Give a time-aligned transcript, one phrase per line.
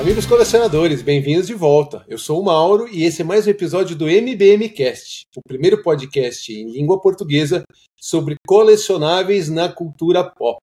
[0.00, 2.02] Amigos colecionadores, bem-vindos de volta.
[2.08, 5.82] Eu sou o Mauro e esse é mais um episódio do MBM Cast, o primeiro
[5.82, 7.62] podcast em língua portuguesa
[8.00, 10.58] sobre colecionáveis na cultura pop.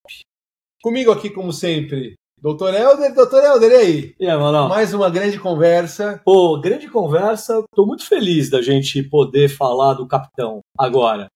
[0.82, 3.14] Comigo aqui, como sempre, Doutor Helder.
[3.14, 4.14] Doutor Helder, e aí?
[4.18, 4.68] E aí, mano?
[4.68, 6.20] Mais uma grande conversa.
[6.24, 7.62] Pô, grande conversa.
[7.72, 11.28] Tô muito feliz da gente poder falar do Capitão agora.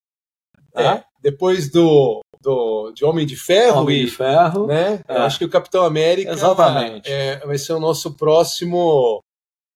[0.75, 3.83] É, depois do, do de Homem de Ferro.
[3.83, 4.67] Homem de Ferro.
[4.67, 5.01] Né?
[5.09, 5.17] É.
[5.19, 7.11] Acho que o Capitão América Exatamente.
[7.11, 9.21] É, vai ser o nosso próximo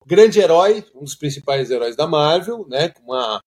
[0.04, 2.88] grande herói, um dos principais heróis da Marvel, né?
[2.88, 3.40] Com uma.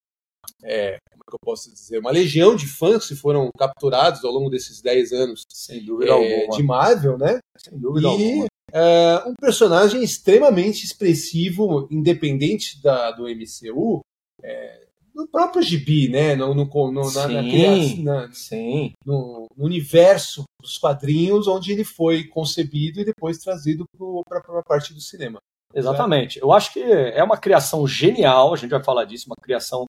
[0.63, 1.99] É, como é que eu posso dizer?
[1.99, 6.13] Uma legião de fãs que foram capturados ao longo desses 10 anos Sem dúvida é,
[6.13, 6.57] alguma.
[6.57, 7.39] de Marvel, né?
[7.57, 8.47] Sem dúvida e alguma.
[8.73, 14.01] é, um personagem extremamente expressivo, independente da, do MCU,
[14.43, 16.35] é, no próprio gibi, né?
[16.35, 17.49] No, no, no, na, na Sim.
[17.49, 18.91] criação- na- Sim.
[19.05, 23.85] no, no universo dos quadrinhos, onde ele foi concebido e depois trazido
[24.27, 25.39] para a parte do cinema.
[25.73, 26.39] Exatamente.
[26.39, 29.85] Eu acho que é uma criação genial, a gente vai falar disso, uma criação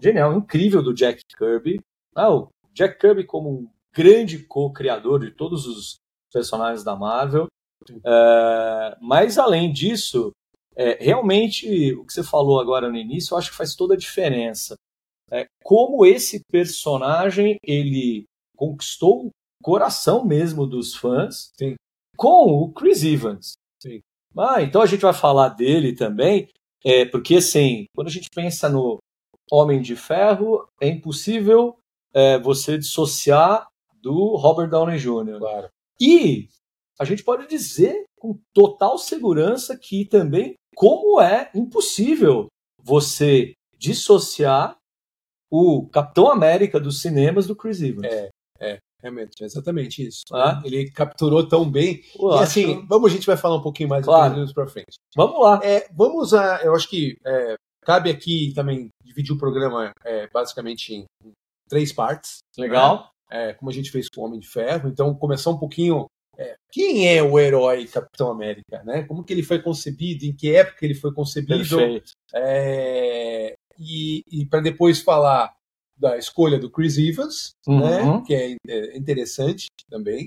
[0.00, 1.80] genial, incrível do Jack Kirby.
[2.14, 5.94] Ah, o Jack Kirby como um grande co-criador de todos os
[6.32, 7.46] personagens da Marvel.
[8.04, 10.30] É, mas além disso,
[10.76, 13.98] é, realmente o que você falou agora no início, eu acho que faz toda a
[13.98, 14.76] diferença.
[15.30, 18.24] É, como esse personagem ele
[18.56, 19.30] conquistou o
[19.62, 21.74] coração mesmo dos fãs Sim.
[22.16, 23.52] com o Chris Evans.
[23.82, 24.00] Sim.
[24.36, 26.48] Ah, então a gente vai falar dele também,
[26.84, 28.98] é, porque assim, quando a gente pensa no
[29.50, 31.76] Homem de Ferro, é impossível
[32.12, 33.66] é, você dissociar
[34.02, 35.38] do Robert Downey Jr.
[35.38, 35.68] Claro.
[36.00, 36.48] E
[36.98, 42.46] a gente pode dizer com total segurança que também como é impossível
[42.82, 44.76] você dissociar
[45.50, 48.06] o Capitão América dos cinemas do Chris Evans.
[48.60, 50.22] É, realmente, é exatamente isso.
[50.32, 50.60] Ah.
[50.64, 52.02] Ele capturou tão bem.
[52.18, 54.52] Eu e assim, vamos, a gente vai falar um pouquinho mais Claro.
[54.54, 54.96] para frente.
[55.14, 55.60] Vamos lá.
[55.62, 56.62] É, vamos a.
[56.62, 61.04] Eu acho que é, cabe aqui também dividir o programa é, basicamente em
[61.68, 62.38] três partes.
[62.58, 63.10] Legal.
[63.30, 64.88] é, como a gente fez com o Homem de Ferro.
[64.88, 66.06] Então, começar um pouquinho.
[66.38, 68.82] É, quem é o herói Capitão América?
[68.84, 69.02] Né?
[69.04, 70.24] Como que ele foi concebido?
[70.24, 71.62] Em que época ele foi concebido?
[72.34, 75.52] É, e para depois falar
[75.96, 77.80] da escolha do Chris Evans, Uhum.
[77.80, 78.22] né?
[78.26, 80.26] que é, interessante também.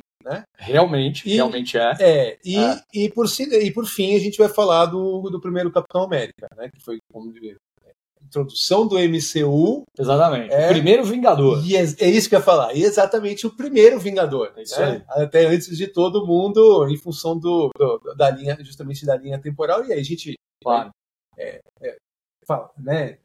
[0.57, 1.93] Realmente, E- realmente é.
[2.01, 2.81] É, e, É.
[2.93, 6.69] E, por, e por fim a gente vai falar do, do primeiro Capitão América, né?
[6.69, 7.31] que foi como
[8.27, 10.53] introdução do MCU Exatamente.
[10.53, 10.67] É.
[10.67, 11.65] O primeiro Vingador.
[11.65, 12.73] E é, é isso que eu ia falar.
[12.75, 14.53] E exatamente o primeiro Vingador.
[14.55, 15.03] É isso né?
[15.09, 19.83] Até antes de todo mundo, em função do, do- da linha, justamente da linha temporal.
[19.85, 20.33] E aí a gente
[20.63, 20.89] Claro.
[22.45, 23.17] fala, né?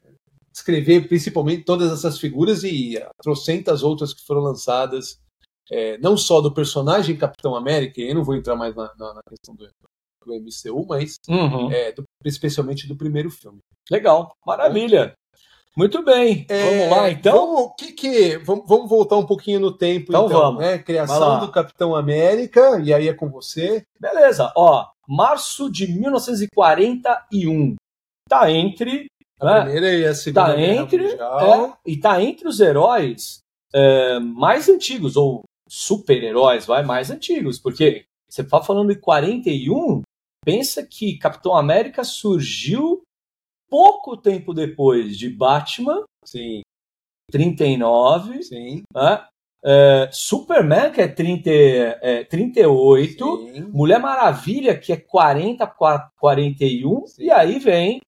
[0.51, 5.19] Descrever principalmente todas essas figuras e trocentas outras que foram lançadas,
[5.71, 9.13] é, não só do personagem Capitão América, e eu não vou entrar mais na, na-
[9.15, 9.67] na questão do,
[10.25, 11.71] do MCU, mas Uhum.
[11.71, 13.59] é, do- especialmente do primeiro filme.
[13.89, 14.35] Legal.
[14.45, 15.13] Maravilha.
[15.75, 16.45] Muito bem.
[16.49, 17.33] É, Vamos lá, então?
[17.55, 20.39] Vamos, que, que, vamos, vamos voltar um pouquinho no tempo, Então então.
[20.39, 20.61] vamos.
[20.61, 20.77] né?
[20.77, 23.83] Criação do Capitão América, e aí é com você.
[23.99, 24.51] Beleza.
[24.55, 27.75] Ó, março de 1941.
[28.29, 29.07] Tá entre.
[29.39, 29.61] A né?
[29.63, 31.05] primeira e a segunda Tá entre.
[31.07, 33.39] É, e tá entre os heróis
[33.73, 37.59] é, mais antigos, ou super-heróis, vai, mais antigos.
[37.59, 40.03] Porque você tá falando de 41,
[40.43, 43.01] pensa que Capitão América surgiu
[43.69, 46.61] pouco tempo depois de Batman, Sim,
[47.31, 48.83] 39, sim.
[48.93, 49.25] né?
[49.65, 53.61] É, Superman, que é, 30, é 38, sim.
[53.71, 55.65] Mulher Maravilha, que é 40,
[56.19, 57.23] 41, Sim.
[57.23, 58.01] e aí vem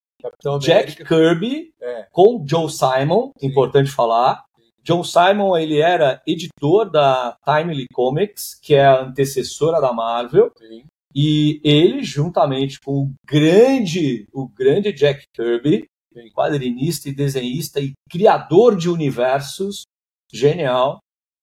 [0.60, 1.04] Jack.
[1.04, 2.06] Kirby É.
[2.12, 3.46] com Joe Simon, Sim.
[3.46, 4.44] importante falar.
[4.84, 10.84] Joe Simon, ele era editor da Timely Comics, que é a antecessora da Marvel, Sim.
[11.18, 16.30] E ele, juntamente com o grande, o grande Jack Kirby, Sim.
[16.30, 19.84] quadrinista e desenhista e criador de universos,
[20.30, 20.98] genial,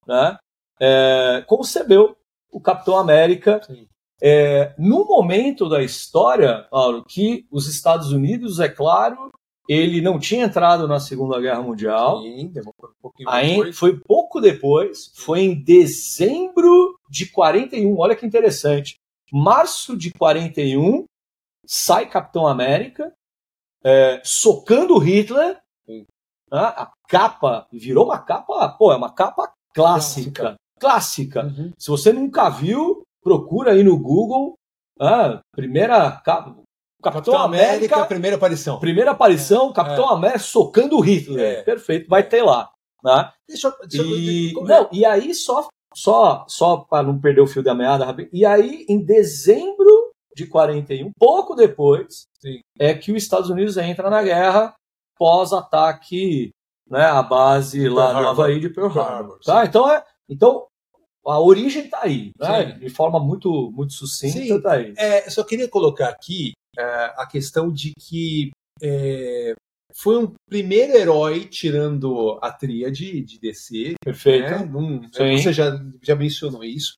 [0.06, 0.38] né?
[0.80, 2.16] É, concebeu
[2.52, 3.88] o Capitão América Sim.
[4.22, 9.32] é, no momento da história, Mauro, que os Estados Unidos, é claro,
[9.68, 12.22] ele não tinha entrado na Segunda Guerra Mundial.
[12.22, 13.80] Sim, demorou um pouquinho Aí, depois.
[13.80, 17.98] foi pouco depois, foi em dezembro de 41.
[17.98, 19.02] Olha que interessante.
[19.34, 21.06] Março de 41,
[21.66, 23.12] sai Capitão América,
[23.84, 25.60] é, socando Hitler.
[25.88, 26.06] Né?
[26.52, 30.56] A capa virou uma capa, pô, é uma capa clássica.
[30.80, 31.46] Clássica.
[31.46, 31.72] Uhum.
[31.78, 34.54] Se você nunca viu, procura aí no Google.
[35.00, 36.56] ah, primeira capa.
[37.02, 38.80] Capitão, América, primeira aparição.
[38.80, 41.60] primeira aparição, Capitão América socando Hitler.
[41.60, 41.64] É.
[41.64, 42.72] Perfeito, vai ter lá.
[43.04, 43.30] Né?
[43.50, 43.88] Deixa eu.
[43.88, 47.64] Deixa eu- E, como- não, e aí, só, só, só para não perder o fio
[47.64, 52.60] da meada, rapidinho, e aí, em dezembro de 41, pouco depois, Sim.
[52.80, 54.74] é que os Estados Unidos entra na guerra
[55.18, 56.50] pós-ataque
[56.90, 58.46] né, à base lá Pearl no Harbor.
[58.46, 59.04] Havaí de Pearl Harbor.
[59.04, 59.66] Harbor, tá?
[59.66, 60.66] Então, é, então,
[61.26, 62.74] a origem está aí, né?
[62.74, 64.94] De forma muito, muito sucinta, está aí.
[64.98, 66.84] É, só queria colocar aqui é,
[67.16, 68.52] a questão de que
[68.82, 69.54] é,
[69.96, 73.96] foi um primeiro herói tirando a tríade de DC.
[74.04, 74.50] Perfeito.
[74.50, 74.66] né?
[74.66, 76.96] Num- você já, já mencionou isso.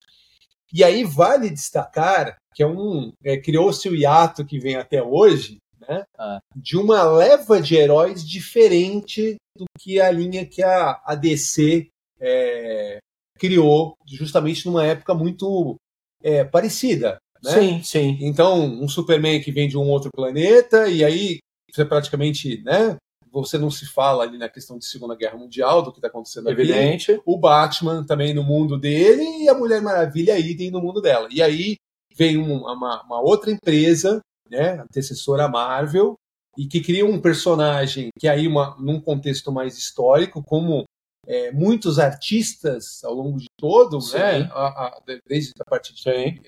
[0.73, 5.57] E aí vale destacar que é um é, criou-se o hiato que vem até hoje,
[5.87, 6.03] né?
[6.17, 6.39] Ah.
[6.55, 11.87] De uma leva de heróis diferente do que a linha que a, a DC
[12.19, 12.97] é,
[13.37, 15.75] criou, justamente numa época muito
[16.23, 17.17] é, parecida.
[17.43, 17.51] Né?
[17.51, 18.17] Sim, sim.
[18.21, 21.39] Então, um Superman que vem de um outro planeta, e aí
[21.75, 22.97] você praticamente, né?
[23.31, 26.49] Você não se fala ali na questão de Segunda Guerra Mundial, do que está acontecendo.
[26.49, 27.21] Evidente.
[27.25, 31.27] O Batman também no mundo dele e a Mulher Maravilha idem no mundo dela.
[31.29, 31.75] E aí
[32.15, 34.79] vem um- uma, uma outra empresa, né?
[34.79, 36.15] Antecessora à Marvel,
[36.57, 40.85] e que cria um personagem que aí, uma, num contexto mais histórico, como
[41.27, 44.17] é, muitos artistas ao longo de todo, Sim.
[44.17, 44.43] né?
[44.53, 46.39] A, a, desde a parte de Sim.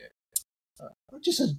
[1.11, 1.53] artistas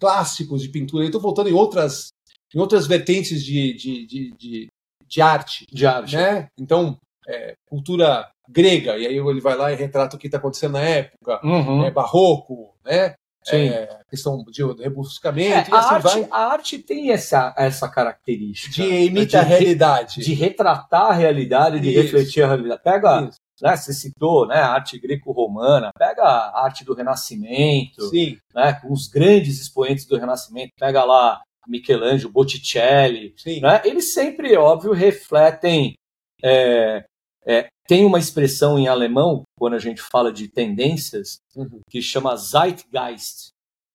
[0.00, 1.04] clássicos de pintura.
[1.04, 2.08] Estou voltando em outras,
[2.54, 4.68] em outras vertentes de, de, de, de,
[5.06, 6.16] de arte, De arte.
[6.16, 6.48] né?
[6.58, 6.96] Então,
[7.28, 10.82] é, cultura grega, e aí ele vai lá e retrata o que está acontecendo na
[10.82, 11.84] época, Uhum.
[11.84, 13.14] é, barroco, né?
[13.46, 13.68] Sim.
[13.68, 17.86] É, questão de É, rebuscamento, e a, assim arte, vai, a arte tem essa, essa
[17.88, 18.72] característica.
[18.74, 20.20] de imita a de re- realidade.
[20.22, 22.00] de retratar a realidade, de Isso.
[22.02, 22.82] refletir a realidade.
[22.82, 23.38] Pega, Isso.
[23.60, 28.90] né, você citou, né, a arte greco-romana, pega a arte do Renascimento, Sim, né, com
[28.92, 35.94] os grandes expoentes do Renascimento, pega lá Michelangelo, Botticelli, né, eles sempre, óbvio, refletem.
[36.42, 37.04] é,
[37.46, 41.80] é, tem uma expressão em alemão, quando a gente fala de tendências, Uhum.
[41.90, 43.48] que chama Zeitgeist.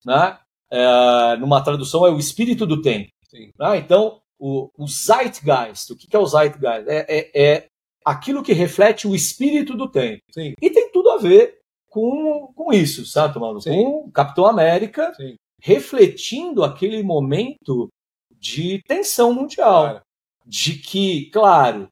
[0.06, 0.38] Né?
[0.72, 3.10] É, numa tradução, é o espírito do tempo.
[3.60, 3.78] né?
[3.78, 6.88] Então, o, o Zeitgeist, o que que é o Zeitgeist?
[6.88, 7.66] É, é- é
[8.06, 10.22] aquilo que reflete o espírito do tempo.
[10.32, 10.54] Sim.
[10.62, 11.58] E tem tudo a ver
[11.90, 13.40] com, com isso, certo?
[13.62, 13.84] Sim.
[13.84, 15.36] Com o Capitão América Sim.
[15.62, 17.90] Refletindo aquele momento
[18.32, 19.84] de tensão mundial.
[19.84, 20.02] Claro.
[20.46, 21.88] De que, claro,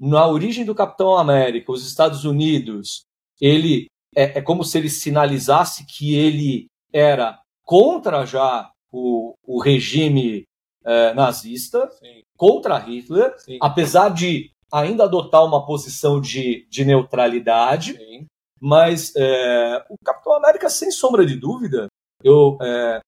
[0.00, 3.02] na origem do Capitão América, os Estados Unidos,
[3.40, 10.44] ele é, é como se ele sinalizasse que ele era contra já o, o regime
[10.84, 17.94] eh, nazista, Sim, contra Hitler, sim, apesar de ainda adotar uma posição de, de neutralidade,
[17.94, 18.26] sim.
[18.60, 21.88] mas é, o Capitão América, sem sombra de dúvida,
[22.22, 23.00] eu, é,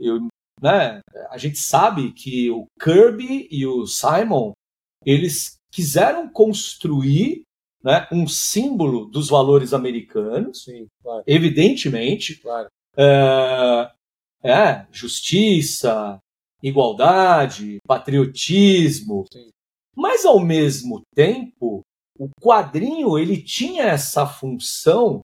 [0.00, 0.28] eu,
[0.60, 1.00] né,
[1.30, 4.52] a gente sabe que o Kirby e o Simon
[5.04, 7.42] eles quiseram construir
[7.82, 12.68] né, um símbolo dos valores americanos, sim, claro, evidentemente, claro.
[12.96, 13.90] é,
[14.42, 16.18] é, justiça,
[16.62, 19.50] igualdade, patriotismo, Sim.
[19.96, 21.80] mas ao mesmo tempo
[22.18, 25.20] o quadrinho ele tinha essa função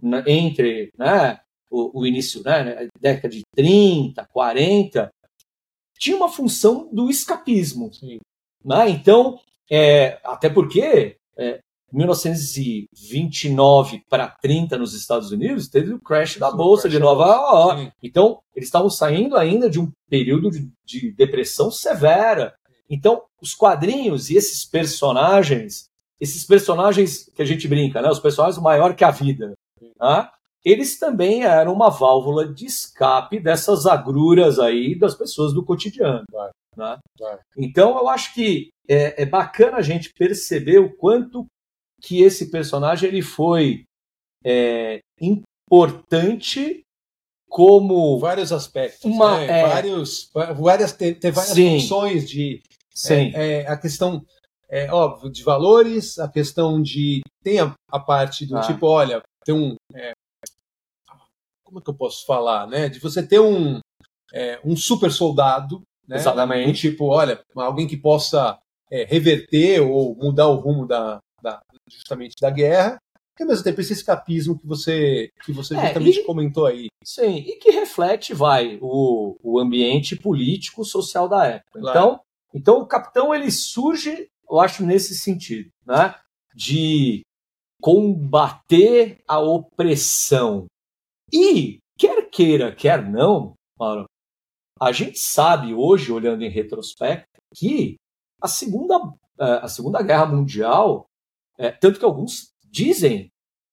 [0.00, 1.40] né, entre né,
[1.72, 5.10] o, o início, né, década de 30, 40,
[5.98, 7.90] tinha uma função do escapismo.
[8.62, 8.90] Né?
[8.90, 9.40] Então,
[9.70, 11.60] é, até porque é,
[11.90, 17.82] 1929 para 30 nos Estados Unidos teve o crash da Bolsa crash de Nova York.
[17.82, 17.90] sim.
[18.02, 22.54] Então, eles estavam saindo ainda de um período de, de depressão severa.
[22.90, 25.86] Então, os quadrinhos e esses personagens,
[26.20, 28.10] esses personagens que a gente brinca, né?
[28.10, 29.54] Os personagens maior que a vida,
[29.98, 30.30] tá?
[30.64, 36.24] Eles também eram uma válvula de escape dessas agruras aí das pessoas do cotidiano.
[36.76, 36.98] Né?
[37.56, 41.46] Então, eu acho que é, é bacana a gente perceber o quanto
[42.00, 43.84] que esse personagem ele foi
[44.44, 46.82] é, importante
[47.48, 49.60] como Vários aspectos, Uma- né?
[49.60, 49.68] é.
[49.68, 51.80] vários, várias, tem, tem várias Sim.
[51.80, 52.62] funções de
[52.94, 53.30] Sim.
[53.34, 54.24] é, a questão
[54.70, 58.62] é óbvio de valores, a questão de tem a, a parte do Ah.
[58.62, 60.12] tipo, olha, tem um é,
[61.72, 62.88] como é que eu posso falar, né?
[62.90, 63.80] De você ter um
[64.34, 66.16] é, um super soldado, né?
[66.16, 66.90] Exatamente.
[66.90, 68.58] tipo, olha, alguém que possa
[68.90, 71.60] é, reverter ou mudar o rumo da, da-
[71.90, 72.98] justamente da guerra,
[73.38, 76.86] e ao mesmo tempo esse escapismo que você que você É, justamente e- comentou aí.
[77.02, 81.80] Sim, e que reflete, vai, o, o ambiente político social da época.
[81.80, 81.98] Claro.
[81.98, 82.20] Então,
[82.54, 86.14] então, o capitão ele surge, eu acho, nesse sentido, né?
[86.54, 87.22] De
[87.80, 90.66] combater a opressão.
[91.32, 94.04] E, quer queira, quer não, Mauro,
[94.80, 97.96] a gente sabe hoje, olhando em retrospecto, que
[98.40, 98.96] a Segunda,
[99.38, 101.06] eh, a segunda Guerra Mundial,
[101.56, 103.28] eh, tanto que alguns dizem,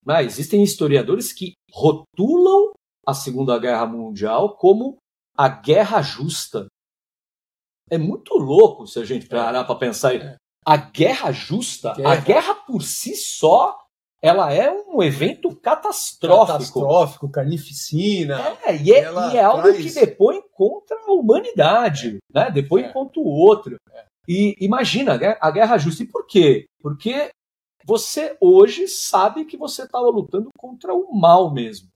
[0.06, 2.72] né, existem historiadores que rotulam
[3.06, 4.98] a Segunda Guerra Mundial como
[5.36, 6.66] a guerra justa.
[7.90, 10.14] É muito louco se a gente parar para pensar.
[10.14, 10.36] É.
[10.64, 12.12] A guerra justa, guerra.
[12.12, 13.76] a guerra por si só,
[14.22, 16.52] ela é um evento catastrófico.
[16.52, 18.38] Catastrófico, carnificina.
[18.64, 19.78] É, e é, e é algo traz...
[19.78, 22.38] que depõe contra a humanidade, é.
[22.38, 22.50] né?
[22.50, 22.92] depõe é.
[22.92, 23.76] contra o outro.
[23.92, 24.04] É.
[24.28, 26.02] E imagina a guerra justa.
[26.02, 26.66] E por quê?
[26.82, 27.30] Porque
[27.84, 31.88] você hoje sabe que você estava lutando contra o mal mesmo.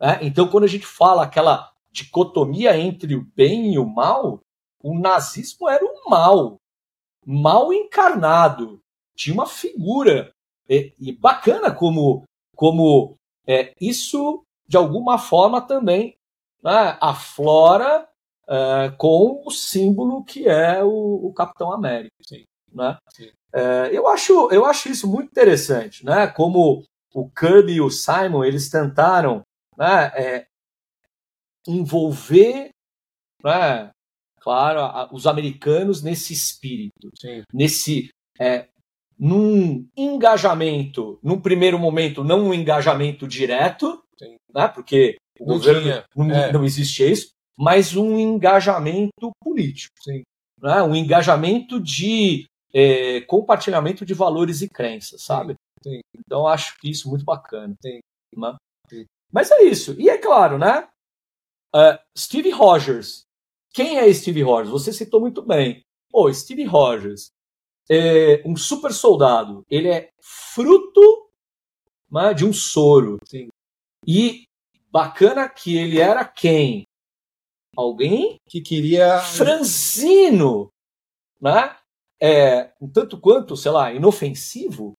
[0.00, 0.18] Né?
[0.22, 4.40] Então, quando a gente fala aquela dicotomia entre o bem e o mal,
[4.82, 6.56] o nazismo era o mal,
[7.24, 8.80] mal encarnado.
[9.16, 10.32] Tinha uma figura
[10.68, 16.16] e, e bacana como como é, isso de alguma forma também
[16.62, 18.08] né, aflora
[18.48, 22.14] é, com o símbolo que é o, o Capitão América.
[22.22, 22.44] Sim.
[22.72, 22.98] Né?
[23.10, 23.30] Sim.
[23.52, 26.26] É, eu, acho, eu acho isso muito interessante, né?
[26.26, 26.84] como
[27.14, 29.42] o Kirby e o Simon eles tentaram
[29.76, 30.46] né, é,
[31.66, 32.70] envolver,
[33.42, 33.90] né,
[34.40, 37.42] claro, os americanos nesse espírito, Sim.
[37.52, 38.68] nesse é,
[39.18, 44.36] num engajamento, num primeiro momento, não um engajamento direto, Sim.
[44.54, 46.52] né, porque o não governo tinha, não, é.
[46.52, 50.22] não existe isso, mas um engajamento político, Sim.
[50.62, 55.54] Né, um engajamento de é, compartilhamento de valores e crenças, sabe?
[55.82, 56.00] Sim.
[56.16, 57.74] Então acho isso muito bacana.
[57.82, 58.00] Sim.
[58.36, 58.56] Né?
[58.88, 59.04] Sim.
[59.32, 59.94] Mas é isso.
[59.98, 60.88] E é claro, né?
[61.74, 63.22] Uh, Steve Rogers.
[63.72, 64.70] Quem é Steve Rogers?
[64.70, 65.82] Você citou muito bem.
[66.10, 67.30] Pô, Steve Rogers
[67.90, 69.64] é um super soldado.
[69.70, 71.30] Ele é fruto
[72.10, 73.18] né, de um soro.
[73.24, 73.48] Sim.
[74.06, 74.44] E
[74.90, 76.84] bacana que ele era quem?
[77.76, 79.20] Alguém que queria.
[79.20, 80.70] Franzino!
[81.40, 81.76] Né?
[82.20, 84.92] É, um tanto quanto, sei lá, inofensivo?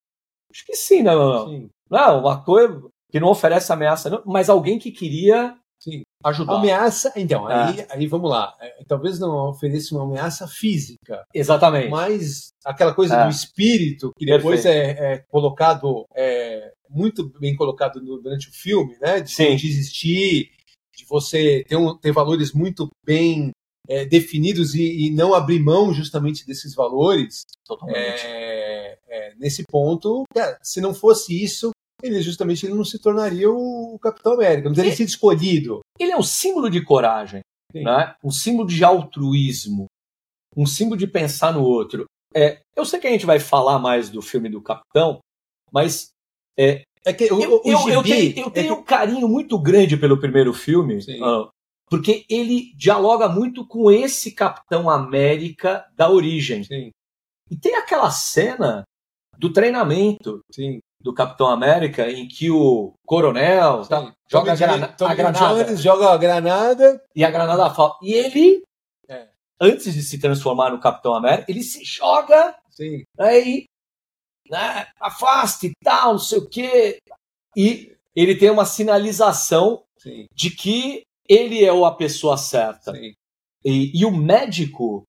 [0.51, 1.67] Acho que sim, né, não?
[1.89, 5.57] Uma coisa que não oferece ameaça, não, mas alguém que queria
[5.89, 6.03] Sim.
[6.21, 6.55] Ajudar.
[6.55, 7.53] Ameaça, então, é.
[7.53, 8.53] aí, aí vamos lá.
[8.59, 11.23] É, talvez não ofereça uma ameaça física.
[11.33, 11.89] Exatamente.
[11.89, 13.23] Mas aquela coisa é.
[13.23, 18.97] do espírito, que depois é, é, colocado, é, muito bem colocado no, durante o filme,
[18.99, 19.21] né?
[19.21, 19.55] De Sim.
[19.55, 20.49] desistir,
[20.93, 23.51] de você ter, um, ter valores muito bem
[23.87, 27.43] é, definidos e, e, não abrir mão justamente desses valores.
[27.65, 28.25] Totalmente.
[28.25, 33.49] É, é, nesse ponto, cara, se não fosse isso, ele justamente ele não se tornaria
[33.49, 35.81] o Capitão América, não teria sido escolhido.
[35.99, 37.41] Ele é um símbolo de coragem,
[37.73, 38.15] né?
[38.23, 39.85] um símbolo de altruísmo,
[40.55, 42.05] um símbolo de pensar no outro.
[42.33, 45.19] É, eu sei que a gente vai falar mais do filme do Capitão,
[45.71, 46.09] mas
[46.57, 48.81] é, é que o, eu, o eu, eu, tenho, eu tenho é que...
[48.81, 51.49] um carinho muito grande pelo primeiro filme, uh,
[51.89, 56.63] porque ele dialoga muito com esse Capitão América da origem.
[56.63, 56.91] Sim.
[57.49, 58.83] E tem aquela cena
[59.37, 65.15] do treinamento Sim do Capitão América, em que o coronel tá, joga a, grana a
[65.15, 65.63] granada.
[65.63, 67.03] Jones joga a granada.
[67.15, 68.05] E a granada falta.
[68.05, 68.63] E ele,
[69.07, 69.29] é.
[69.59, 72.55] antes de se transformar no Capitão América, ele se joga.
[72.69, 73.03] Sim.
[73.17, 73.65] Aí,
[74.49, 76.97] né, afaste e tal, não sei o quê.
[77.55, 80.25] E ele tem uma sinalização Sim.
[80.33, 82.91] de que ele é a pessoa certa.
[83.63, 85.03] E, e, o médico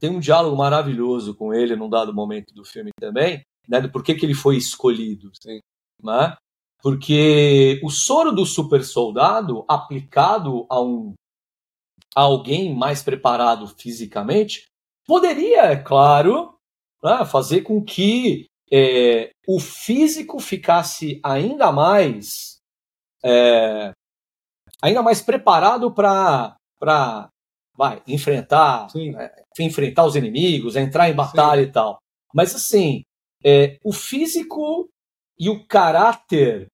[0.00, 4.14] tem um diálogo maravilhoso com ele num dado momento do filme também, né, do porquê
[4.14, 5.30] que ele foi escolhido.
[5.40, 5.60] Sim.
[6.02, 6.36] Né?
[6.80, 11.14] Porque o soro do super soldado aplicado a um
[12.16, 14.64] a alguém mais preparado fisicamente
[15.06, 16.54] poderia, é claro,
[17.02, 22.58] né, fazer com que é, o físico ficasse ainda mais
[23.24, 23.92] é,
[24.82, 27.28] ainda mais preparado para para
[27.76, 31.68] vai enfrentar é, enfrentar os inimigos, entrar em batalha Sim.
[31.68, 31.98] e tal.
[32.34, 33.02] Mas assim,
[33.44, 34.88] é, o físico
[35.38, 36.68] e o caráter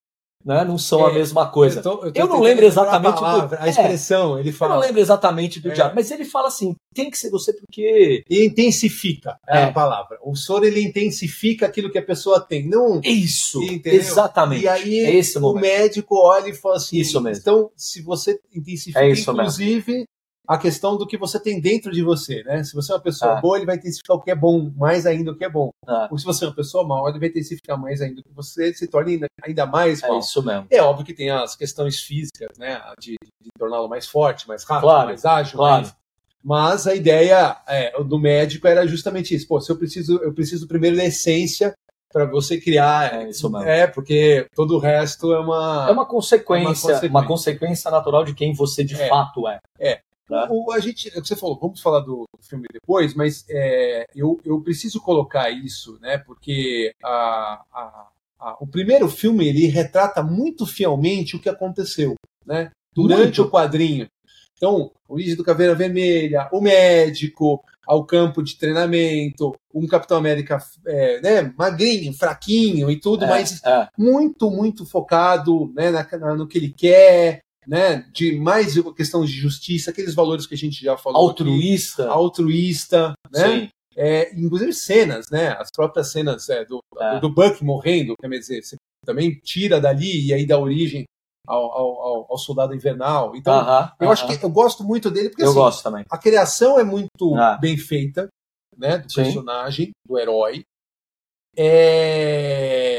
[0.44, 1.78] né, não são é, a mesma coisa.
[1.78, 4.52] Eu, tô, eu, tô eu não lembro exatamente a, palavra, do, a expressão, é, ele
[4.52, 4.74] fala.
[4.74, 5.74] Eu não lembro exatamente do é.
[5.74, 10.18] diálogo, mas ele fala assim: tem que ser você porque ele intensifica é, a palavra.
[10.22, 14.00] O soro ele intensifica aquilo que a pessoa tem, não isso, entendeu?
[14.00, 14.64] exatamente.
[14.64, 15.62] E aí é o momento.
[15.62, 17.40] médico olha e fala assim: isso mesmo.
[17.40, 20.13] Então, se você intensifica, inclusive mesmo
[20.46, 22.62] a questão do que você tem dentro de você, né?
[22.62, 23.40] Se você é uma pessoa ah.
[23.40, 25.70] boa, ele vai intensificar o que é bom, mais ainda o que é bom.
[25.86, 26.08] Ah.
[26.10, 28.72] Ou se você é uma pessoa mal, ele vai intensificar mais ainda o que você
[28.74, 30.16] se torne ainda mais mal.
[30.16, 30.66] É isso mesmo.
[30.70, 32.80] É óbvio que tem as questões físicas, né?
[33.00, 35.82] De, de torná-lo mais forte, mais rápido, claro, mais ágil, claro.
[35.82, 36.04] mais...
[36.46, 39.48] Mas a ideia é, do médico era justamente isso.
[39.48, 41.72] Pô, se eu preciso, eu preciso primeiro da essência
[42.12, 43.14] para você criar.
[43.14, 43.66] É isso mesmo.
[43.66, 45.86] É, porque todo o resto é uma.
[45.88, 49.48] É uma consequência, é uma consequência, uma consequência natural de quem você de é, fato
[49.48, 49.58] é.
[49.80, 50.00] É.
[50.26, 50.48] Tá?
[50.50, 54.60] O, a gente, é você falou, vamos falar do, filme depois, mas é, eu, eu
[54.60, 56.18] preciso colocar isso, né?
[56.18, 62.14] Porque a, a, a, o primeiro filme ele retrata muito fielmente o que aconteceu.
[62.44, 62.70] né?
[62.94, 63.42] Durante Muito.
[63.42, 64.06] o quadrinho.
[64.56, 71.20] Então, origem do Caveira Vermelha, o médico, ao campo de treinamento, um Capitão América é,
[71.20, 73.88] né, magrinho, fraquinho e tudo, é, mas é.
[73.98, 79.90] muito, muito focado né, na, no que ele quer, né, de mais questão de justiça,
[79.90, 81.20] aqueles valores que a gente já falou.
[81.20, 82.04] Altruísta.
[82.04, 83.68] Aqui, altruísta, né?
[83.96, 85.56] É, inclusive cenas, né?
[85.58, 87.20] As próprias cenas é, do, é.
[87.20, 91.04] do Buck morrendo, quer dizer, você também tira dali e aí dá origem
[91.46, 93.36] ao, ao, ao, Soldado Invernal.
[93.36, 94.12] Então, uh -huh, eu uh -huh.
[94.12, 96.04] acho que eu gosto muito dele porque eu assim, gosto também.
[96.10, 97.56] a criação é muito ah.
[97.60, 98.28] bem feita,
[98.76, 99.22] né, do Sim.
[99.22, 100.64] personagem, do herói.
[101.56, 102.93] É...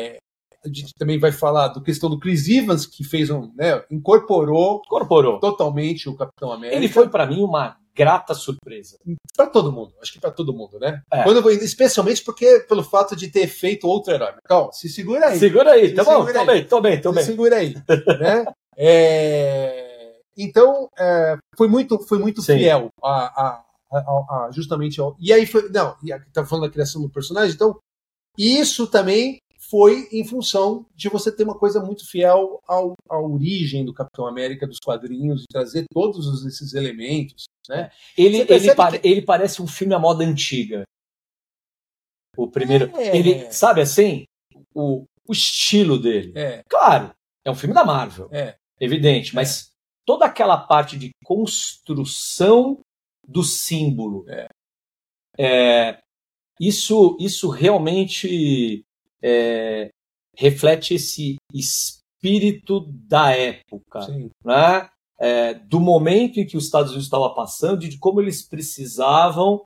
[0.65, 4.81] A gente também vai falar do questão do Chris Evans que fez um, né, incorporou,
[4.85, 6.77] incorporou totalmente o Capitão América.
[6.77, 8.97] Ele foi para mim uma grata surpresa.
[9.37, 11.01] Para todo mundo, acho que para todo mundo, né?
[11.11, 11.23] É.
[11.23, 14.33] Quando especialmente porque pelo fato de ter feito outro herói.
[14.43, 15.39] Calma, se segura aí.
[15.39, 16.25] Segura aí, se tá bom?
[16.25, 16.45] Tô aí.
[16.45, 17.25] bem, tô bem, tô se bem.
[17.25, 17.73] Segura aí,
[18.19, 18.45] né?
[18.75, 20.15] É...
[20.37, 25.15] Então, é, foi muito, foi muito fiel a, a, a, a, justamente ao...
[25.17, 25.69] E aí foi.
[25.69, 25.95] Não,
[26.33, 27.77] tá falando da criação do personagem, então.
[28.37, 29.37] Isso também
[29.75, 34.25] foi em função de você ter uma coisa muito fiel ao, à origem do Capitão
[34.25, 37.43] América, dos quadrinhos, de trazer todos esses elementos.
[37.67, 37.91] Né?
[38.17, 39.05] Ele, ele, pare, que...
[39.05, 40.85] ele parece um filme à moda antiga.
[42.37, 42.89] O primeiro.
[42.95, 43.17] É...
[43.17, 44.23] Ele, sabe assim?
[44.73, 46.31] O, o estilo dele.
[46.37, 46.63] É.
[46.69, 47.13] Claro,
[47.43, 48.29] é um filme da Marvel.
[48.31, 48.55] É.
[48.79, 49.73] Evidente, mas
[50.05, 52.79] toda aquela parte de construção
[53.27, 54.23] do símbolo.
[54.29, 54.47] É.
[55.37, 55.99] é
[56.61, 58.85] isso, isso realmente
[59.25, 59.89] é,
[60.37, 64.01] reflete esse espírito da época,
[64.43, 64.87] né?
[65.17, 69.63] É, do momento em que os Estados Unidos estava passando e de como eles precisavam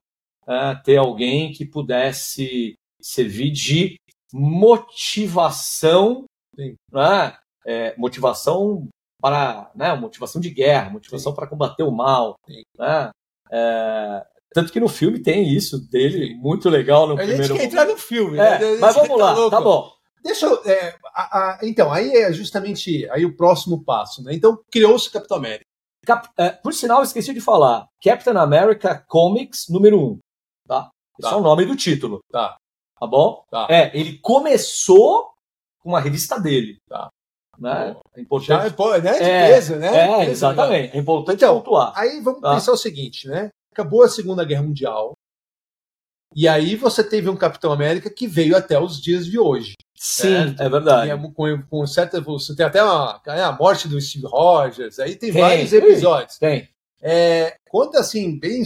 [0.47, 3.95] é, ter alguém que pudesse servir de
[4.31, 6.25] motivação,
[6.91, 7.37] né?
[7.65, 8.87] É, motivação
[9.21, 9.93] para, né?
[9.95, 11.35] motivação de guerra, motivação Sim.
[11.35, 12.35] para combater o mal,
[12.77, 13.11] né?
[14.53, 17.43] Tanto que no filme tem isso dele, muito legal no a primeiro.
[17.43, 18.77] A gente quer entrar no filme, é, né?
[18.79, 19.91] Mas vamos lá, tá, tá bom.
[20.23, 20.61] Deixa eu.
[20.65, 24.33] É, a, a, então, aí é justamente aí o próximo passo, né?
[24.33, 25.65] Então, criou-se Capitão América.
[26.05, 27.87] Cap, é, por sinal, esqueci de falar.
[28.03, 30.19] Captain America Comics número 1.
[30.67, 30.89] Tá?
[31.19, 31.35] Esse tá.
[31.35, 32.19] é o nome do título.
[32.31, 32.57] Tá.
[32.99, 33.43] Tá bom?
[33.49, 33.67] Tá.
[33.69, 35.29] É, ele começou
[35.79, 36.79] com uma revista dele.
[36.87, 37.09] Tá.
[37.57, 37.95] Né?
[38.15, 38.47] É importante.
[38.47, 39.11] Já, é, né?
[39.11, 39.87] De é, peso, né?
[39.87, 40.95] É, peso, exatamente.
[40.95, 41.93] É importante então, pontuar.
[41.95, 42.55] Aí vamos tá?
[42.55, 43.49] pensar o seguinte, né?
[43.79, 45.13] Acabou a Segunda Guerra Mundial.
[46.35, 49.73] E aí você teve um Capitão América que veio até os dias de hoje.
[49.95, 50.61] Sim, certo?
[50.61, 51.11] é verdade.
[51.11, 52.55] É, com, com, certa evolução.
[52.55, 56.37] Tem até uma, é, a morte do Steve Rogers, aí tem, tem vários episódios.
[56.37, 56.69] Tem.
[57.01, 58.63] É, conta assim, bem,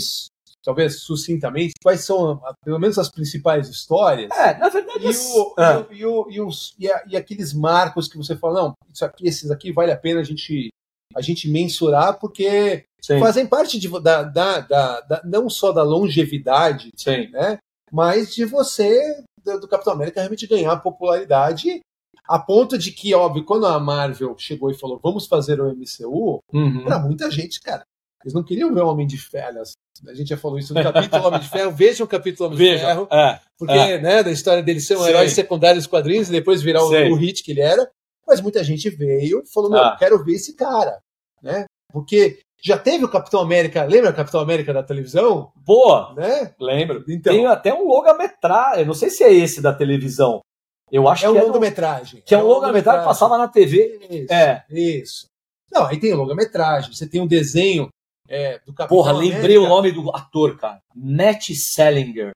[0.64, 4.30] talvez sucintamente, quais são, pelo menos, as principais histórias.
[4.32, 5.06] É, na verdade.
[5.06, 5.96] E, o, é.
[5.96, 9.28] e, o, e, os, e, a, e, aqueles marcos que você fala, não, isso aqui,
[9.28, 10.70] esses aqui vale a pena a gente,
[11.16, 13.20] a gente mensurar, porque Sim.
[13.20, 17.30] fazem parte de, da, da, da, da, não só da longevidade, Sim.
[17.30, 17.58] né,
[17.92, 21.82] mas de você, do, do Capitão América, realmente ganhar popularidade
[22.26, 26.40] a ponto de que, óbvio, quando a Marvel chegou e falou vamos fazer o MCU,
[26.54, 26.84] uhum.
[26.84, 27.84] para muita gente, cara,
[28.24, 29.62] eles não queriam ver o Homem de Ferro.
[30.08, 31.72] A gente já falou isso no capítulo Homem de Ferro.
[31.76, 33.08] Vejam o capítulo Homem de Ferro.
[33.12, 34.02] É, porque, é.
[34.02, 35.10] né, da história dele ser um Sim.
[35.10, 37.90] herói secundário dos quadrinhos e depois virar o, o, hit que ele era.
[38.28, 39.96] Mas muita gente veio e falou: Meu, ah.
[39.98, 41.02] quero ver esse cara.
[41.42, 41.66] Né?
[41.92, 45.52] Porque já teve o Capitão América, lembra o Capitão América da televisão?
[45.56, 46.14] Boa!
[46.16, 46.54] Né?
[46.60, 47.04] Lembro.
[47.08, 50.42] Então, Tem até um longa-metragem, não sei se é esse da televisão.
[50.90, 52.24] Eu acho é que um é longa-metragem.
[52.26, 54.00] Que é, um longa-metragem que passava na TV.
[54.10, 54.66] Isso, é.
[54.70, 55.28] Isso.
[55.72, 57.90] Não, aí tem longa-metragem, você tem um desenho
[58.30, 59.36] é, do Capitão Porra, América.
[59.36, 60.80] lembrei o nome do ator, cara.
[60.96, 62.32] Matt Salinger.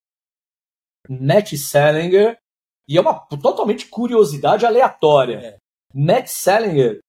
[1.08, 2.38] Matt Salinger.
[2.90, 5.38] E é uma totalmente curiosidade aleatória.
[5.38, 5.58] É.
[5.98, 7.00] Matt Salinger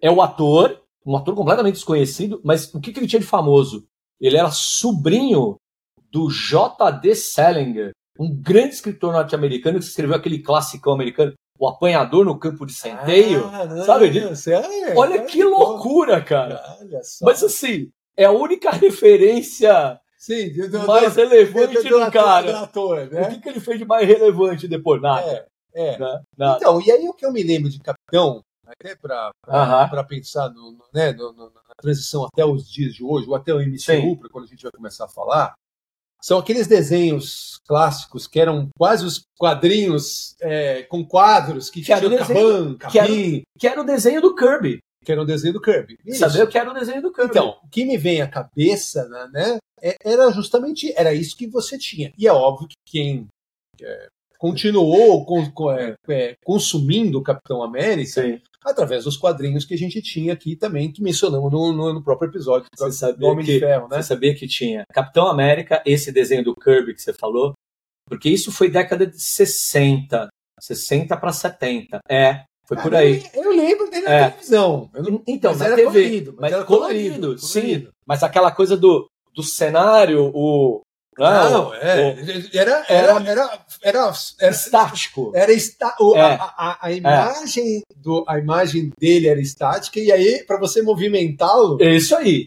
[0.00, 3.86] é o ator um ator completamente desconhecido, mas o que, que ele tinha de famoso?
[4.20, 5.56] Ele era sobrinho
[6.10, 7.14] do J.D.
[7.14, 12.72] Salinger, um grande escritor norte-americano que escreveu aquele clássico americano, O Apanhador no Campo de
[12.72, 13.46] Centeio.
[13.46, 14.50] Ah, Sabe disso?
[14.50, 16.62] É, Olha que loucura, cara.
[17.22, 22.60] Mas assim, é a única referência Sim, do, mais do, relevante do, do, do cara.
[22.60, 23.22] Ator, né?
[23.22, 25.02] O que, que, ele fez de mais relevante depois?
[25.02, 25.48] Nada.
[25.74, 25.98] É, é.
[25.98, 26.20] Né?
[26.36, 26.58] Nada.
[26.58, 27.80] Então, e aí o que eu me lembro de
[28.12, 33.28] Capitão até para pensar no, no, né, no, na transição até os dias de hoje,
[33.28, 35.54] ou até o MCU, para quando a gente vai começar a falar,
[36.20, 42.08] são aqueles desenhos clássicos que eram quase os quadrinhos é, com quadros que, que o
[42.08, 43.08] desenho, que, era,
[43.58, 44.78] que era o desenho do Kirby.
[45.04, 45.98] Que era o desenho do Kirby.
[46.12, 47.30] Saber o que era o desenho do Kirby.
[47.30, 51.76] Então, o que me vem à cabeça, né, é, era justamente era isso que você
[51.76, 52.12] tinha.
[52.16, 53.26] E é óbvio que quem
[53.80, 54.08] é,
[54.42, 59.76] continuou com, com, é, é, consumindo o Capitão América Sim através dos quadrinhos que a
[59.76, 63.44] gente tinha aqui também, que mencionamos no, no, no próprio episódio Você do sabia, Homem
[63.44, 63.96] que, de Ferro, né?
[63.96, 67.54] você sabia que tinha Capitão América, esse desenho do Kirby que você falou?
[68.08, 70.28] Porque isso foi década de 60,
[70.60, 71.98] 60 para 70.
[72.08, 73.24] É, foi por Ah, aí.
[73.34, 74.28] Eu, eu lembro dele na É.
[74.30, 74.88] televisão.
[74.94, 77.60] Não- Então, mas na era TV, colorido, mas mas era colorido, colorido, sim.
[77.62, 77.90] colorido.
[78.06, 80.82] Mas aquela coisa do, do cenário, o.
[81.18, 82.16] Não, é.
[82.54, 83.30] Era, era, era,
[83.82, 85.32] era, era, estático.
[85.34, 86.20] era esta, o- É.
[86.22, 91.76] a, a, a imagem do, a imagem dele era estática, e aí, para você movimentá-lo,
[91.80, 92.46] É isso aí.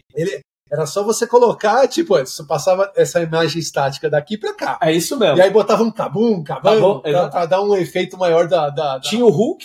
[0.70, 4.78] era só você colocar, tipo, você passava essa imagem estática daqui para cá.
[4.82, 5.38] É isso mesmo.
[5.38, 7.30] E aí botava um cabum, cabum, exato.
[7.30, 8.68] pra dar um efeito maior da.
[8.70, 9.64] da, da- Tinha o Hulk,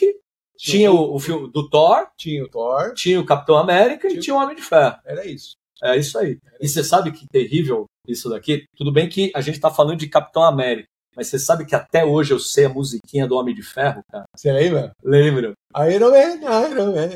[0.57, 4.21] tinha o, o filme do Thor, tinha o Thor, tinha o Capitão América e Tinha-
[4.21, 4.95] tinha o Homem de Ferro.
[5.05, 5.55] era isso.
[5.83, 6.37] É isso aí.
[6.61, 8.65] E você sabe que terrível isso daqui?
[8.75, 12.03] Tudo bem que a gente tá falando de Capitão América, mas você sabe que até
[12.05, 14.25] hoje eu sei a musiquinha do Homem de Ferro, cara?
[14.35, 14.91] Você lembra?
[15.03, 15.53] Lembro.
[15.93, 17.07] Iron Man, Iron Man,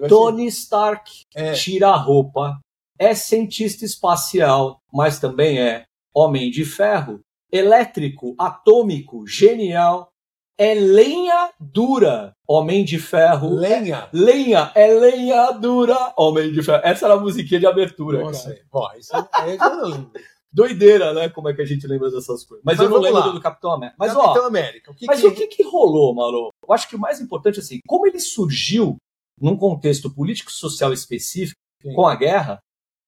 [0.00, 0.08] né?
[0.08, 1.52] Tony Stark É.
[1.52, 2.58] tira a roupa,
[2.98, 7.20] é cientista espacial, mas também é Homem de Ferro,
[7.52, 10.08] elétrico, atômico, genial,
[10.58, 13.48] é lenha dura, Homem de Ferro.
[13.54, 14.08] Lenha.
[14.12, 16.80] Lenha, é lenha dura, Homem de Ferro.
[16.84, 18.64] Essa era a musiquinha de abertura, Nossa, cara.
[18.70, 20.10] bom, isso aí eu não lembro.
[20.52, 21.28] Doideira, né?
[21.28, 22.62] Como é que a gente lembra dessas coisas.
[22.64, 23.28] Mas, Mas eu não lembro lá.
[23.28, 23.96] do Capitão América.
[23.98, 24.92] Mas, Capitão ó, América.
[24.92, 26.50] O que mas que- o que, que rolou, Mauro?
[26.66, 28.96] Eu acho que o mais importante, assim, como ele surgiu
[29.40, 31.92] num contexto político-social específico, Sim.
[31.92, 32.60] com a guerra,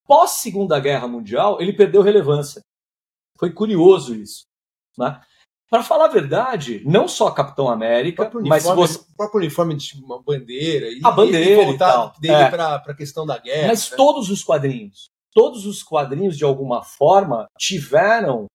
[0.08, 2.60] pós Segunda Guerra Mundial, ele perdeu relevância.
[3.38, 4.42] Foi curioso isso.
[4.98, 5.20] Né?
[5.68, 9.38] Para falar a verdade, não só Capitão América, próprio mas se uniforme, você, o próprio
[9.40, 10.86] uniforme de uma bandeira.
[10.88, 12.12] E, A bandeira e e voltar tal.
[12.20, 12.48] dele É.
[12.50, 13.68] para a questão da guerra.
[13.68, 13.96] mas né?
[13.96, 18.46] todos os quadrinhos, todos os quadrinhos de alguma forma tiveram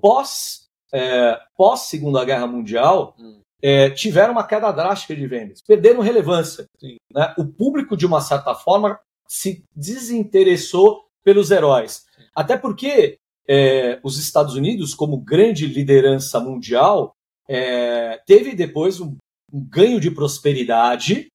[0.00, 3.40] pós é, pós Segunda Guerra Mundial Hum.
[3.62, 6.64] é, tiveram uma queda drástica de vendas, perderam relevância.
[6.80, 6.96] Sim.
[7.12, 7.34] né?
[7.36, 8.98] O público de uma certa forma
[9.28, 17.14] se desinteressou pelos heróis, até porque é, os Estados Unidos, como grande liderança mundial,
[17.48, 19.16] é, teve depois um,
[19.52, 21.28] um ganho de prosperidade,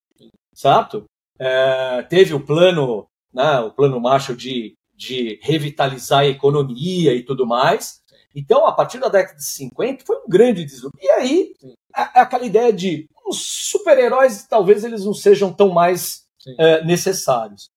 [0.53, 1.05] certo?
[1.37, 7.45] É, teve o plano, né, o plano Marshall de, de revitalizar a economia e tudo
[7.45, 7.99] mais.
[8.35, 10.99] Então, a partir da década de 50, foi um grande deslumbre.
[11.01, 11.53] E aí,
[11.95, 16.23] é, é aquela ideia de os super-heróis, talvez eles não sejam tão mais
[16.57, 17.69] é, necessários.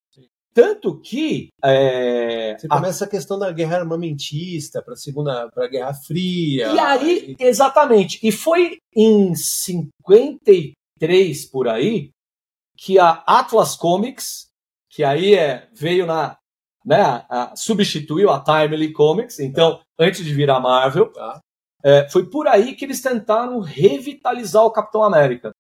[0.54, 5.64] Tanto que é, Você a começa a questão da guerra armamentista para a segunda, para
[5.64, 6.68] a Guerra Fria.
[6.72, 8.18] E aí, exatamente.
[8.22, 12.10] E foi em 53 por aí
[12.76, 14.48] que a Atlas Comics,
[14.90, 16.36] que aí é, veio na.
[16.84, 21.38] Né, a- substituiu a Timely Comics, então, antes de virar Marvel, Tá.
[21.84, 25.52] é, foi por aí que eles tentaram revitalizar o Capitão América.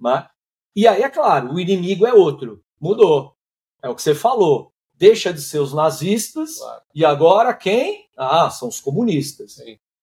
[0.00, 0.28] né?
[0.76, 2.60] E aí, é claro, o inimigo é outro.
[2.80, 3.34] Mudou.
[3.82, 4.70] É o que você falou.
[4.94, 6.82] Deixa de ser os nazistas Claro.
[6.94, 8.06] e agora quem?
[8.16, 9.56] Ah, são os comunistas.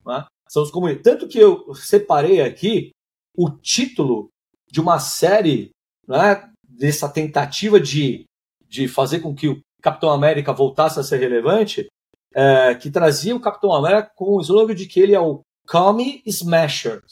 [0.05, 0.25] Né?
[0.49, 1.03] São os comunistas.
[1.03, 2.91] Tanto que eu separei aqui
[3.35, 4.29] o título
[4.71, 5.69] de uma série
[6.07, 8.25] né, dessa tentativa de,
[8.67, 11.87] de fazer com que o Capitão América voltasse a ser relevante,
[12.33, 16.21] é, que trazia o Capitão América com o slogan de que ele é o Commie
[16.25, 17.03] Smasher.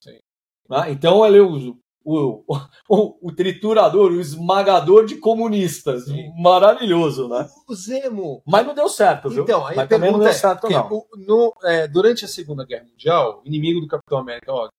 [0.69, 0.91] Né?
[0.91, 2.43] Então ele é o, o,
[2.87, 6.05] o, o triturador, o esmagador de comunistas.
[6.05, 6.31] Sim.
[6.41, 7.49] Maravilhoso, né?
[7.67, 8.41] O Zemo.
[8.45, 9.43] Mas não deu certo, viu?
[9.43, 10.87] Então, aí Mas também não deu é, certo, porque não.
[10.91, 14.69] o- no- é, durante a Segunda Guerra Mundial, o inimigo do Capitão América, ó,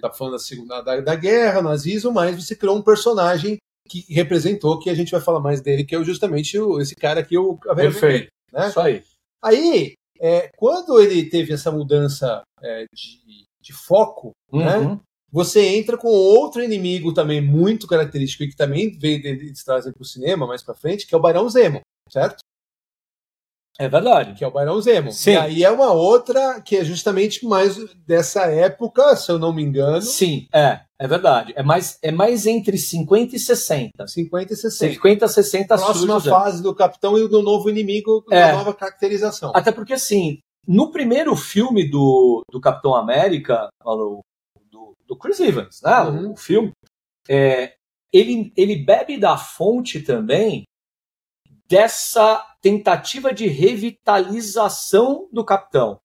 [0.00, 3.56] tá falando da, segunda, da, da guerra, nazismo, mas você criou um personagem
[3.88, 7.20] que representou, que a gente vai falar mais dele, que é justamente o- esse cara
[7.20, 8.28] aqui, o Caveira Perfeito.
[8.52, 8.68] Né?
[8.68, 9.02] Isso aí.
[9.44, 14.98] Aí, é, quando ele teve essa mudança é, de, de foco, né?
[15.32, 20.02] Você entra com outro inimigo também muito característico e que também veio eles trazem para
[20.02, 22.36] o cinema mais para frente, que é o Barão Zemo, certo?
[23.78, 24.34] É verdade.
[24.34, 25.10] Que é o Barão Zemo.
[25.10, 25.32] Sim.
[25.32, 29.62] E aí é uma outra que é justamente mais dessa época, se eu não me
[29.62, 31.54] engano, Sim, é, é verdade.
[31.56, 34.06] É mais, é mais entre 50 e 60.
[34.06, 34.94] 50 e 60.
[34.94, 38.48] 50 60 Próxima surge, fase do Capitão e do novo inimigo, É.
[38.48, 39.50] uma nova caracterização.
[39.54, 44.20] Até porque, assim, no primeiro filme do, do Capitão América, do,
[45.12, 46.00] do, Chris Evans, né?
[46.00, 46.32] Uhum.
[46.32, 46.72] O filme,
[47.28, 47.74] é,
[48.12, 50.64] ele, ele bebe da fonte também
[51.66, 55.98] dessa tentativa de revitalização do Capitão.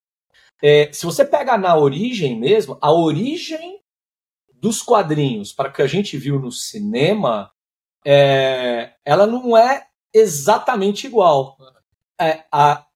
[0.62, 3.80] É, se você pega na origem mesmo, a origem
[4.54, 7.52] dos quadrinhos para que a gente viu no cinema,
[8.04, 11.56] é, ela não é exatamente igual.
[12.20, 12.86] É, a,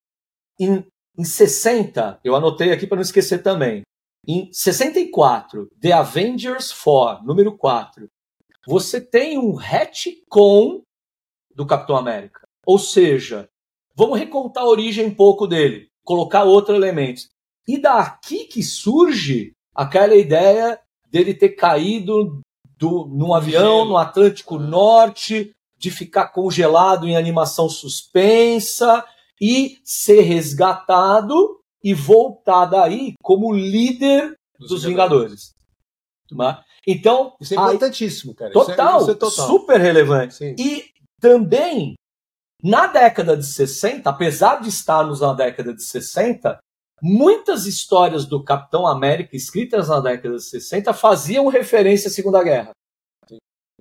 [0.58, 0.84] em,
[1.16, 3.82] em 60, eu anotei aqui para não esquecer também.
[4.26, 8.08] Em 64, The Avengers 4, número 4,
[8.66, 10.82] você tem um retcon
[11.54, 12.46] do Capitão América.
[12.64, 13.48] Ou seja,
[13.96, 17.28] vamos recontar a origem um pouco dele, colocar outros elementos.
[17.66, 20.78] E daqui que surge aquela ideia
[21.10, 22.40] dele ter caído
[22.78, 29.04] do, num avião no Atlântico Norte, de ficar congelado em animação suspensa
[29.40, 35.54] e ser resgatado e voltar daí como líder dos, dos Vingadores.
[36.30, 36.56] Vingadores.
[36.58, 36.64] Né?
[36.86, 38.52] Então, isso é importantíssimo, cara.
[38.52, 39.46] Total, isso é, isso é total.
[39.46, 40.34] super relevante.
[40.34, 40.54] Sim.
[40.58, 40.84] E
[41.20, 41.94] também,
[42.62, 46.58] na década de 60, apesar de estarmos na década de 60,
[47.02, 52.70] muitas histórias do Capitão América escritas na década de 60 faziam referência à Segunda Guerra.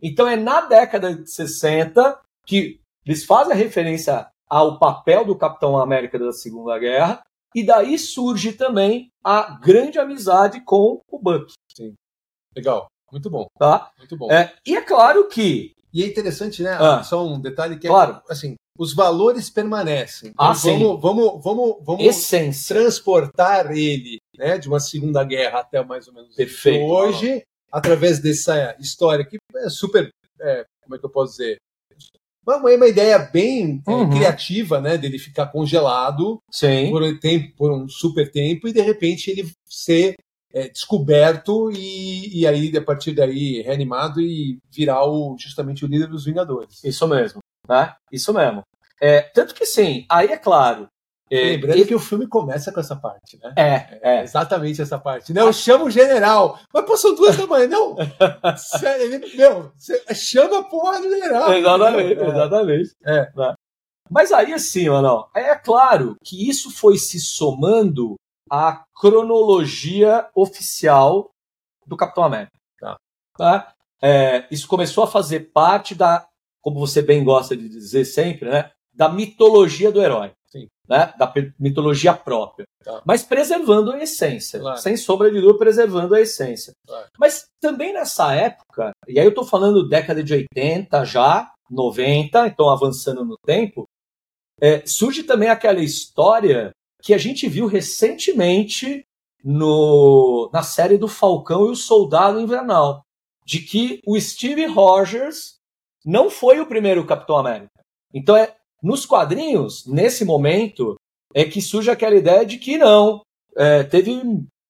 [0.01, 5.77] Então é na década de 60 que eles fazem a referência ao papel do Capitão
[5.77, 7.23] América da Segunda Guerra,
[7.55, 11.51] e daí surge também a grande amizade com o Buck.
[11.75, 11.93] Sim.
[12.55, 12.87] Legal.
[13.11, 13.45] Muito bom.
[13.57, 13.91] Tá?
[13.97, 14.31] Muito bom.
[14.31, 15.73] É, e é claro que.
[15.93, 16.71] E é interessante, né?
[16.79, 18.21] Ah, só um detalhe que é claro.
[18.29, 20.29] assim, os valores permanecem.
[20.29, 20.77] Então, ah, sim.
[20.79, 22.75] Vamos, vamos, vamos, vamos Essência.
[22.75, 26.85] transportar ele né, de uma Segunda Guerra até mais ou menos Perfeito.
[26.85, 30.09] hoje, através dessa história que é super.
[30.39, 31.57] É, como é que eu posso dizer?
[32.45, 34.11] Uma, uma ideia bem é, uhum.
[34.11, 34.97] é, criativa, né?
[34.97, 36.41] Dele ficar congelado
[36.89, 40.15] por um, tempo, por um super tempo e de repente ele ser
[40.53, 46.07] é, descoberto e, e aí, a partir daí, reanimado e virar o, justamente o líder
[46.07, 46.83] dos Vingadores.
[46.83, 47.93] Isso mesmo, né?
[48.11, 48.63] Isso mesmo.
[48.99, 50.87] É, tanto que sim, aí é claro.
[51.31, 53.53] Lembrando que o filme começa com essa parte, né?
[53.57, 54.23] É, é.
[54.23, 55.33] exatamente essa parte.
[55.33, 56.59] Não, chama o general.
[56.73, 57.67] Mas pô, são duas da manhã.
[57.67, 57.95] Não.
[58.99, 59.71] Ele, meu,
[60.13, 61.53] chama a porra do general.
[61.53, 62.27] Exatamente, é.
[62.27, 62.95] exatamente.
[63.05, 63.31] É.
[63.33, 63.53] Né?
[64.09, 68.15] Mas aí, assim, mano, é claro que isso foi se somando
[68.51, 71.31] a cronologia oficial
[71.87, 72.51] do Capitão América.
[72.77, 72.97] Tá.
[73.37, 73.73] tá?
[74.01, 76.27] É, isso começou a fazer parte da,
[76.59, 80.33] como você bem gosta de dizer sempre, né, da mitologia do herói.
[80.91, 82.65] Né, da mitologia própria.
[82.83, 83.01] Tá.
[83.05, 84.59] Mas preservando a essência.
[84.59, 84.77] Claro.
[84.77, 86.73] Sem sombra de dúvida, preservando a essência.
[86.85, 87.07] Claro.
[87.17, 92.69] Mas também nessa época, e aí eu estou falando década de 80 já, 90, então
[92.69, 93.85] avançando no tempo,
[94.59, 99.05] é, surge também aquela história que a gente viu recentemente
[99.41, 103.01] no, na série do Falcão e o Soldado Invernal,
[103.45, 105.55] de que o Steve Rogers
[106.05, 107.71] não foi o primeiro Capitão América.
[108.13, 110.95] Então, é, nos quadrinhos, nesse momento,
[111.33, 113.21] é que surge aquela ideia de que não,
[113.55, 114.21] é, teve,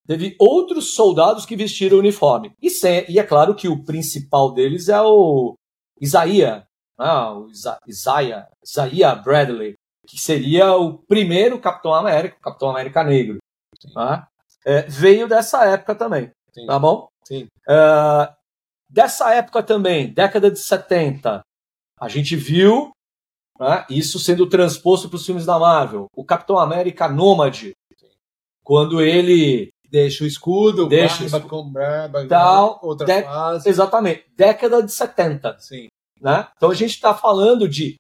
[0.08, 2.54] teve outros soldados que vestiram o uniforme.
[2.62, 5.56] E, sem, e é claro que o principal deles é o
[6.00, 6.66] Isaiah,
[6.98, 9.76] ah, o Isa, Isaiah, Isaiah Bradley,
[10.08, 13.38] que seria o primeiro Capitão América, o Capitão América Negro.
[13.94, 14.28] Tá?
[14.66, 16.32] É, veio dessa época também.
[16.54, 16.66] Sim.
[16.66, 17.08] Tá bom?
[17.24, 17.48] Sim.
[17.68, 18.32] Uh,
[18.90, 21.42] dessa época também, década de 70,
[22.00, 22.92] a gente viu
[23.62, 26.08] né, isso sendo transposto para os filmes da Marvel.
[26.16, 27.74] O Capitão América Nômade,
[28.64, 33.22] quando ele deixa o escudo, deixa barba, com barba, tal, outra de...
[33.22, 33.70] fase.
[33.70, 35.60] Exatamente, década de 70.
[35.60, 35.88] Sim.
[36.20, 36.48] Né?
[36.58, 37.98] Então a gente está falando de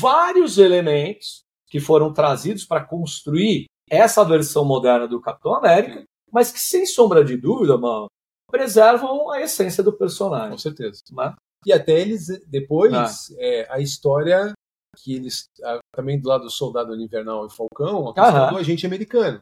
[0.00, 6.58] vários elementos que foram trazidos para construir essa versão moderna do Capitão América, mas que,
[6.58, 8.08] sem sombra de dúvida, mano,
[8.50, 10.50] preservam a essência do personagem.
[10.50, 11.00] Com certeza.
[11.12, 11.32] Né?
[11.64, 13.08] E até eles, depois, ah.
[13.38, 14.52] é, a história
[14.96, 15.48] que eles,
[15.94, 19.38] também do lado do Soldado Invernal e Falcão, a questão do agente americano.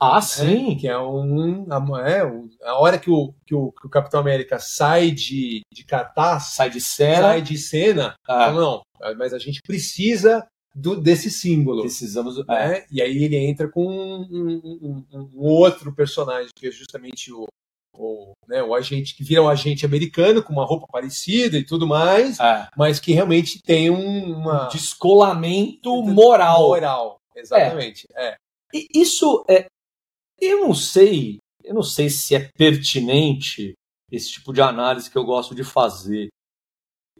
[0.00, 0.20] Ah, né?
[0.20, 0.76] sim!
[0.76, 1.66] Que é um.
[2.06, 2.20] É,
[2.64, 6.70] a hora que o, que o, que o Capitão América sai de, de cartaz, sai
[6.70, 8.52] de cena, sai de cena, ah.
[8.52, 8.82] não,
[9.16, 11.82] mas a gente precisa do, desse símbolo.
[11.82, 12.38] Precisamos.
[12.38, 12.44] Né?
[12.48, 12.86] É.
[12.90, 17.46] E aí ele entra com um, um, um, outro personagem, que é justamente o,
[17.98, 21.86] o, né, o agente que vira um agente americano com uma roupa parecida e tudo
[21.86, 22.68] mais, é.
[22.76, 24.68] mas que realmente tem um uma...
[24.68, 26.68] descolamento moral.
[26.68, 28.06] Moral, exatamente.
[28.14, 28.28] É.
[28.28, 28.36] é.
[28.94, 29.66] Isso é.
[30.40, 33.74] Eu não sei, eu não sei se é pertinente
[34.10, 36.28] esse tipo de análise que eu gosto de fazer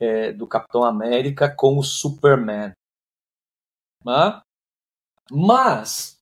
[0.00, 2.72] é, do Capitão América com o Superman.
[4.04, 4.40] Né?
[5.30, 6.18] Mas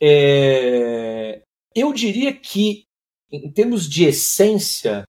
[0.00, 1.42] é,
[1.74, 2.84] eu diria que,
[3.30, 5.04] em termos de essência,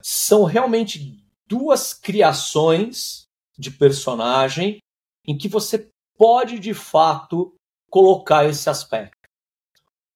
[0.00, 3.24] são realmente duas criações
[3.58, 4.78] de personagem
[5.26, 7.54] em que você pode de fato
[7.90, 9.22] colocar esse aspecto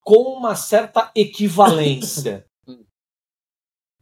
[0.07, 2.47] com uma certa equivalência.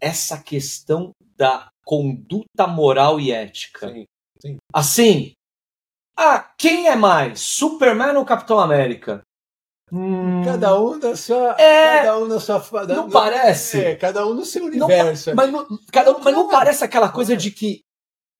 [0.00, 3.88] Essa questão da conduta moral e ética.
[3.88, 4.04] Sim,
[4.38, 4.56] sim.
[4.70, 5.32] Assim,
[6.14, 7.40] ah, quem é mais?
[7.40, 9.23] Superman ou Capitão América?
[9.96, 10.42] Hum...
[10.44, 11.52] Cada um na sua.
[11.52, 11.98] É...
[11.98, 12.86] Cada um na sua.
[12.88, 13.12] Não no...
[13.12, 13.80] parece?
[13.80, 15.30] É, cada um no seu universo.
[15.30, 17.84] Não, mas, não, cada mas não parece aquela coisa de que,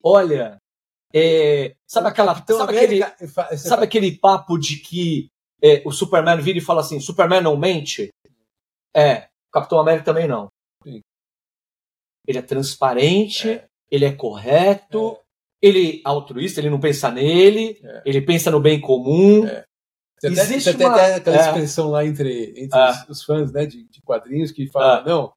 [0.03, 0.57] olha,
[1.13, 2.35] é, sabe aquela.
[2.35, 5.29] Sabe, América, aquele, sabe aquele papo de que
[5.63, 8.09] é, o Superman vira e fala assim: Superman não mente?
[8.93, 10.49] É, Capitão América também não.
[10.83, 10.99] Sim.
[12.27, 13.65] Ele é transparente, é.
[13.89, 15.67] ele é correto, é.
[15.67, 18.01] ele é altruísta, ele não pensa nele, é.
[18.05, 19.47] ele pensa no bem comum.
[19.47, 19.64] É.
[20.29, 20.95] Você Existe até, uma...
[20.95, 25.05] até aquela expressão lá entre, entre os, os, fãs né, de, de quadrinhos que falam,
[25.05, 25.33] não,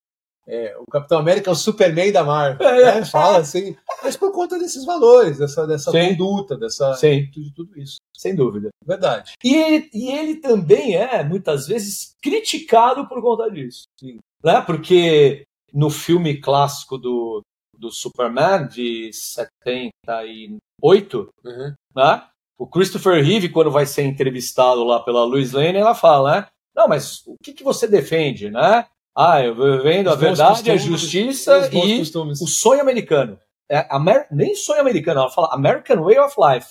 [0.50, 2.66] é, o Capitão América é o Superman da Marvel.
[2.66, 3.04] É, né?
[3.04, 7.28] Fala assim, mas por conta desses valores, dessa, dessa conduta, dessa, Sim.
[7.30, 7.98] De tudo isso.
[8.16, 8.70] Sem dúvida.
[8.82, 9.34] Verdade.
[9.44, 13.82] E ele, e ele também é, muitas vezes, criticado por conta disso.
[14.00, 14.16] Sim.
[14.42, 14.58] Né?
[14.62, 17.42] Porque no filme clássico do,
[17.76, 21.74] do Superman, de 78, uhum.
[21.94, 22.26] né?
[22.58, 26.46] O Christopher Reeve, quando vai ser entrevistado lá pela Louis Lane, ela fala, né?
[26.74, 28.86] Não, mas o que, que você defende, né?
[29.16, 32.40] Ah, eu vendo a verdade, costumes, a justiça e costumes.
[32.40, 33.38] o sonho americano.
[33.70, 34.26] É, Amer...
[34.30, 36.68] Nem sonho americano, ela fala American Way of Life.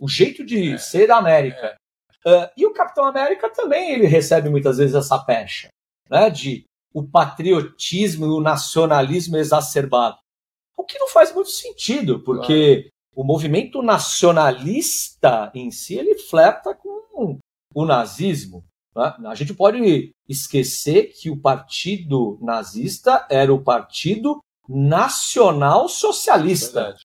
[0.00, 1.76] O jeito de é, ser da América.
[2.24, 2.30] É.
[2.30, 5.68] Uh, e o Capitão América também ele recebe muitas vezes essa pecha,
[6.10, 6.30] né?
[6.30, 10.18] De o patriotismo e o nacionalismo exacerbado.
[10.76, 12.90] O que não faz muito sentido, porque.
[13.18, 17.36] O movimento nacionalista em si ele flerta com
[17.74, 18.64] o nazismo.
[18.94, 19.12] Né?
[19.26, 26.80] A gente pode esquecer que o partido nazista era o Partido Nacional Socialista.
[26.80, 27.02] Verdade.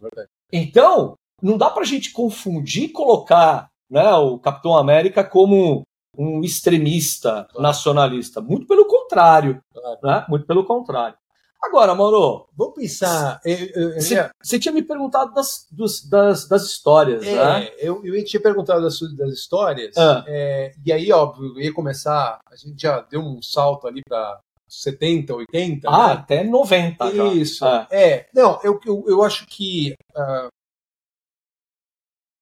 [0.00, 0.28] Verdade.
[0.50, 5.82] Então, não dá para a gente confundir e colocar né, o Capitão América como
[6.16, 7.60] um extremista claro.
[7.60, 8.40] nacionalista.
[8.40, 9.60] Muito pelo contrário.
[9.74, 9.98] Claro.
[10.02, 10.26] Né?
[10.26, 11.18] Muito pelo contrário.
[11.62, 12.48] Agora, Mauro.
[12.56, 13.40] Vamos pensar.
[14.42, 17.70] Você tinha me perguntado das, dos, das, das histórias, é, né?
[17.78, 19.96] Eu, eu tinha perguntado das, das histórias.
[19.96, 20.24] Ah.
[20.26, 22.40] É, e aí, óbvio, eu ia começar.
[22.46, 25.88] A gente já deu um salto ali para 70, 80.
[25.88, 26.12] Ah, né?
[26.14, 27.14] até 90.
[27.14, 27.24] Já.
[27.34, 27.64] Isso.
[27.64, 27.86] Ah.
[27.90, 28.26] É.
[28.34, 29.94] Não, eu, eu, eu acho que.
[30.16, 30.48] Uh,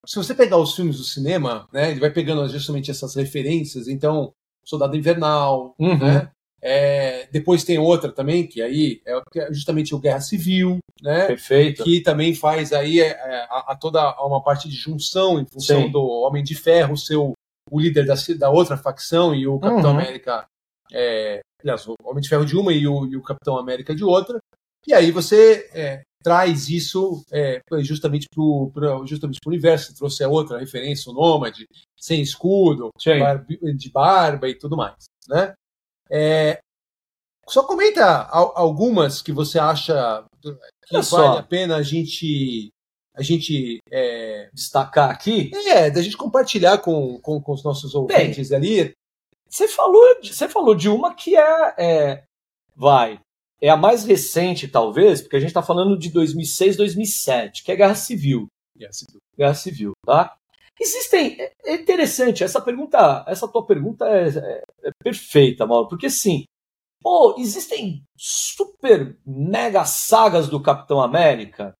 [0.06, 3.88] se você pegar os filmes do cinema, né, ele vai pegando justamente essas referências.
[3.88, 4.32] Então,
[4.64, 5.98] Soldado Invernal, uhum.
[5.98, 6.30] né?
[6.60, 11.26] É, depois tem outra também, que aí é, é justamente o Guerra Civil, né?
[11.26, 11.84] Perfeito.
[11.84, 15.82] Que também faz aí é, é, a, a, toda uma parte de junção em função
[15.82, 15.90] Sim.
[15.90, 17.32] do Homem de Ferro, seu,
[17.70, 19.98] o líder da, da outra facção e o Capitão uhum.
[19.98, 20.46] América.
[20.92, 24.04] É, aliás, o Homem de Ferro de uma e o, e o Capitão América de
[24.04, 24.38] outra.
[24.86, 28.26] E aí você é, traz isso é, justamente
[28.72, 29.94] para justamente o universo.
[29.94, 31.66] Trouxe a outra referência, o Nômade,
[31.96, 32.90] sem escudo,
[33.76, 35.04] de barba e tudo mais.
[35.28, 35.52] Né?
[36.10, 36.58] É,
[37.48, 41.38] só comenta algumas que você acha que Olha vale só.
[41.38, 42.70] a pena a gente
[43.14, 45.50] a gente é, destacar aqui.
[45.66, 48.94] É, da gente compartilhar com, com, com os nossos ouvintes Bem, ali.
[49.48, 52.24] Você falou, você falou de uma que é, é,
[52.76, 53.18] vai,
[53.60, 57.76] é a mais recente talvez, porque a gente está falando de 2006, 2007, que é
[57.76, 58.46] Guerra Civil.
[58.76, 59.20] Guerra Civil.
[59.36, 60.37] Guerra Civil, tá?
[60.80, 61.36] Existem.
[61.40, 66.44] É, é interessante, essa pergunta, essa tua pergunta é, é, é perfeita, Mauro, porque assim,
[67.00, 71.74] pô, existem super mega sagas do Capitão América.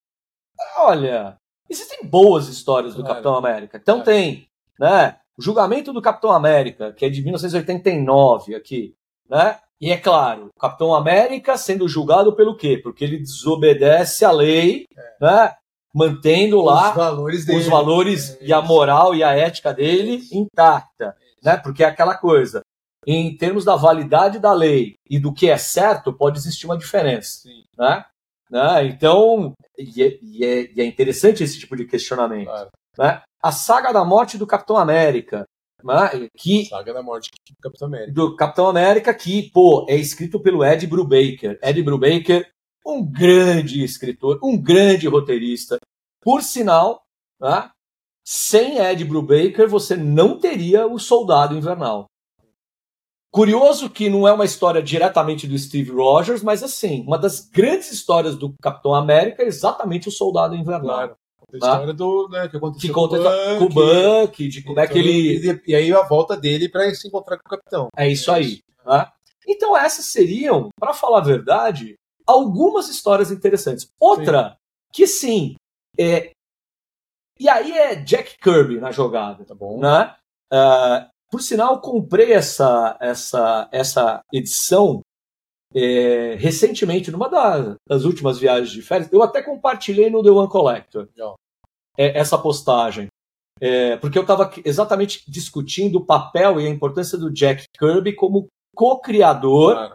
[0.78, 1.36] Olha,
[1.68, 3.14] existem boas histórias do claro.
[3.14, 3.78] Capitão América.
[3.78, 4.10] Então claro.
[4.10, 5.18] tem, né?
[5.38, 8.94] O julgamento do Capitão América, que é de 1989 aqui,
[9.30, 9.58] né?
[9.80, 12.76] E é claro, o Capitão América sendo julgado pelo quê?
[12.82, 15.16] Porque ele desobedece à lei, é.
[15.20, 15.54] né?
[15.94, 20.22] Mantendo lá os valores, dele, os valores é, e a moral e a ética dele
[20.32, 21.56] intacta, né?
[21.56, 22.62] Porque é aquela coisa.
[23.06, 27.40] Em termos da validade da lei e do que é certo, pode existir uma diferença,
[27.42, 27.64] Sim.
[27.78, 28.04] né?
[28.50, 28.86] né?
[28.86, 32.46] Então, e é, e, é, e é, interessante esse tipo de questionamento.
[32.46, 32.68] Claro.
[32.98, 33.22] Né?
[33.42, 35.46] A saga da morte do Capitão América,
[35.82, 36.28] né?
[36.36, 38.12] que saga da morte do Capitão América.
[38.12, 41.58] Do Capitão América que, pô, é escrito pelo Ed Brubaker.
[41.62, 42.50] Ed Brubaker
[42.88, 45.78] um grande escritor, um grande roteirista.
[46.22, 47.02] Por sinal,
[47.40, 47.70] né,
[48.24, 52.06] sem Ed Brubaker você não teria o Soldado Invernal.
[53.30, 57.92] Curioso que não é uma história diretamente do Steve Rogers, mas assim, uma das grandes
[57.92, 60.96] histórias do Capitão América é exatamente o Soldado Invernal.
[60.96, 61.16] Claro.
[61.52, 63.16] A história do né, que aconteceu que conta
[63.58, 65.62] com o Buck, de como é que ele.
[65.66, 67.88] E aí a volta dele para se encontrar com o capitão.
[67.96, 68.60] É isso aí.
[68.84, 69.06] Né?
[69.46, 71.96] Então, essas seriam, para falar a verdade,
[72.28, 73.90] algumas histórias interessantes.
[73.98, 74.56] Outra, sim.
[74.92, 75.56] que sim,
[75.98, 76.30] é...
[77.40, 79.44] e aí é Jack Kirby na jogada.
[79.44, 79.80] Tá bom.
[79.80, 80.14] Né?
[80.52, 85.00] Uh, por sinal, comprei essa, essa, essa edição
[85.74, 89.12] é, recentemente, numa das, das, últimas viagens de férias.
[89.12, 91.08] Eu até compartilhei no The One Collector
[91.96, 93.08] é, essa postagem.
[93.60, 98.46] É, porque eu estava exatamente discutindo o papel e a importância do Jack Kirby como
[98.74, 99.94] co-criador, claro.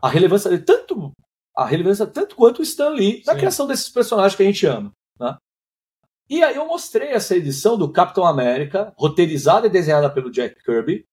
[0.00, 1.12] a relevância dele, tanto
[1.54, 3.38] a relevância tanto quanto o Stan Lee na Sim.
[3.38, 4.92] criação desses personagens que a gente ama.
[5.18, 5.36] Né?
[6.30, 11.04] E aí eu mostrei essa edição do Capitão América, roteirizada e desenhada pelo Jack Kirby,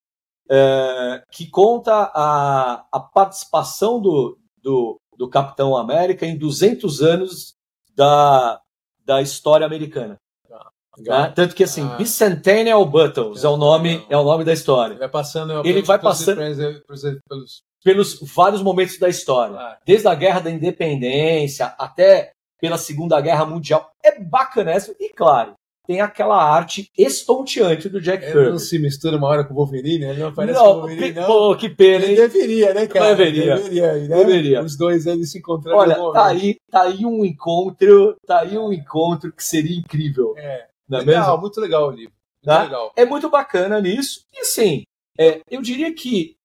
[0.49, 7.55] é, que conta a, a participação do, do, do Capitão América em 200 anos
[7.95, 8.61] da,
[9.05, 10.17] da história americana.
[10.97, 11.31] Né?
[11.35, 11.95] Tanto que assim, ah.
[11.95, 14.93] Bicentennial Battles é, é o nome é o nome da história.
[14.93, 16.41] Ele vai passando, ele vai passando
[17.27, 19.77] pelos, pelos vários momentos da história, ah.
[19.85, 23.91] desde a Guerra da Independência até pela Segunda Guerra Mundial.
[24.03, 25.53] É bacana e claro,
[25.89, 28.39] tem aquela arte estonteante do Jack Kirby.
[28.39, 31.25] Ele não se mistura uma hora com o Wolverine, ele não aparece não, Wolverine, não.
[31.25, 32.11] Pô, que pena, hein?
[32.11, 33.15] Ele deveria, né, cara?
[33.15, 33.55] Deveria.
[33.55, 34.07] Deveria, né?
[34.17, 34.63] deveria.
[34.63, 35.77] Os dois eles se encontrando.
[35.77, 40.35] Olha, tá aí, tá aí um encontro, tá aí um encontro que seria incrível.
[40.37, 40.67] É.
[40.87, 41.41] Não é legal, mesmo?
[41.41, 42.13] muito legal o livro.
[42.43, 42.63] Muito tá?
[42.63, 42.91] legal.
[42.95, 44.21] É muito bacana nisso.
[44.31, 44.83] E assim,
[45.17, 46.35] é, eu diria que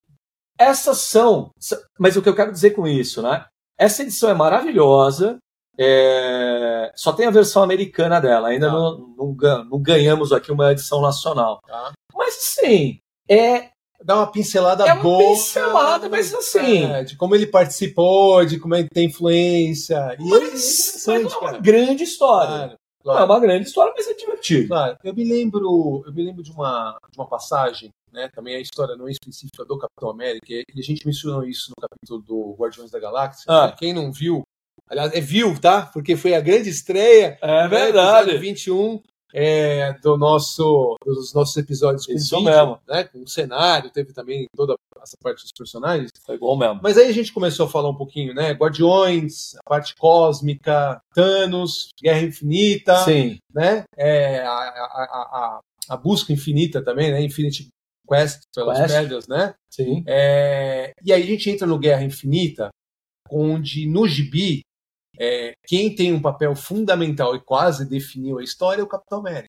[0.59, 1.51] essas são.
[1.99, 3.45] Mas o que eu quero dizer com isso, né?
[3.79, 5.39] Essa edição é maravilhosa.
[5.77, 8.73] É, só tem a versão americana dela, ainda tá.
[8.73, 11.59] não, não, não, ganhamos aqui uma edição nacional.
[11.67, 11.93] Tá.
[12.15, 12.99] Mas sim,
[13.29, 13.71] é.
[14.03, 15.19] Dá uma pincelada é boa.
[15.19, 16.85] Uma pincelada, mas assim.
[16.85, 20.15] É, de como ele participou, de como ele tem influência.
[20.21, 22.49] E mas, é, mas é uma grande história.
[22.49, 23.19] Claro, claro.
[23.19, 24.69] Não é uma grande história, mas é divertido.
[24.69, 24.99] Claro.
[25.03, 28.29] Eu me lembro, eu me lembro de uma, de uma passagem, né?
[28.33, 31.89] Também a história não é específica do Capitão América, e a gente mencionou isso no
[31.89, 33.45] capítulo do Guardiões da Galáxia.
[33.49, 33.75] Ah.
[33.77, 34.43] Quem não viu,
[34.89, 35.83] Aliás, é viu, tá?
[35.83, 37.39] Porque foi a grande estreia.
[37.41, 38.33] É verdade.
[38.33, 39.01] Né, 21
[39.33, 42.79] é, do nosso, dos nossos episódios com Isso vídeo, mesmo.
[42.87, 46.11] Né, com o cenário, teve também toda essa parte dos personagens.
[46.25, 46.81] Foi bom mesmo.
[46.83, 48.53] Mas aí a gente começou a falar um pouquinho, né?
[48.53, 52.97] Guardiões, a parte cósmica, Thanos, Guerra Infinita.
[52.99, 53.39] Sim.
[53.53, 53.85] Né?
[53.97, 55.61] É, a, a,
[55.91, 57.23] a, a busca infinita também, né?
[57.23, 57.69] Infinity
[58.07, 58.95] Quest pelas Quest.
[58.95, 59.55] pedras, né?
[59.71, 60.05] Sim.
[60.07, 62.71] É, e aí a gente entra no Guerra Infinita,
[63.31, 64.63] onde no gibi
[65.19, 69.49] é, quem tem um papel fundamental e quase definiu a história é o Capitão América.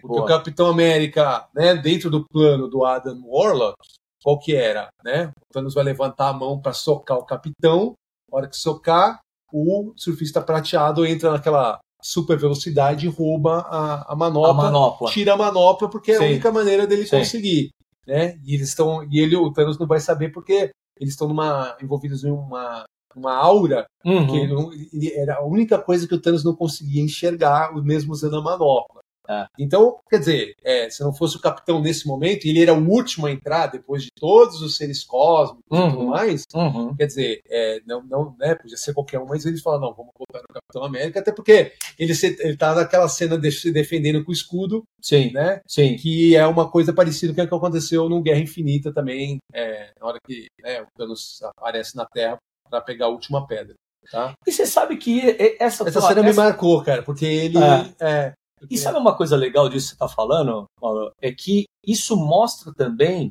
[0.00, 0.24] Porque Boa.
[0.24, 3.76] o Capitão América, né, dentro do plano do Adam Warlock,
[4.22, 4.88] qual que era?
[5.04, 5.26] Né?
[5.26, 7.94] O Thanos vai levantar a mão para socar o Capitão,
[8.30, 9.20] na hora que socar,
[9.52, 15.36] o surfista prateado entra naquela super velocidade rouba a, a, manopla, a manopla, tira a
[15.36, 16.22] manopla porque Sim.
[16.22, 17.18] é a única maneira dele Sim.
[17.18, 17.70] conseguir.
[18.06, 18.36] Né?
[18.44, 22.24] E eles estão e ele o Thanos não vai saber porque eles estão numa envolvidos
[22.24, 22.84] em uma
[23.14, 24.26] uma aura uhum.
[24.26, 28.38] que ele, ele, era a única coisa que o Thanos não conseguia enxergar, mesmo usando
[28.38, 29.01] a manopla.
[29.28, 29.46] É.
[29.58, 33.26] Então, quer dizer, é, se não fosse o capitão nesse momento, ele era o último
[33.26, 35.86] a entrar depois de todos os seres cósmicos uhum.
[35.86, 36.08] e tudo uhum.
[36.08, 36.96] mais, uhum.
[36.96, 40.12] quer dizer, é, não, não, né, podia ser qualquer um, mas eles falaram, não, vamos
[40.18, 44.24] botar no Capitão América, até porque ele, se, ele tá naquela cena de se defendendo
[44.24, 45.96] com o escudo, sim, né, sim.
[45.96, 50.06] que é uma coisa parecida com o que aconteceu no Guerra Infinita também, é, na
[50.06, 52.36] hora que né, o Thanos aparece na Terra
[52.68, 53.74] para pegar a última pedra.
[54.10, 54.32] Tá?
[54.44, 55.20] E você sabe que
[55.60, 56.22] essa, essa cena essa...
[56.22, 57.56] me marcou, cara, porque ele.
[57.58, 57.94] É.
[58.00, 58.32] É.
[58.70, 61.12] E sabe uma coisa legal disso que você está falando, Paulo?
[61.20, 63.30] É que isso mostra também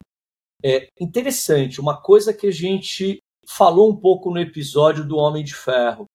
[0.63, 3.17] é interessante, uma coisa que a gente
[3.47, 6.05] falou um pouco no episódio do Homem de Ferro,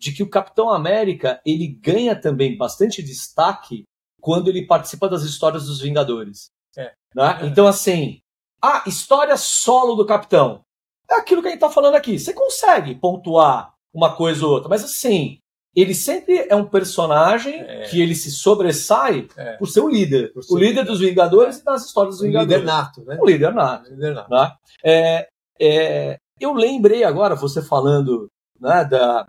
[0.00, 3.84] de que o Capitão América ele ganha também bastante destaque
[4.20, 6.50] quando ele participa das histórias dos Vingadores.
[6.76, 6.92] É.
[7.14, 7.38] Né?
[7.42, 7.46] É.
[7.46, 8.20] Então, assim,
[8.60, 10.62] a história solo do Capitão
[11.08, 12.18] é aquilo que a gente está falando aqui.
[12.18, 15.38] Você consegue pontuar uma coisa ou outra, mas assim,
[15.74, 17.82] ele sempre é um personagem é.
[17.84, 19.56] que ele se sobressai é.
[19.56, 20.32] por ser o líder.
[20.40, 22.56] Ser o líder dos Vingadores e das histórias dos Vingadores.
[22.56, 23.18] O líder nato, né?
[23.20, 23.90] O líder nato.
[23.90, 24.30] O líder nato.
[24.30, 24.52] Né?
[24.84, 25.28] É,
[25.60, 28.28] é, eu lembrei agora, você falando
[28.60, 29.26] né, da,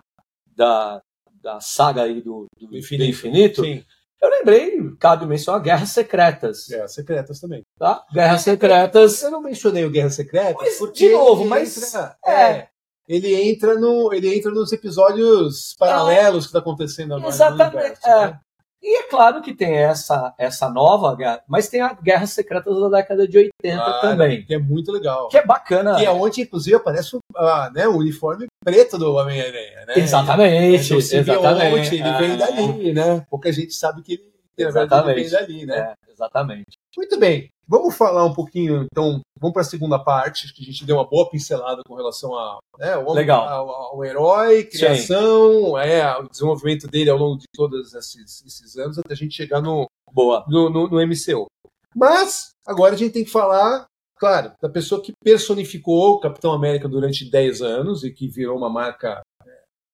[0.54, 1.02] da,
[1.42, 3.84] da saga aí do, do Infinito, infinito Sim.
[4.24, 6.66] Eu lembrei, cabe mencionar Guerras Secretas.
[6.66, 7.62] Guerras Secretas também.
[7.78, 8.02] Tá?
[8.10, 9.22] Guerras Secretas.
[9.22, 10.78] Eu não mencionei o Guerras Secretas.
[10.80, 11.94] Mas, de novo, mas.
[11.94, 12.68] Entra, é.
[13.08, 16.46] Ele entra, no, ele entra nos episódios paralelos é.
[16.46, 17.28] que está acontecendo agora.
[17.28, 17.76] Exatamente.
[17.76, 18.26] Universo, é.
[18.26, 18.40] né?
[18.84, 22.90] E é claro que tem essa, essa nova guerra, mas tem a Guerras Secretas da
[22.90, 24.44] década de 80 ah, também.
[24.44, 25.28] Que é muito legal.
[25.28, 25.96] Que é bacana.
[25.96, 29.86] Que é onde, inclusive, aparece o, ah, né, o uniforme preto do Homem-Aranha.
[29.86, 29.94] Né?
[29.96, 30.92] Exatamente.
[30.92, 31.94] É, exatamente.
[31.94, 33.26] Ele vem dali, né?
[33.30, 35.78] Pouca gente sabe que ele, ele vem dali, né?
[35.78, 36.78] É, exatamente.
[36.94, 37.48] Muito bem.
[37.66, 41.06] Vamos falar um pouquinho, então, vamos para a segunda parte, que a gente deu uma
[41.06, 43.46] boa pincelada com relação a, né, ao, Legal.
[43.46, 48.98] Ao, ao, herói, criação, é, o desenvolvimento dele ao longo de todos esses, esses anos,
[48.98, 50.46] até a gente chegar no, boa.
[50.48, 51.46] no, no, no MCU.
[51.94, 53.86] Mas, agora a gente tem que falar,
[54.16, 58.70] claro, da pessoa que personificou o Capitão América durante 10 anos e que virou uma
[58.70, 59.20] marca,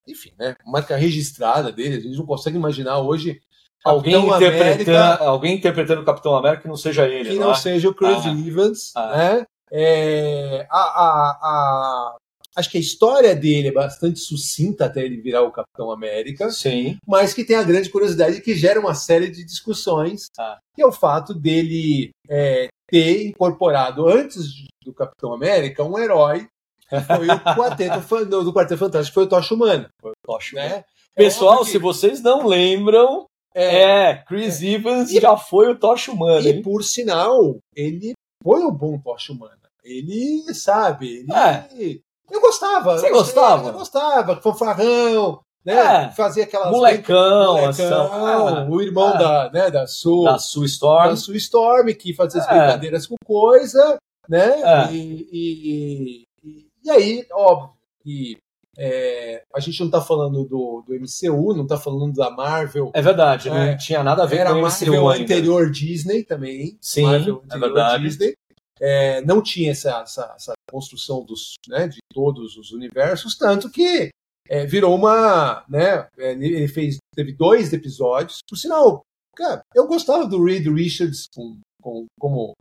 [0.06, 3.40] enfim, né, marca registrada dele, a gente não consegue imaginar hoje
[3.84, 7.52] alguém interpretando, América- alguém interpretando o Capitão América que não seja ele, que não, não
[7.52, 7.56] é?
[7.56, 8.30] seja o Chris Ah.
[8.30, 9.16] Evans, Ah.
[9.16, 9.44] né?
[9.72, 12.16] É, a, a- a-
[12.56, 16.98] acho que a história dele é bastante sucinta até ele virar o Capitão América, Sim.
[17.06, 20.58] mas que tem a grande curiosidade que gera uma série de discussões, Ah.
[20.74, 24.46] que é o fato dele é, ter incorporado antes
[24.84, 26.46] do Capitão América um herói
[26.88, 29.88] que foi o quarteto do Quarteto Fantástico, foi o Tocha Humana,
[30.26, 30.56] Tocha.
[30.56, 30.84] né?
[31.14, 36.12] Pessoal, É óbvio se vocês não lembram, é, Chris Evans E- já foi o Tocha
[36.12, 36.46] Humano.
[36.46, 36.62] E hein?
[36.62, 39.58] por sinal, ele foi um bom Tocha Humana.
[39.84, 41.32] Ele sabe, ele.
[41.32, 41.98] É.
[42.30, 42.98] Eu gostava.
[42.98, 43.68] Você eu gostava?
[43.68, 46.04] Eu gostava, fanfarrão, né?
[46.06, 46.10] É.
[46.12, 46.70] Fazia aquelas.
[46.70, 48.70] Molecão, Molecão, ação.
[48.70, 49.18] o irmão É.
[49.18, 51.08] da, né, da Sue, da Sue Storm.
[51.08, 52.50] da Sue Storm, que fazia as É.
[52.50, 53.96] brincadeiras com coisa,
[54.28, 54.60] né?
[54.62, 54.92] É.
[54.92, 57.70] E, e, e, e aí, óbvio,
[58.02, 58.38] que
[58.78, 62.90] é, a gente não está falando do, do MCU, não está falando da Marvel.
[62.94, 63.70] É verdade, É.
[63.70, 65.24] não tinha nada a ver Era com o Marvel MCU ainda.
[65.24, 66.78] anterior Disney também.
[66.80, 68.04] Sim, Marvel é verdade.
[68.04, 68.34] Disney.
[68.82, 74.08] É, não tinha essa, essa, essa construção dos, né, de todos os universos, tanto que
[74.48, 75.62] é, virou uma.
[75.68, 78.38] Né, é, ele fez, teve dois episódios.
[78.48, 79.02] Por sinal,
[79.36, 82.54] cara, eu gostava do Reed Richards com, com, como,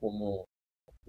[0.00, 0.44] como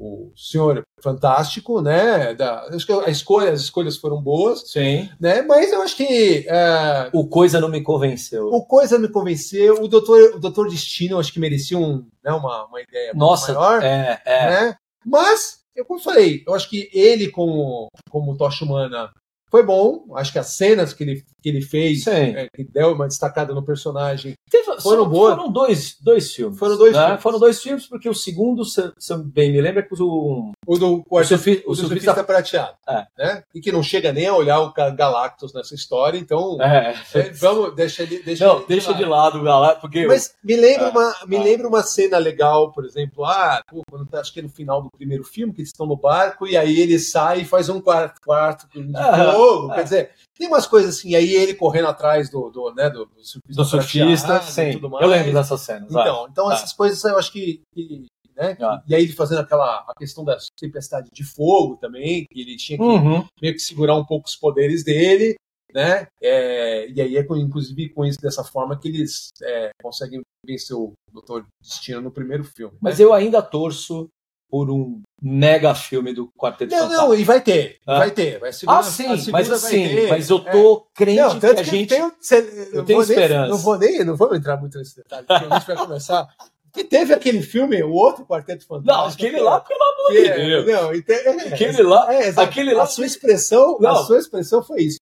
[0.04, 2.34] o Senhor Fantástico, né?
[2.34, 5.10] Da, acho que a escolha, as escolhas foram boas, Sim.
[5.20, 5.42] né?
[5.42, 8.48] Mas eu acho que é, O Coisa não me convenceu.
[8.48, 12.32] o Coisa me convenceu, o Doutor, o Doutor Destino eu acho que merecia um, né,
[12.32, 14.50] uma, uma ideia Nossa, maior, é, é.
[14.50, 14.76] né?
[15.06, 19.12] Mas, eu como falei, eu acho que ele como, como Tocha Humana
[19.50, 23.06] foi bom, acho que as cenas que ele, que ele fez, é, que deu uma
[23.08, 25.36] destacada no personagem, Teve- Foram boas.
[25.36, 26.58] Foram dois, dois filmes.
[26.58, 27.06] Foram dois né?
[27.06, 27.22] filmes.
[27.24, 30.78] Foram dois filmes, porque o segundo, se, se bem me lembro, é com o, o
[30.78, 31.86] do o, Quarteto surfi, o o surfista.
[32.14, 33.06] surfista prateado, É.
[33.18, 33.44] né?
[33.54, 36.94] E que não chega nem a olhar o Ga- Galactus nessa história, então É.
[37.16, 38.20] é, vamos, deixa ele.
[38.24, 40.06] Deixa Não, ele deixa de lado o Galá, porque.
[40.06, 40.90] Mas me lembra, É.
[40.90, 41.44] uma, me Ah.
[41.44, 44.82] lembra uma cena legal, por exemplo, ah, pô, quando tá, acho que é no final
[44.84, 47.82] do primeiro filme, que eles estão no barco, e aí ele sai e faz um
[47.82, 49.72] quarto, quarto de Ah, fogo.
[49.72, 49.76] ah.
[49.76, 53.24] Quer dizer, tem umas coisas assim, aí ele correndo atrás do, do, né, do, do
[53.24, 54.80] surfista, do surfista, e sim.
[55.02, 55.90] Eu lembro dessas cenas.
[55.92, 56.54] Então, então Ah.
[56.54, 57.62] essas coisas eu acho que.
[57.74, 58.06] que,
[58.36, 58.82] né, Ah.
[58.88, 62.78] E aí ele fazendo aquela a questão da tempestade de fogo também, que ele tinha
[62.78, 63.26] que Uhum.
[63.42, 65.36] meio que segurar um pouco os poderes dele,
[65.74, 66.08] né?
[66.22, 70.76] É, e aí é com- inclusive com isso dessa forma que eles é, conseguem vencer
[70.76, 72.76] o Doutor Destino no primeiro filme.
[72.82, 73.06] Mas né?
[73.06, 74.08] eu ainda torço
[74.54, 77.08] por um mega filme do Quarteto não, Fantástico.
[77.10, 77.98] não, e vai ter, Ah.
[77.98, 80.08] vai ter, vai segunda, Ah, sim, mas ter.
[80.10, 80.52] mas eu É.
[80.52, 81.92] tô crente Não, que a que gente.
[81.92, 83.50] eu tenho, cê- eu não tenho vou nem- esperança.
[83.50, 86.28] não vou nem, não vamos entrar muito nesse detalhe, porque a gente vai começar.
[86.72, 89.26] Que teve aquele filme, o outro Quarteto Não, Fantástico.
[89.26, 90.66] aquele lá, pelo amor de é- Deus.
[90.68, 93.90] não, e tem- é, Aquele lá, É, aquele lá- A sua expressão, Não.
[93.90, 95.00] a sua expressão foi isso.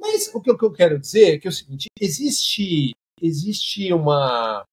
[0.00, 2.92] Mas o que, eu- o que eu quero dizer é que é o seguinte: existe,
[3.20, 4.64] existe uma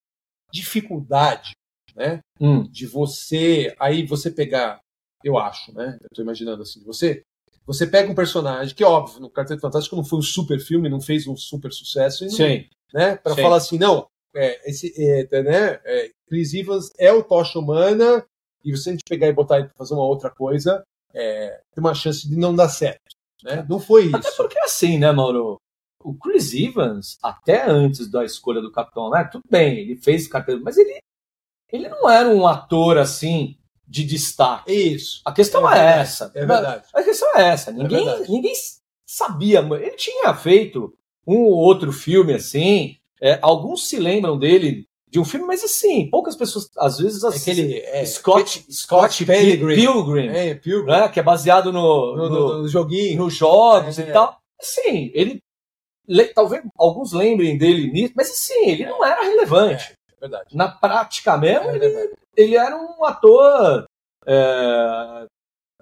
[0.53, 1.51] dificuldade,
[1.95, 4.79] né, Hum, de você aí você pegar,
[5.23, 7.21] eu acho, né, eu tô imaginando assim, você
[7.65, 10.99] você pega um personagem que óbvio no Quarteto Fantástico não foi um super filme, não
[10.99, 12.65] fez um super sucesso, não- sim.
[12.93, 17.59] né, para falar assim, não, é, esse, é, né, é, Chris Evans é o Tocha
[17.59, 18.25] Humana
[18.65, 20.83] e se a gente pegar e botar ele pra fazer uma outra coisa,
[21.13, 22.99] é, tem uma chance de não dar certo,
[23.43, 23.65] né?
[23.69, 24.37] Não foi Até isso.
[24.37, 25.57] porque assim, né, Mauro?
[26.03, 30.59] O Chris Evans, até antes da escolha do Capitão América, tudo bem, ele fez Capitão,
[30.63, 30.97] mas ele,
[31.71, 33.55] ele não era um ator assim
[33.87, 34.71] de destaque.
[34.71, 35.21] Isso.
[35.25, 36.31] A questão é, verdade, essa.
[36.35, 36.83] É verdade.
[36.93, 37.71] A questão é essa.
[37.71, 38.31] Ninguém, verdade.
[38.31, 38.53] ninguém
[39.05, 39.59] sabia.
[39.59, 40.93] Ele tinha feito
[41.27, 42.95] um ou outro filme assim.
[43.21, 47.27] é, alguns se lembram dele de um filme, mas assim, poucas pessoas, às vezes, É
[47.27, 47.53] assistem.
[47.53, 49.75] aquele é, Scott, Scott Pilgrim.
[49.75, 53.17] Pilgrim, é, Pilgrim, né, que é baseado no, no, no- no- joguinho.
[53.21, 54.03] nos jogos É.
[54.03, 54.37] e tal.
[54.61, 55.43] Sim, ele.
[56.07, 59.93] le- talvez alguns lembrem dele nisso, mas assim, ele não era relevante.
[60.21, 60.55] É verdade.
[60.55, 63.85] Na prática mesmo, É ele, ele era um ator.
[64.25, 65.25] É,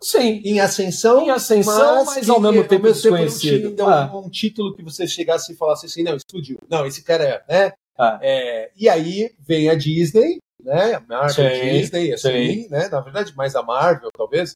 [0.02, 3.58] sim, Em ascensão, em ascensão, mas, que- ao mesmo tempo ao tempo desconhecido.
[3.60, 6.58] tinha ainda Ah, um, um título que você chegasse e falasse assim, não, explodiu.
[6.70, 7.74] Não, esse cara é, né?
[7.98, 8.18] Ah.
[8.22, 10.94] É, e aí vem a Disney, né?
[10.96, 12.88] A Marvel, Sim, Disney, assim, né?
[12.88, 14.54] Na verdade, mais a Marvel, talvez.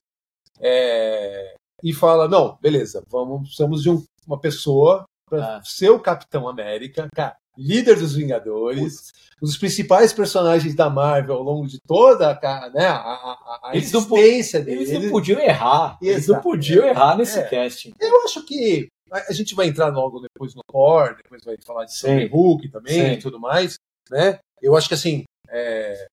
[0.61, 5.61] É, e fala, não, beleza, vamos, precisamos de um- uma pessoa para Ah.
[5.65, 11.43] ser o Capitão América, cara, líder dos Vingadores, um dos principais personagens da Marvel ao
[11.43, 14.81] longo de toda a, né, a, a, a Eles não existência dele.
[14.83, 15.97] eles não podiam errar.
[16.01, 16.43] Eles não Exato.
[16.43, 17.43] podiam errar nesse É.
[17.43, 17.93] casting.
[17.99, 21.85] Eu acho que a a gente vai entrar logo depois no Thor, depois vai falar
[21.85, 21.95] de.
[21.95, 22.25] Sim.
[22.27, 23.11] Hulk também Sim.
[23.13, 23.75] e tudo mais,
[24.09, 24.39] né?
[24.61, 26.07] Eu acho que assim, é,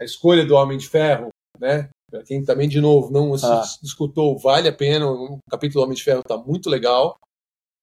[0.00, 1.28] a escolha do Homem de Ferro,
[1.60, 1.88] né?
[2.10, 3.62] Pra quem também, de novo, não Ah.
[3.82, 5.06] escutou, vale a pena.
[5.06, 7.16] O capítulo do Homem de Ferro tá muito legal.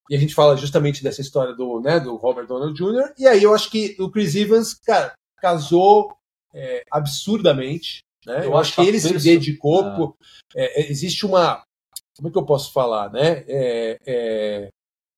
[0.10, 3.14] E a gente fala justamente dessa história do, né, do Robert Downey Jr.
[3.18, 6.16] E aí eu acho que o Chris Evans, cara, casou
[6.54, 8.04] é, absurdamente.
[8.26, 8.40] Né?
[8.40, 9.84] Eu, eu acho que ele se dedicou.
[9.84, 9.96] Ah.
[9.96, 10.18] Por,
[10.56, 11.64] é, existe uma.
[12.16, 13.12] Como é que eu posso falar?
[13.12, 13.44] Né?
[13.48, 14.70] É, é,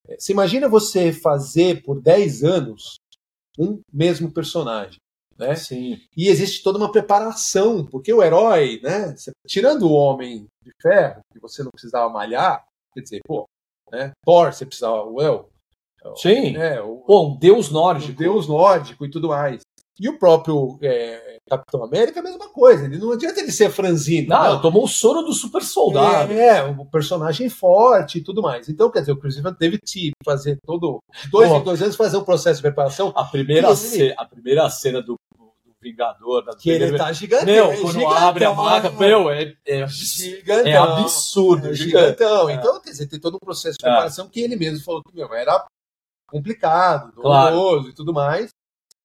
[0.07, 2.95] é você imagina você fazer por 10 anos
[3.59, 4.99] um mesmo personagem.
[5.37, 5.55] Né?
[5.55, 5.99] Sim.
[6.15, 9.13] E existe toda uma preparação, porque o herói, né?
[9.47, 13.45] Tirando o homem de ferro, que você não precisava malhar, quer dizer, pô,
[13.91, 14.11] né?
[14.25, 15.03] Thor, você precisava.
[15.03, 15.49] Well,
[16.15, 16.53] Sim.
[16.53, 16.79] Né?
[16.81, 18.11] O, Pô, um deus nórdico.
[18.11, 19.61] Um deus nórdico e tudo mais.
[19.99, 22.85] E o próprio é, Capitão América, a mesma coisa.
[22.85, 24.29] Ele não adianta ele ser franzino.
[24.29, 24.61] Não, não.
[24.61, 26.31] tomou o soro do super soldado.
[26.33, 28.69] É, o um personagem forte e tudo mais.
[28.69, 30.99] Então, quer dizer, o Chris Evans teve que fazer todo.
[31.31, 33.11] Dois em dois anos fazer um processo de preparação.
[33.15, 34.13] A primeira, ele...
[34.17, 35.15] a primeira cena do
[35.91, 36.43] Vingador.
[36.43, 37.45] Da que ele tá gigantão.
[37.45, 41.69] Meu, quando gigantão, abre a maca, meu, é, é, gigantão, é absurdo.
[41.69, 42.49] É gigantão.
[42.49, 42.53] É.
[42.53, 43.89] Então, quer dizer, tem todo um processo de é.
[43.89, 45.65] preparação que ele mesmo falou que, meu, era
[46.27, 47.89] complicado, doloroso claro.
[47.89, 48.49] e tudo mais.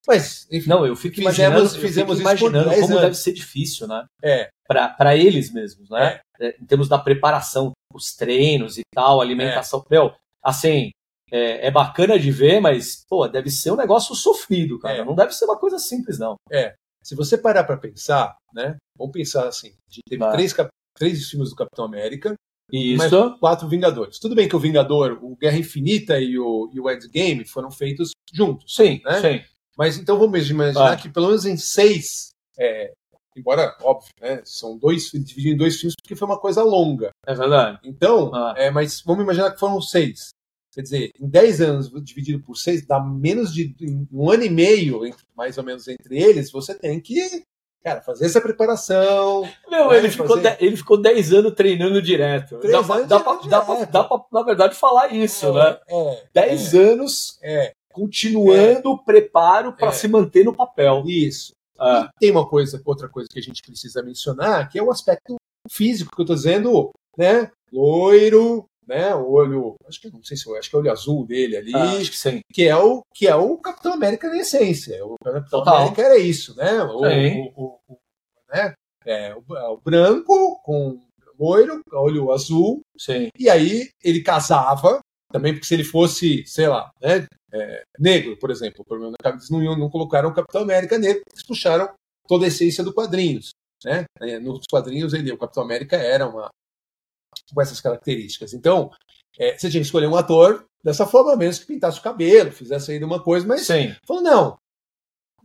[0.07, 0.69] Mas, enfim.
[0.69, 3.01] Não, eu fico imaginando, fizemos, fizemos fico imaginando como anos.
[3.01, 4.05] deve ser difícil, né?
[4.23, 4.49] É.
[4.67, 6.21] Para eles mesmos, né?
[6.41, 6.47] É.
[6.49, 6.57] é.
[6.61, 9.85] Em termos da preparação, os treinos e tal, alimentação.
[9.89, 9.95] É.
[9.95, 10.13] Meu,
[10.43, 10.91] assim,
[11.33, 14.99] é, é, bacana de ver, mas, pô, deve ser um negócio sofrido, cara.
[14.99, 15.05] É.
[15.05, 16.37] Não deve ser uma coisa simples, não.
[16.51, 16.75] É.
[17.03, 18.77] Se você parar para pensar, né?
[18.97, 20.55] Vamos pensar assim: a gente teve três,
[20.97, 22.35] três filmes do Capitão América.
[22.71, 22.97] Isso.
[22.99, 24.19] Mais quatro Vingadores.
[24.19, 28.13] Tudo bem que o Vingador, o Guerra Infinita e o, e o Endgame foram feitos
[28.33, 28.75] juntos.
[28.75, 29.21] Sim, né?
[29.21, 29.45] sim.
[29.77, 30.97] Mas então vamos imaginar ah.
[30.97, 32.93] que pelo menos em seis, é,
[33.37, 37.11] embora, óbvio, né, são dois, divididos em dois filmes porque foi uma coisa longa.
[37.27, 37.79] É verdade.
[37.85, 38.55] Então, ah.
[38.57, 40.31] é, mas vamos imaginar que foram seis.
[40.73, 43.75] Quer dizer, em 10 anos dividido por 6, dá menos de
[44.11, 45.01] um ano e meio,
[45.37, 47.45] mais ou menos, entre eles, você tem que,
[47.85, 49.47] cara, fazer essa preparação.
[49.69, 52.59] Meu, né, ele, ficou de, ele ficou 10 anos treinando direto.
[52.59, 55.79] Dá, anos dá, pra, dá, pra, dá pra, na verdade, falar isso, é, né?
[55.87, 59.93] É, 10 é, anos é, continuando o preparo para é.
[59.93, 61.05] se manter no papel.
[61.07, 61.53] Isso.
[61.79, 62.09] Ah.
[62.17, 65.37] E tem uma coisa, outra coisa que a gente precisa mencionar, que é o aspecto
[65.71, 67.51] físico que eu tô dizendo, né?
[67.71, 69.15] Loiro, né?
[69.15, 71.73] O olho, acho que não sei se acho que é o olho azul dele ali,
[71.75, 72.41] ah, sim.
[72.53, 75.05] Que é o que é o Capitão América na essência.
[75.05, 75.77] O Capitão Total.
[75.77, 76.83] América era isso, né?
[76.83, 77.99] O, o, o,
[78.53, 78.75] né?
[79.05, 81.01] É, o, é o branco com
[81.39, 82.81] loiro, olho azul.
[82.99, 83.29] Sim.
[83.39, 85.01] E aí ele casava
[85.33, 89.51] também porque se ele fosse, sei lá, né, é, negro, por exemplo, por exemplo, eles
[89.51, 91.89] não, não colocaram o Capitão América negro, eles puxaram
[92.29, 93.51] toda a essência do quadrinhos.
[93.85, 94.05] Né?
[94.21, 96.49] É, nos quadrinhos ele, o Capitão América era uma,
[97.53, 98.53] com essas características.
[98.53, 98.91] Então,
[99.39, 102.93] é, você tinha que escolher um ator dessa forma, mesmo que pintasse o cabelo, fizesse
[102.93, 103.95] ainda uma coisa, mas Sim.
[104.07, 104.59] falou, não.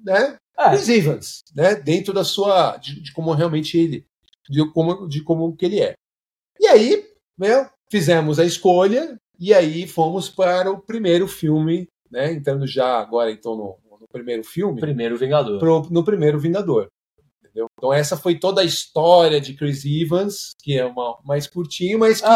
[0.04, 0.38] Né?
[0.58, 0.70] É.
[0.70, 1.76] Chris Evans, né?
[1.76, 2.78] dentro da sua.
[2.78, 4.06] De, de, como realmente ele.
[4.50, 5.94] De como, de como que ele é.
[6.60, 7.06] E aí,
[7.38, 12.32] né, fizemos a escolha, e aí fomos para o primeiro filme, né?
[12.32, 14.80] Entrando já agora, então, no, no primeiro filme.
[14.80, 15.60] Primeiro Vingador.
[15.60, 16.88] Pro, no primeiro Vingador.
[17.58, 17.68] Entendeu?
[17.78, 22.22] Então essa foi toda a história de Chris Evans, que é uma mais curtinho, mas
[22.22, 22.28] que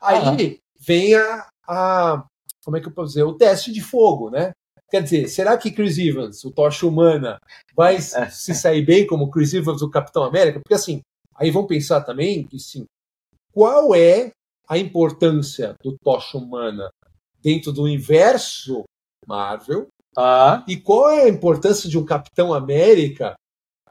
[0.00, 2.24] aí vem a, a,
[2.64, 4.52] como é que eu posso dizer, o teste de fogo, né?
[4.88, 7.40] Quer dizer, será que Chris Evans, o Tocha Humana,
[7.74, 8.30] vai é.
[8.30, 10.60] se sair bem como Chris Evans, o Capitão América?
[10.60, 11.00] Porque assim,
[11.34, 12.84] aí vão pensar também que sim,
[13.52, 14.30] qual é
[14.68, 16.88] a importância do Tocha Humana
[17.42, 18.84] dentro do universo
[19.26, 20.64] Marvel ah.
[20.68, 23.34] e qual é a importância de um Capitão América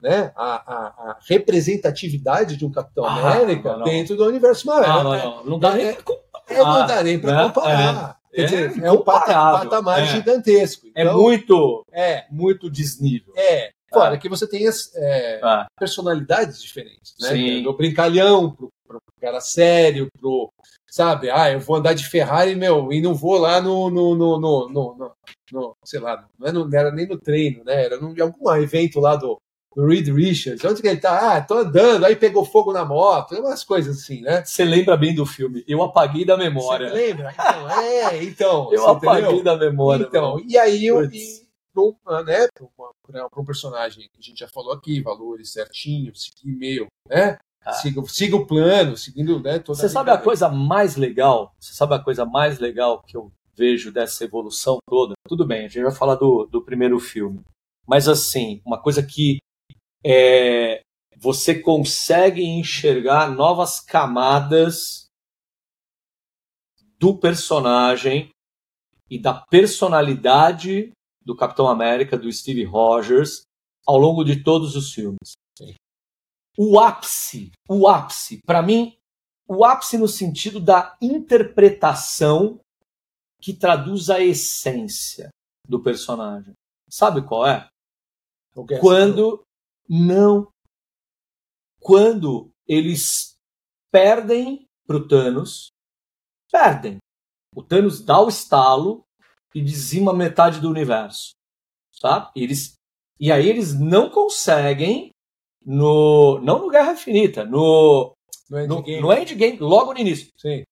[0.02, 3.86] né, a, a, a, representatividade de um Capitão ah, América não, não.
[3.86, 4.92] dentro do universo Marvel.
[4.92, 6.16] Ah, não, não, não dá nem para
[6.50, 8.18] é, não dá nem para comparar.
[8.34, 10.06] É, dizer, é, é um patamar é.
[10.06, 10.88] gigantesco.
[10.96, 13.34] É então, é muito, é muito desnível.
[13.36, 13.72] É.
[13.92, 14.18] Fora ah.
[14.18, 15.66] que você tem as é, ah.
[15.80, 17.30] personalidades diferentes, né?
[17.30, 17.64] Sim.
[17.64, 20.52] Do brincalhão, pro, pro cara sério, pro,
[20.90, 24.40] sabe, ah, eu vou andar de Ferrari, meu, e não vou lá no, no, no,
[24.40, 25.16] no, no,
[25.52, 27.86] no sei lá, não, é era nem no treino, né?
[27.86, 29.40] Era em algum evento lá do
[29.78, 30.64] Reed Richards.
[30.66, 31.36] Onde que ele tá?
[31.36, 34.44] Ah, tô andando, aí pegou fogo na moto, umas coisas assim, né?
[34.44, 35.64] Você lembra bem do filme?
[35.68, 36.90] Eu apaguei da memória.
[36.90, 37.34] Você lembra?
[37.34, 38.74] Então, é, então.
[38.74, 39.44] eu apaguei entendeu?
[39.44, 40.04] da memória.
[40.04, 40.98] Então, e aí eu.
[42.04, 47.38] Para né, um personagem que a gente já falou aqui, valores certinhos, seguir e-mail, né?
[47.64, 47.74] Ah.
[47.74, 51.54] Siga, siga o plano, seguindo né, toda Você sabe a coisa mais legal?
[51.60, 55.14] Você sabe a coisa mais legal que eu vejo dessa evolução toda?
[55.28, 57.42] Tudo bem, a gente vai falar do, do primeiro filme.
[57.86, 59.38] Mas assim, uma coisa que
[60.04, 60.82] é,
[61.18, 65.08] você consegue enxergar novas camadas
[67.00, 68.30] do personagem
[69.10, 70.92] e da personalidade
[71.24, 73.44] do Capitão América, do Steve Rogers,
[73.86, 75.34] ao longo de todos os filmes.
[76.58, 78.98] O ápice, o ápice, para mim,
[79.48, 82.60] o ápice no sentido da interpretação
[83.40, 85.30] que traduz a essência
[85.68, 86.54] do personagem.
[86.90, 87.68] Sabe qual é?
[88.80, 89.44] Quando
[89.90, 90.50] não.
[91.80, 93.38] Quando eles
[93.92, 95.70] perdem pro Thanos,
[96.52, 96.98] perdem.
[97.56, 99.04] O Thanos dá o estalo
[99.54, 101.32] e dizima metade do universo.
[102.02, 102.32] Tá?
[102.36, 102.76] Eles,
[103.20, 105.12] e aí eles não conseguem
[105.66, 106.40] no.
[106.42, 108.14] Não no Guerra Infinita, no.
[108.50, 109.02] No Endgame.
[109.02, 110.32] No, no Endgame, logo no início.
[110.38, 110.64] Sim.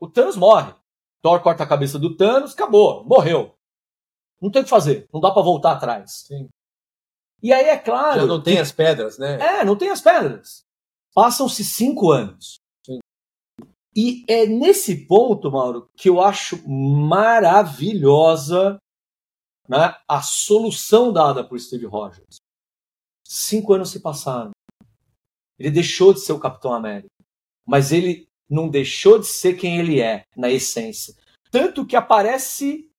[0.00, 0.74] O Thanos morre.
[1.22, 3.54] Thor corta a cabeça do Thanos, acabou, morreu.
[4.42, 6.24] Não tem o que fazer, não dá para voltar atrás.
[6.26, 6.48] Sim.
[7.44, 8.22] E aí é claro.
[8.22, 8.60] Já não tem que...
[8.62, 9.38] as pedras, né?
[9.38, 10.64] É, não tem as pedras.
[11.14, 12.58] Passam-se cinco anos.
[12.82, 12.98] Sim.
[13.94, 18.78] E é nesse ponto, Mauro, que eu acho maravilhosa
[19.68, 22.38] né, a solução dada por Steve Rogers.
[23.26, 24.52] Cinco anos se passaram.
[25.58, 27.10] Ele deixou de ser o Capitão América.
[27.66, 31.14] Mas ele não deixou de ser quem ele é, na essência.
[31.50, 32.90] Tanto que aparece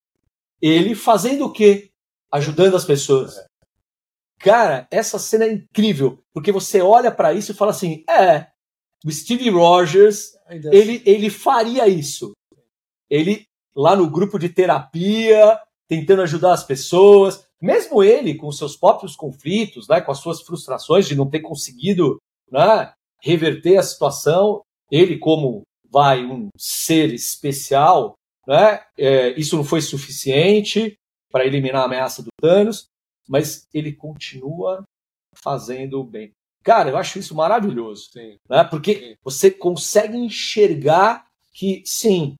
[0.61, 1.89] ele fazendo o quê?
[2.31, 3.43] Ajudando as pessoas.
[4.39, 8.47] Cara, essa cena é incrível, porque você olha para isso e fala assim: é,
[9.05, 10.31] o Steve Rogers,
[10.71, 12.33] ele, ele faria isso.
[13.09, 19.15] Ele, lá no grupo de terapia, tentando ajudar as pessoas, mesmo ele com seus próprios
[19.15, 22.17] conflitos, né, com as suas frustrações de não ter conseguido
[22.51, 24.61] né, reverter a situação,
[24.91, 28.15] ele como vai um ser especial,
[28.47, 30.97] né, é, isso não foi suficiente
[31.31, 32.87] para eliminar a ameaça do Thanos,
[33.27, 34.83] mas ele continua
[35.33, 36.31] fazendo o bem.
[36.63, 38.37] Cara, eu acho isso maravilhoso, sim.
[38.49, 39.15] Né, porque sim.
[39.23, 42.35] você consegue enxergar que sim,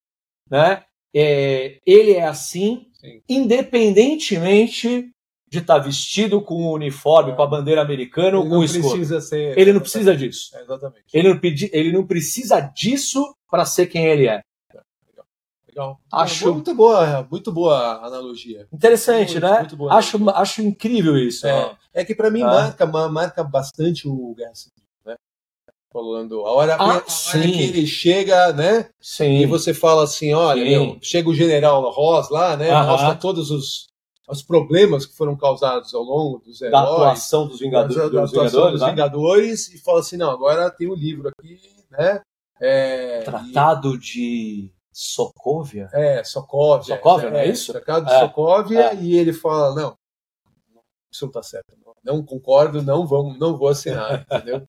[0.49, 0.83] né,
[1.13, 3.21] é, ele é assim, sim.
[3.29, 5.11] independentemente
[5.47, 7.35] de estar tá vestido com o uniforme, é.
[7.35, 9.21] com a bandeira americana ou com o escudo.
[9.21, 9.57] Ser...
[9.57, 10.55] Ele não precisa disso.
[10.55, 11.05] É, exatamente.
[11.13, 11.69] Ele não, pedi...
[11.71, 14.41] ele não precisa disso para ser quem ele é.
[15.75, 15.99] Legal.
[16.09, 18.65] Acho muito boa, muito boa analogia.
[18.71, 19.59] Interessante, muito, né?
[19.59, 21.45] Muito acho, acho incrível isso.
[21.45, 22.47] É, é que para mim ah.
[22.47, 25.15] marca, marca bastante o Guerra Civil, né?
[25.91, 28.89] Falando a hora, ah, a hora que ele chega, né?
[29.01, 29.41] Sim.
[29.41, 32.71] E você fala assim, olha, meu, chega o General Ross lá, né?
[32.71, 33.87] Mostra todos os
[34.27, 38.21] os problemas que foram causados ao longo dos heróis, da atuação dos Vingadores, da, da
[38.21, 38.89] dos, Vingadores, dos né?
[38.89, 41.59] Vingadores e fala assim, não, agora tem um livro aqui,
[41.91, 42.21] né?
[42.59, 43.99] É, Tratado e...
[43.99, 45.89] de Sokovia?
[45.91, 46.95] É, Sokovia.
[46.95, 47.73] Sokovia, é, não é isso?
[47.73, 48.95] Tratado de é, Sokovia, é.
[48.95, 49.97] e ele fala, não,
[51.11, 54.65] isso não tá certo, não, não concordo, não, vamos, não vou assinar, entendeu?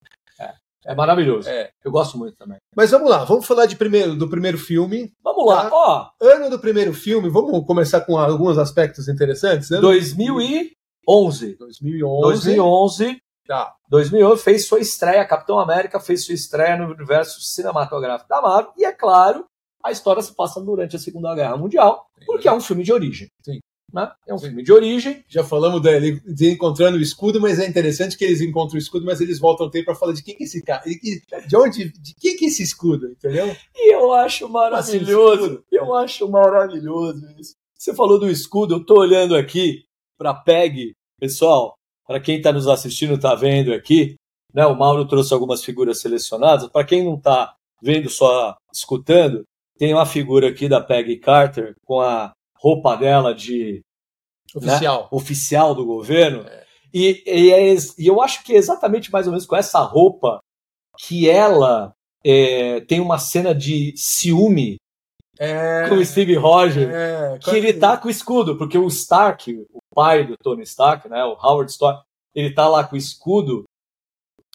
[0.85, 1.49] É maravilhoso.
[1.49, 1.69] É.
[1.83, 2.57] Eu gosto muito também.
[2.75, 5.13] Mas vamos lá, vamos falar de primeiro, do primeiro filme.
[5.23, 5.75] Vamos lá, tá?
[5.75, 6.09] ó.
[6.21, 9.69] Ano do primeiro filme, vamos começar com alguns aspectos interessantes.
[9.71, 11.55] Ano 2011.
[11.57, 12.21] 2011.
[12.21, 13.21] 2011.
[13.45, 13.73] Tá.
[13.89, 18.73] 2011 fez sua estreia, Capitão América fez sua estreia no universo cinematográfico da Marvel.
[18.77, 19.45] E é claro,
[19.87, 23.27] a história se passa durante a Segunda Guerra Mundial, porque é um filme de origem.
[23.43, 23.59] Sim.
[23.93, 24.11] Né?
[24.27, 25.23] É um filme de origem.
[25.29, 29.05] Já falamos dele de encontrando o escudo, mas é interessante que eles encontram o escudo,
[29.05, 31.57] mas eles voltam a ter para falar de quem que é esse cara, de, de
[31.57, 33.55] onde, de quem que é esse escudo, entendeu?
[33.73, 35.63] E eu acho maravilhoso.
[35.71, 37.55] Eu acho maravilhoso isso.
[37.77, 39.85] Você falou do escudo, eu tô olhando aqui
[40.17, 41.75] para Peg, pessoal,
[42.05, 44.15] para quem está nos assistindo, está vendo aqui,
[44.53, 44.65] né?
[44.65, 46.67] O Mauro trouxe algumas figuras selecionadas.
[46.69, 49.43] Para quem não está vendo, só escutando,
[49.77, 53.81] tem uma figura aqui da Peggy Carter com a roupa dela de
[54.55, 56.47] oficial, né, oficial do governo.
[56.47, 56.65] É.
[56.93, 60.39] E, e, é, e, eu acho que é exatamente mais ou menos com essa roupa
[60.97, 61.93] que ela
[62.25, 64.77] é, tem uma cena de ciúme
[65.39, 69.53] é, com o Steve Rogers, é, que ele tá com o escudo, porque o Stark,
[69.71, 72.01] o pai do Tony Stark, né, o Howard Stark,
[72.33, 73.63] ele tá lá com o escudo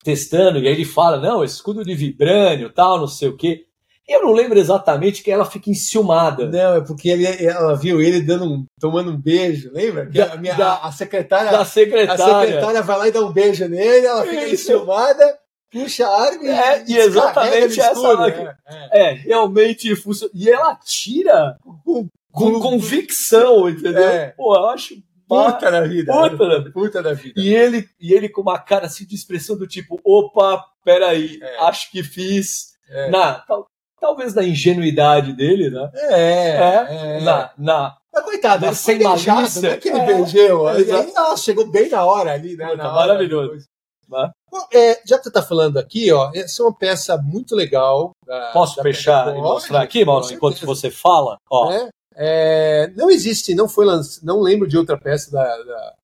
[0.03, 3.67] testando, e aí ele fala, não, escudo de vibrânio, tal, não sei o quê.
[4.09, 6.49] Eu não lembro exatamente que ela fica enciumada.
[6.49, 10.07] Não, é porque ele, ela viu ele dando um, tomando um beijo, lembra?
[10.07, 12.25] Da, a, minha, da, a, secretária, da secretária.
[12.25, 14.73] A secretária vai lá e dá um beijo nele, ela fica Isso.
[14.73, 15.39] enciumada,
[15.71, 17.93] puxa a arma é, e, e exatamente essa.
[17.93, 19.03] Escuro, é, é.
[19.03, 20.33] é, realmente funciona.
[20.35, 24.03] E ela tira com, com convicção, entendeu?
[24.03, 24.35] É.
[24.37, 24.95] Pô, eu acho
[25.33, 26.13] Puta da vida.
[26.13, 27.41] Puta, da, puta da vida.
[27.41, 31.65] E ele, e ele com uma cara assim de expressão do tipo: opa, peraí, é.
[31.65, 32.73] acho que fiz.
[32.91, 33.09] É.
[33.09, 33.43] Na,
[34.03, 35.91] talvez na ingenuidade dele, né?
[35.95, 36.21] É.
[36.21, 37.21] é, é.
[37.21, 39.63] Na, na, mas coitado, ele sem malícia.
[39.63, 40.69] Não é que ele é, beijou.
[40.69, 42.69] É, ele, ah, chegou bem na hora ali, né?
[42.69, 43.65] Puta, maravilhoso.
[44.11, 44.31] Né?
[44.51, 48.11] Bom, é, já que você está falando aqui, ó, essa é uma peça muito legal.
[48.27, 51.39] Da, Posso da fechar e mostrar aqui, Mauro, enquanto você fala?
[51.51, 51.73] Ó.
[51.73, 55.95] É, é, não existe, não foi lançado, não lembro de outra peça da, da,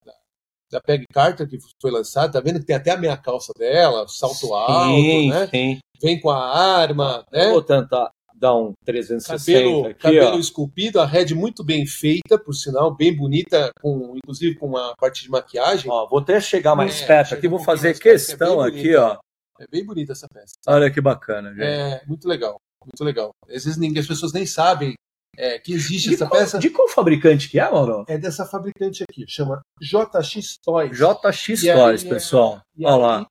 [0.70, 4.06] da Peg Carter que foi lançada, tá vendo que tem até a meia calça dela,
[4.08, 5.46] salto sim, alto, né?
[5.48, 5.78] Sim.
[6.00, 7.50] Vem com a arma, né?
[7.50, 10.38] Vou tentar dar um 360 cabelo, aqui, cabelo ó.
[10.38, 15.24] esculpido, a head muito bem feita, por sinal, bem bonita, com, inclusive com uma parte
[15.24, 15.90] de maquiagem.
[15.90, 19.16] Ó, vou até chegar mais É, perto aqui, vou fazer é questão aqui, ó.
[19.60, 20.54] É bem bonita essa peça.
[20.68, 21.62] Olha que bacana, gente.
[21.62, 23.30] É muito legal, muito legal.
[23.48, 24.94] Às vezes ninguém, as pessoas nem sabem
[25.36, 26.58] é, que existe De essa qual, peça.
[26.58, 28.04] de qual fabricante que é, Mauro?
[28.08, 30.96] É dessa fabricante aqui, chama JX Toys.
[30.96, 32.60] JX Toys, é, pessoal.
[32.80, 33.26] Olha lá.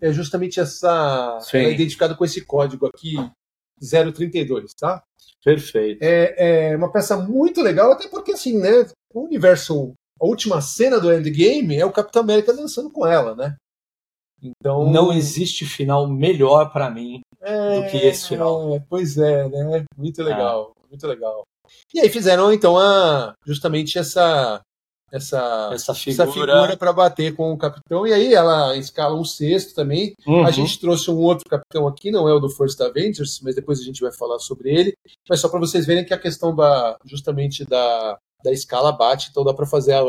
[0.00, 1.38] É justamente essa.
[1.40, 1.58] Sim.
[1.58, 3.16] Ela é identificada com esse código aqui,
[3.80, 5.02] 032, tá?
[5.44, 6.02] Perfeito.
[6.02, 8.86] É, é uma peça muito legal, até porque, assim, né?
[9.12, 9.92] O universo.
[10.20, 13.56] A última cena do Endgame é o Capitão América dançando com ela, né?
[14.42, 14.90] Então.
[14.90, 17.20] Não existe final melhor pra mim.
[17.40, 18.74] é, do que esse final.
[18.74, 19.84] é, pois é, né?
[19.96, 21.44] Muito legal, muito legal.
[21.94, 24.60] E aí fizeram, então, a, justamente essa.
[25.14, 26.32] Essa, Essa figura.
[26.32, 30.44] figura para bater com o capitão, e aí ela escala um sexto também, Uhum.
[30.44, 33.78] A gente trouxe um outro capitão aqui, não é o do First Avengers, mas depois
[33.80, 34.94] a gente vai falar sobre ele.
[35.28, 39.44] Mas só para vocês verem que a questão da, justamente da, da escala bate, então
[39.44, 40.00] dá para fazer a,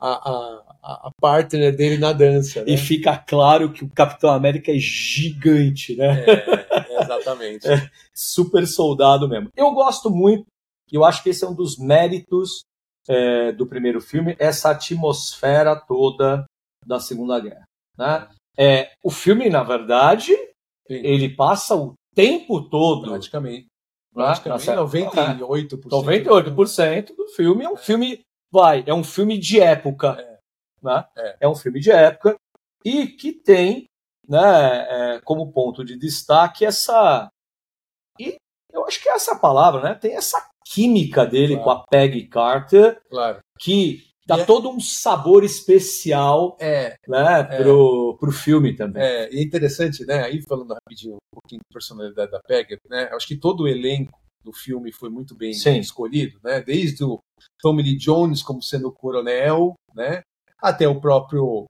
[0.00, 2.62] a, a, a partner dele na dança.
[2.64, 2.72] Né?
[2.72, 6.24] E fica claro que o Capitão América é gigante, né?
[6.24, 7.66] É, exatamente.
[8.14, 9.48] Super soldado mesmo.
[9.56, 10.44] Eu gosto muito,
[10.92, 12.64] e eu acho que esse é um dos méritos
[13.08, 16.44] é, do primeiro filme, essa atmosfera toda
[16.84, 17.64] da Segunda Guerra.
[17.98, 18.28] Né?
[18.58, 20.94] É, o filme, na verdade, Sim.
[20.94, 23.10] ele passa o tempo todo.
[23.10, 23.66] Praticamente.
[24.14, 24.24] né?
[24.24, 25.88] Praticamente Nessa- 98%.
[25.90, 30.38] 98% do filme é um filme, vai, é um filme de época, É.
[30.82, 31.06] né?
[31.16, 31.36] É.
[31.42, 32.34] É um filme de época
[32.84, 33.86] e que tem,
[34.28, 37.28] né, é, como ponto de destaque essa
[38.18, 38.36] e
[38.72, 39.94] eu acho que é essa palavra, né?
[39.94, 40.38] Tem essa
[40.72, 41.64] química dele Claro.
[41.64, 43.38] com a Peggy Carter Claro.
[43.58, 49.02] que dá é- todo um sabor especial, É, né, pro, pro filme também.
[49.02, 50.24] é, e é interessante, né?
[50.24, 53.08] Aí falando rapidinho um pouquinho da personalidade da Peggy, né?
[53.12, 55.78] Acho que todo o elenco do filme foi muito bem Sim.
[55.78, 56.60] escolhido, né?
[56.60, 57.18] Desde o
[57.60, 60.22] Tommy Lee Jones como sendo o coronel, né?
[60.60, 61.66] Até o próprio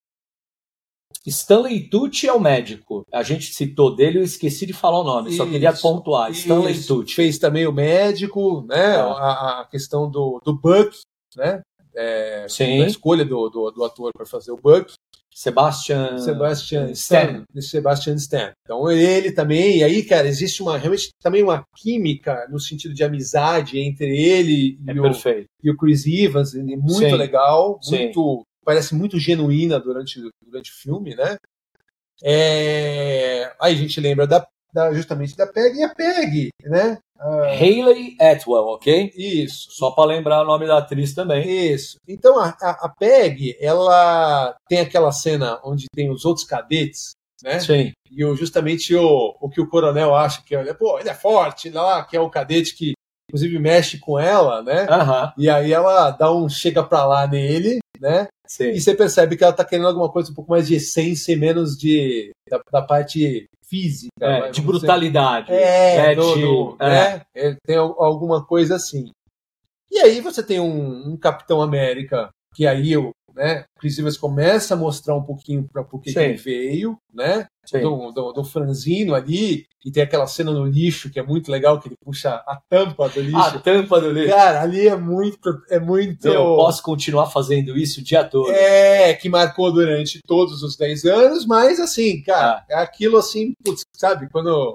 [1.26, 3.04] Stanley Tucci é o médico.
[3.12, 6.30] A gente citou dele, eu esqueci de falar o nome, só queria Isso, pontuar.
[6.30, 7.14] Stanley Isso, Tucci.
[7.14, 8.96] fez também o médico, né?
[8.96, 9.00] É.
[9.00, 10.96] A, a questão do, do Buck,
[11.36, 11.62] né?
[11.94, 12.82] É, Sim.
[12.82, 14.92] A escolha do, do, do ator para fazer o Buck,
[15.36, 17.44] Sebastian, Sebastian Stan.
[17.54, 17.60] Stan.
[17.60, 18.52] Sebastian Stan.
[18.64, 23.04] Então ele também, e aí, cara, existe uma realmente também uma química no sentido de
[23.04, 25.10] amizade entre ele É e, o,
[25.64, 27.14] e o Chris Evans, ele é muito Sim.
[27.14, 28.04] legal, Sim.
[28.04, 31.36] muito parece muito genuína durante, durante o filme, né?
[32.22, 36.98] É, aí a gente lembra da, da- justamente da Peg e a Peg, né?
[37.18, 39.10] Ah, Hayley Atwell, ok?
[39.16, 41.72] isso, Só para lembrar o nome da atriz também.
[41.72, 41.96] isso.
[42.06, 47.12] Então a, a, a Peg, ela tem aquela cena onde tem os outros cadetes,
[47.42, 47.58] né?
[47.60, 47.92] Sim.
[48.10, 51.70] E o, justamente o, o que o coronel acha que é, pô, ele é forte,
[51.70, 52.92] lá, que é o cadete que
[53.28, 54.86] inclusive mexe com ela, né?
[54.88, 55.32] Aham.
[55.36, 58.28] E aí ela dá um chega pra lá nele, né?
[58.46, 58.70] Sim.
[58.70, 61.36] E você percebe que ela tá querendo alguma coisa um pouco mais de essência e
[61.36, 64.10] menos de da, da parte física.
[64.20, 64.66] É, de dizer.
[64.66, 65.52] brutalidade.
[65.52, 66.88] É, né, do- do- é.
[66.88, 67.22] né?
[67.34, 69.10] É, tem al- alguma coisa assim.
[69.90, 74.72] E aí você tem um, um Capitão América que aí o né, Chris Evans começa
[74.74, 77.46] a mostrar um pouquinho para por que ele veio, né?
[77.82, 81.80] Do, do, do franzino ali, e tem aquela cena no lixo que é muito legal,
[81.80, 83.36] que ele puxa a tampa do lixo.
[83.38, 84.30] A tampa do livro.
[84.30, 85.38] Cara, ali é muito.
[85.68, 86.26] É muito.
[86.28, 88.50] Eu posso continuar fazendo isso o dia todo.
[88.52, 92.64] É, que marcou durante todos os 10 anos, mas assim, cara, Ah.
[92.70, 94.74] é aquilo assim, putz, sabe, quando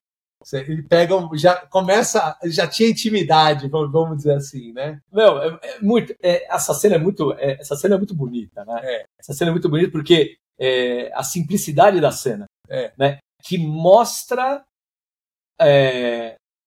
[0.53, 4.99] ele pega, já começa, já tinha intimidade, vamos dizer assim, né?
[5.11, 6.13] Meu, é, é muito.
[6.21, 7.33] é, essa cena é muito.
[7.33, 8.79] é, essa cena é muito bonita, né?
[8.83, 9.05] É.
[9.19, 12.91] Essa cena é muito bonita porque é, a simplicidade da cena, É.
[12.97, 13.17] né?
[13.43, 14.63] Que mostra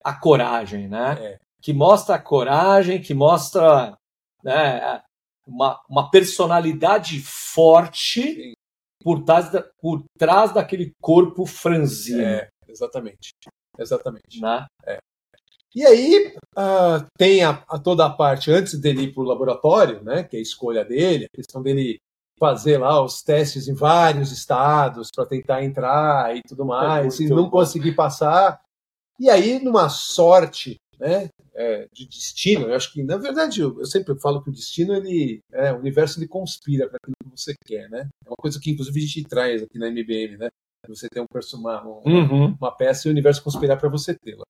[0.05, 1.39] a coragem, né?
[1.61, 3.97] Que mostra a coragem, que mostra
[4.43, 5.03] né,
[5.47, 8.53] uma, uma personalidade forte Sim.
[9.03, 13.31] por trás, da, por trás daquele corpo franzino, É, exatamente.
[13.79, 14.41] Exatamente.
[14.41, 14.66] né?
[15.75, 20.03] E aí ah, tem a, a toda a parte antes dele ir para o laboratório,
[20.05, 20.22] né?
[20.22, 21.99] Que é a escolha dele, a questão dele
[22.39, 27.37] fazer lá os testes em vários estados para tentar entrar e tudo mais, e muito
[27.37, 27.51] não bom.
[27.51, 28.61] conseguir passar.
[29.18, 33.87] E aí, numa sorte né, é, de destino, eu acho que, na verdade, eu, eu
[33.87, 37.55] sempre falo que o destino, ele, é, o universo, ele conspira para aquilo que você
[37.64, 38.09] quer, né?
[38.25, 40.49] É uma coisa que, inclusive, a gente traz aqui na MBM, né?
[40.89, 42.57] Você tem um personagem, uma, Uhum.
[42.61, 44.45] uma peça e o universo conspirar para você tê-la.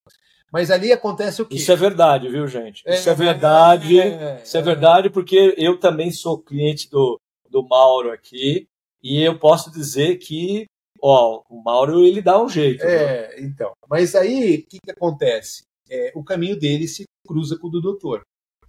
[0.53, 1.57] Mas ali acontece o quê?
[1.57, 2.83] Isso é verdade, viu, gente?
[2.87, 4.01] Isso é, É, verdade.
[4.01, 7.19] é, Isso é verdade porque eu também sou cliente do,
[7.51, 8.67] do Mauro aqui
[9.03, 10.67] e eu posso dizer que,
[11.03, 12.85] ó, o Mauro ele dá um jeito.
[12.85, 13.73] É, então.
[13.89, 15.63] Mas aí, o que, que acontece?
[15.91, 18.23] É, o caminho dele se cruza com o do doutor,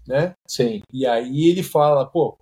[0.07, 0.33] né?
[0.47, 0.81] Sim.
[0.91, 2.37] E aí ele fala, pô,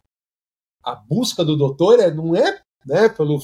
[0.84, 3.40] a busca do doutor é, não é né, pelo,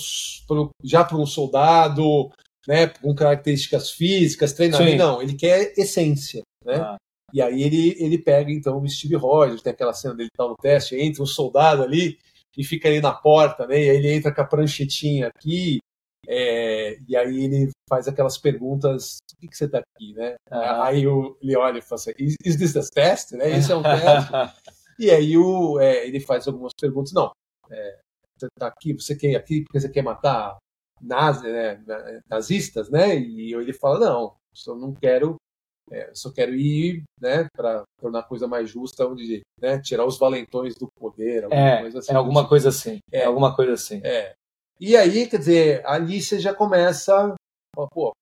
[0.47, 2.29] pelo, já para um soldado,
[2.67, 4.97] né, com características físicas, treinamento, Sim.
[4.97, 6.75] não, ele quer essência, né?
[6.75, 6.97] Ah.
[7.31, 10.55] E aí ele, ele pega então o Steve Rogers, tem aquela cena dele tá no
[10.55, 12.17] teste, entra um soldado ali
[12.57, 13.79] e fica ali na porta, né?
[13.79, 15.79] E aí ele entra com a pranchetinha aqui,
[16.27, 20.35] é, e aí ele faz aquelas perguntas, por que, que você tá aqui, né?
[20.49, 20.85] Ah.
[20.87, 23.31] Aí o, ele olha e fala assim, is, is this the test?
[23.31, 23.57] Né?
[23.57, 24.31] Esse é um teste?
[24.99, 27.13] E aí o, é, ele faz algumas perguntas.
[27.13, 27.31] Não,
[27.71, 27.99] é,
[28.39, 30.57] você está aqui, você quer aqui porque você quer matar
[31.01, 31.81] nazi, né,
[32.29, 33.15] nazistas, né?
[33.17, 35.35] E ele fala, não, só não quero,
[35.91, 40.17] é, só quero ir, né, para tornar a coisa mais justa, onde, né, tirar os
[40.19, 42.11] valentões do poder, alguma É, coisa assim.
[42.11, 42.99] é alguma coisa assim.
[43.11, 43.25] É, É.
[43.25, 44.01] alguma coisa assim.
[44.03, 44.33] É.
[44.79, 47.35] E aí, quer dizer, ali você já começa, a
[47.75, 48.13] falar, pô,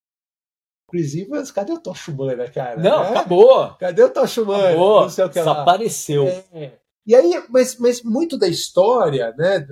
[0.89, 2.79] Chris Evans, cadê o Tocha Humana, cara?
[2.79, 3.09] Não, É?
[3.09, 3.73] acabou.
[3.75, 4.69] Cadê o Tocha Humana?
[4.69, 5.01] Acabou.
[5.01, 5.51] Não sei o que lá.
[5.53, 6.27] Desapareceu.
[6.53, 6.79] É.
[7.05, 9.67] E aí, mas, mas muito da história, né?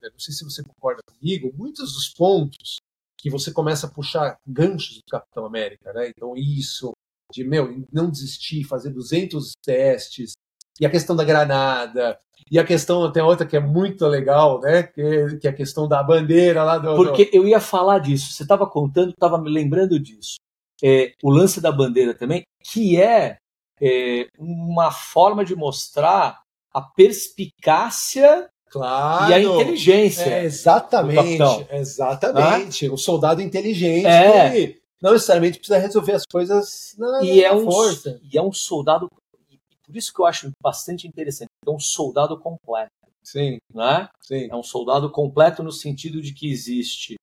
[0.00, 2.76] Da- Não sei se você concorda comigo, muitos dos pontos
[3.18, 6.08] que você começa a puxar ganchos do Capitão América, né?
[6.08, 6.92] Então, isso,
[7.32, 10.32] de meu, não desistir, fazer 200 testes,
[10.78, 12.18] e a questão da granada,
[12.50, 14.82] e a questão, tem outra que é muito legal, né?
[14.84, 16.94] Que, que é a questão da bandeira lá do.
[16.94, 18.32] Porque eu ia falar disso.
[18.32, 20.36] Você estava contando, estava me lembrando disso.
[20.82, 23.38] É, o lance da bandeira também, que é,
[23.80, 26.42] é, uma forma de mostrar
[26.72, 30.24] a perspicácia claro, e a inteligência.
[30.24, 32.88] É, exatamente, exatamente.
[32.88, 34.74] O soldado inteligente É.
[35.00, 38.20] não necessariamente precisa resolver as coisas na, e, na é um, força.
[38.22, 39.08] e é um soldado.
[39.86, 41.48] Por isso que eu acho bastante interessante.
[41.66, 42.90] É um soldado completo.
[43.22, 44.08] Sim, Né?
[44.20, 44.48] sim.
[44.50, 47.16] É um soldado completo no sentido de que existe,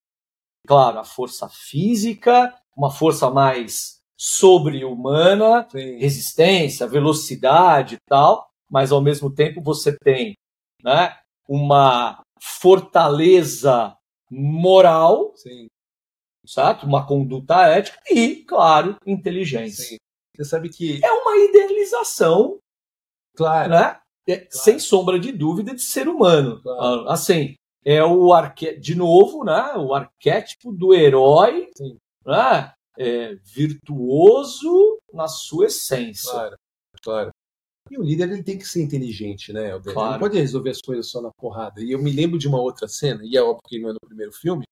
[0.67, 9.29] claro, a força física, uma força mais sobre-humana, resistência, velocidade e tal, mas ao mesmo
[9.33, 10.33] tempo você tem
[10.83, 11.15] né,
[11.47, 13.95] uma fortaleza
[14.29, 15.67] moral, sim,
[16.45, 16.85] certo?
[16.85, 19.85] uma conduta ética e, claro, inteligência.
[19.85, 19.97] sim.
[20.35, 22.57] Você sabe que, É uma idealização,
[23.35, 23.99] claro, né?
[24.27, 26.59] é, sem sombra de dúvida, de ser humano.
[26.61, 27.07] Claro.
[27.07, 28.77] Ah, Assim, é o arque...
[28.79, 29.73] de novo, né?
[29.77, 31.97] o arquétipo do herói Sim.
[32.25, 32.73] né?
[32.97, 36.31] é, virtuoso na sua essência.
[36.31, 36.55] claro,
[37.03, 37.29] claro.
[37.91, 39.69] E o líder ele tem que ser inteligente, né?
[39.69, 39.87] Helder?
[39.87, 40.11] Ele Claro.
[40.13, 41.81] não pode resolver as coisas só na porrada.
[41.81, 43.99] E eu me lembro de uma outra cena, e é óbvio que não é no
[44.07, 44.63] primeiro filme,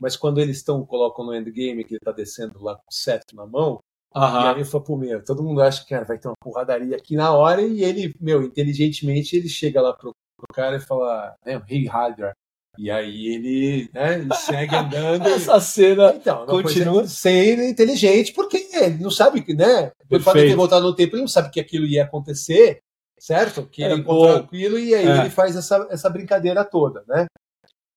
[0.00, 3.36] mas quando eles estão, colocam no endgame que ele tá descendo lá com o cetro
[3.36, 3.80] na mão,
[4.14, 4.18] E
[4.56, 7.16] aí eu falo, pô, meu, todo mundo acha que cara, vai ter uma porradaria aqui
[7.16, 11.60] na hora, e ele, meu, inteligentemente, ele chega lá pro, pro cara e fala, né,
[11.68, 12.32] hey, Hydra.
[12.78, 15.26] E aí ele, né, ele segue andando.
[15.28, 16.94] Essa cena então, continua.
[16.94, 20.94] coisa ser inteligente, porque ele não sabe que, né, pelo fato de ter voltado no
[20.94, 22.78] tempo, ele não sabe que aquilo ia acontecer,
[23.18, 23.66] certo?
[23.66, 24.44] Que ele É, encontrou bom.
[24.44, 25.20] aquilo e aí É.
[25.20, 27.26] ele faz essa, essa brincadeira toda, né?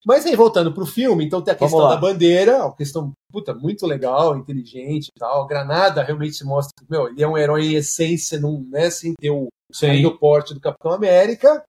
[0.05, 1.95] Mas aí, voltando pro filme, então tem a Vamos questão lá.
[1.95, 5.43] da bandeira, uma questão, puta, muito legal, inteligente e tal.
[5.43, 8.89] A Granada realmente se mostra que, meu, ele é um herói em essência, não, né,
[8.89, 9.47] sem ter o,
[9.83, 11.61] ainda o porte do Capitão América.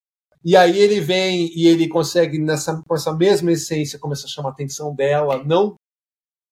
[0.49, 4.49] E aí ele vem e ele consegue, nessa, com essa mesma essência, começar a chamar
[4.49, 5.75] a atenção dela, não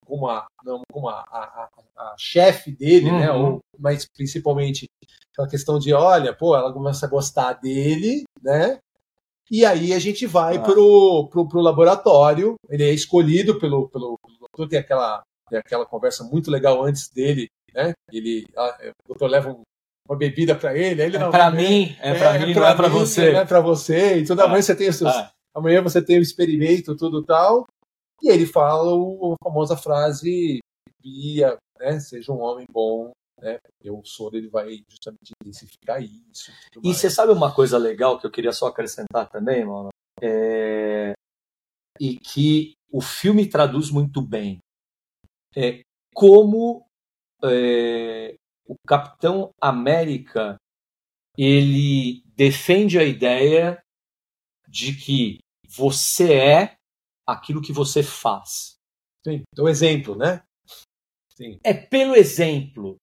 [0.05, 3.32] como a, não como a, a, a- a chefe dele, né?
[3.32, 3.55] Uhum.
[3.55, 4.84] Ou, mas principalmente
[5.32, 8.78] aquela questão de, olha, pô, ela começa a gostar dele, né?
[9.51, 10.61] E aí a gente vai Ah.
[10.61, 15.86] pro, pro, pro laboratório, ele é escolhido pelo, pelo, pelo doutor, tem aquela, tem aquela
[15.86, 17.94] conversa muito legal antes dele, né?
[18.12, 19.62] Ele, ah, o doutor leva um-
[20.09, 22.75] uma bebida para ele, ele É não pra vai- mim, é pra mim, não é
[22.77, 23.33] mim, você.
[23.33, 24.19] Não é pra você.
[24.19, 24.49] E toda Ah.
[24.49, 27.67] manhã você tem os seus, Ah, amanhã você tem o experimento, tudo tal.
[28.23, 30.59] E ele fala o- a famosa frase:
[31.03, 33.59] Bia, né, seja um homem bom, né?
[33.63, 36.51] Porque o soro ele vai justamente intensificar isso.
[36.83, 36.97] E mais.
[36.97, 39.89] você sabe uma coisa legal que eu queria só acrescentar também, mano?
[40.23, 41.13] É...
[42.01, 44.59] E que o filme traduz muito bem.
[45.55, 45.81] É
[46.15, 46.85] como
[47.45, 48.35] é,
[48.69, 50.57] o Capitão América
[51.39, 53.83] ele defende a ideia
[54.69, 55.39] de que
[55.69, 56.77] você é
[57.27, 58.77] aquilo que você faz.
[59.27, 60.43] Sim, então exemplo, né?
[61.37, 62.97] Sim, é pelo exemplo,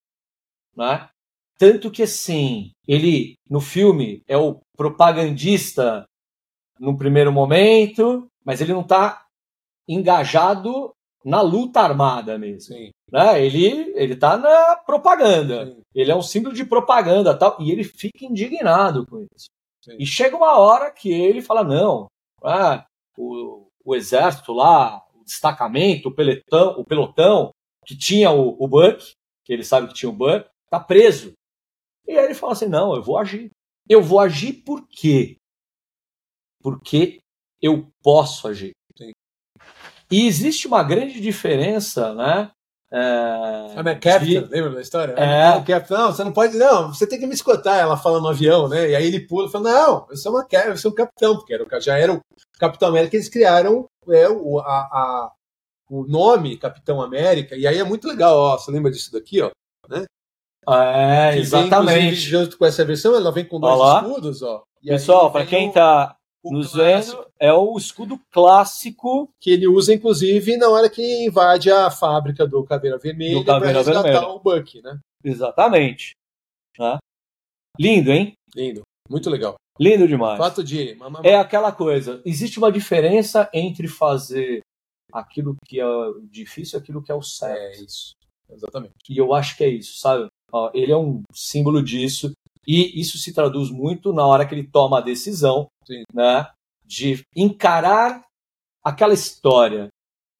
[0.76, 1.10] né?
[1.58, 6.06] Tanto que assim, ele no filme é o propagandista
[6.80, 9.26] no primeiro momento, mas ele não está
[9.88, 10.94] engajado
[11.24, 13.44] na luta armada mesmo, sim, né?
[13.44, 15.68] Ele ele tá na propaganda.
[15.68, 19.48] sim, Ele é um símbolo de propaganda, tal, e ele fica indignado com isso.
[19.84, 19.96] Sim.
[20.00, 22.08] E chega uma hora que ele fala não,
[22.44, 22.86] ah,
[23.18, 27.52] o, o exército lá, o destacamento, o pelotão, o pelotão
[27.86, 29.14] que tinha o, o Buck,
[29.46, 31.34] que ele sabe que tinha o Buck, tá preso.
[32.08, 33.52] E aí ele fala assim: não, eu vou agir.
[33.88, 35.38] Eu vou agir por quê?
[36.62, 37.20] Porque
[37.62, 38.72] eu posso agir.
[40.14, 42.52] E existe uma grande diferença, né?
[42.92, 43.00] É,
[43.76, 44.40] a captain, de...
[44.42, 45.14] lembra da história?
[45.14, 45.60] É.
[45.64, 45.98] Captain.
[45.98, 48.92] Não, você não pode, não, você tem que me escutar, ela fala no avião, né?
[48.92, 51.56] E aí ele pula e fala: Não, eu sou, uma, eu sou um capitão, porque
[51.56, 52.20] era, já era o
[52.60, 55.32] Capitão América, eles criaram é, o, a, a,
[55.90, 58.58] o nome Capitão América, e aí é muito legal, ó.
[58.60, 59.50] Você lembra disso daqui, ó?
[59.90, 60.06] Né?
[60.70, 62.00] É, que exatamente.
[62.00, 64.04] Vem, junto com essa versão, ela vem com dois Olá.
[64.04, 64.62] escudos, ó.
[64.86, 69.30] Pessoal, para quem está nos vendo, é o escudo clássico.
[69.40, 74.02] Que ele usa, inclusive, na hora que invade a fábrica do Caveira Vermelha para resgatar
[74.02, 74.28] Vermelha.
[74.28, 75.00] o Buck, né?
[75.24, 76.12] Exatamente.
[76.76, 76.98] Tá?
[77.80, 78.34] Lindo, hein?
[78.56, 78.82] Lindo.
[79.10, 79.56] Muito legal.
[79.80, 80.38] Lindo demais.
[80.38, 80.98] Fato de.
[81.24, 82.22] É aquela coisa.
[82.26, 84.62] Existe uma diferença entre fazer
[85.12, 85.86] aquilo que é
[86.30, 87.60] difícil e aquilo que é o certo.
[87.60, 88.12] É isso.
[88.52, 88.94] Exatamente.
[89.10, 90.28] E eu acho que é isso, sabe?
[90.74, 92.32] Ele é um símbolo disso.
[92.68, 95.68] E isso se traduz muito na hora que ele toma a decisão
[96.14, 96.48] né,
[96.86, 98.26] de encarar
[98.84, 99.90] aquela história.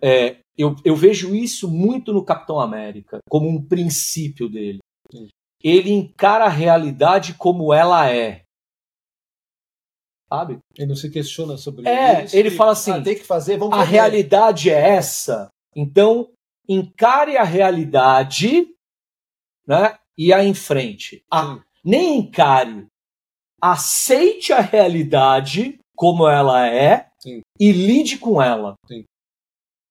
[0.02, 4.80] É, eu, eu, vejo isso muito no Capitão América, como um princípio dele.
[5.64, 8.44] Ele encara a realidade como ela é.
[10.30, 10.60] Sabe?
[10.76, 12.36] Ele não se questiona sobre é, isso.
[12.36, 13.92] Ele fala assim: ah, tem que fazer, vamos a fazer.
[13.92, 15.48] realidade é essa.
[15.76, 16.32] Então,
[16.68, 18.68] encare a realidade
[19.66, 21.24] né, e a enfrente.
[21.32, 22.88] A, nem encare.
[23.62, 27.42] Aceite a realidade como ela é Sim.
[27.60, 28.76] e lide com ela.
[28.88, 29.06] Sim.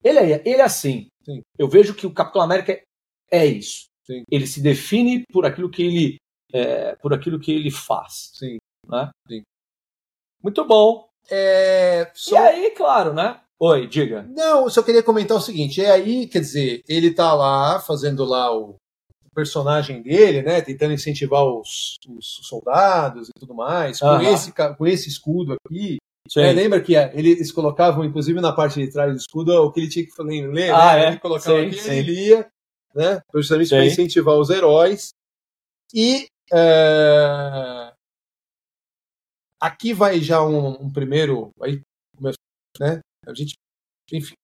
[0.05, 1.07] Ele é, ele é assim.
[1.24, 1.43] Sim.
[1.59, 2.80] Eu vejo que o Capitão América
[3.30, 3.86] é isso.
[4.05, 4.24] Sim.
[4.30, 6.16] Ele se define por aquilo que ele,
[6.53, 8.30] é, por aquilo que ele faz.
[8.34, 8.59] Sim.
[8.86, 9.11] Né?
[10.43, 11.09] Muito bom.
[11.30, 12.34] É, só...
[12.34, 13.40] E aí, claro, né?
[13.61, 14.24] Oi, diga.
[14.24, 18.24] Não, eu só queria comentar o seguinte: é aí, quer dizer, ele tá lá fazendo
[18.24, 18.74] lá o
[19.35, 25.09] personagem dele, né, tentando incentivar os, os soldados e tudo mais, com, esse, com esse
[25.09, 25.97] escudo aqui.
[26.37, 29.80] É, lembra que é, eles colocavam, inclusive na parte de trás do escudo, o que
[29.80, 30.70] ele tinha que ler, né?
[30.70, 31.09] Ah, é?
[31.09, 31.91] Ele colocava sim, aqui sim.
[31.91, 32.49] ele lia,
[32.95, 33.20] né?
[33.35, 35.11] Justamente para incentivar os heróis.
[35.93, 37.93] E é...
[39.61, 41.51] aqui vai já um, um primeiro.
[41.61, 41.83] Aí,
[42.78, 43.01] né?
[43.26, 43.55] A gente,
[44.12, 44.35] enfim,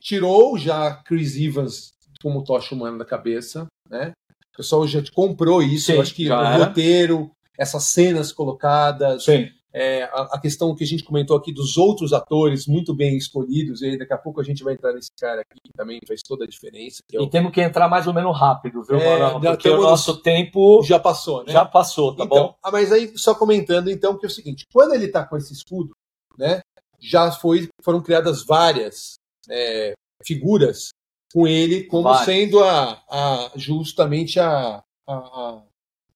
[0.00, 1.92] tirou já Chris Evans
[2.22, 4.12] como tocha humana da cabeça, né?
[4.54, 9.24] O pessoal já comprou isso, Sim, eu acho que o roteiro, essas cenas colocadas,
[9.72, 13.82] é, a, a, questão que a gente comentou aqui dos outros atores muito bem escolhidos,
[13.82, 16.44] e daqui a pouco a gente vai entrar nesse cara aqui que também faz toda
[16.44, 17.00] a diferença.
[17.12, 17.24] É o...
[17.24, 20.98] E temos que entrar mais ou menos rápido, viu, é, Porque o nosso tempo já
[20.98, 21.52] passou, né?
[21.52, 22.54] Já passou, tá então, bom?
[22.62, 25.52] Ah, mas aí, só comentando então, que é o seguinte, quando ele tá com esse
[25.52, 25.92] escudo,
[26.36, 26.60] né,
[26.98, 29.14] já foi, foram criadas várias
[29.48, 29.92] é,
[30.24, 30.88] figuras
[31.32, 32.24] com ele como Vários.
[32.24, 35.62] sendo a, a justamente a, a, a,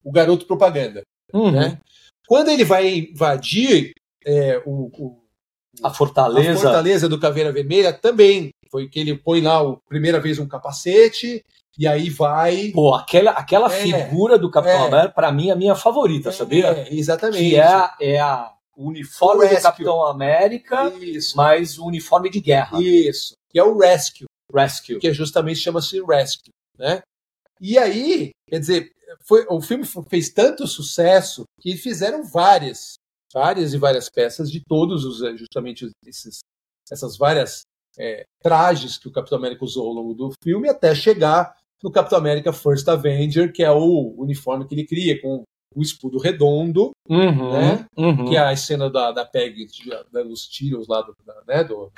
[0.03, 1.03] o garoto propaganda.
[1.33, 1.51] Uhum.
[1.51, 1.79] Né?
[2.27, 3.93] Quando ele vai invadir
[4.25, 5.23] é, o, o,
[5.83, 6.53] a fortaleza.
[6.53, 10.49] a fortaleza do Caveira Vermelha, também foi que ele põe lá a primeira vez um
[10.49, 11.45] capacete
[11.79, 12.71] e aí vai.
[12.73, 16.29] Pô, aquela, aquela é, figura do Capitão é, América, para mim, é a minha favorita,
[16.29, 16.87] é, sabia?
[16.91, 17.51] Exatamente.
[17.51, 21.37] Que é, é a, o uniforme o do Capitão América, Isso.
[21.37, 22.81] mais o uniforme de guerra.
[22.81, 23.35] Isso.
[23.49, 24.27] Que é o Rescue.
[24.53, 24.99] Rescue.
[24.99, 27.03] Que justamente chama-se Rescue, né?
[27.61, 28.91] E aí, quer dizer,
[29.25, 32.95] foi, o filme fez tanto sucesso que fizeram várias,
[33.33, 36.41] várias e várias peças de todos os eh, justamente esses,
[36.91, 37.63] essas várias
[37.99, 42.19] é, trajes que o Capitão América usou ao longo do filme até chegar no Capitão
[42.19, 45.43] América First Avenger, que é o uniforme que ele cria com
[45.75, 47.87] o escudo redondo, uhum, né?
[47.97, 48.25] Uhum.
[48.27, 49.67] Que é a cena da, da Peg
[50.11, 51.65] dando os tiros lá do, da, né?
[51.65, 51.91] do,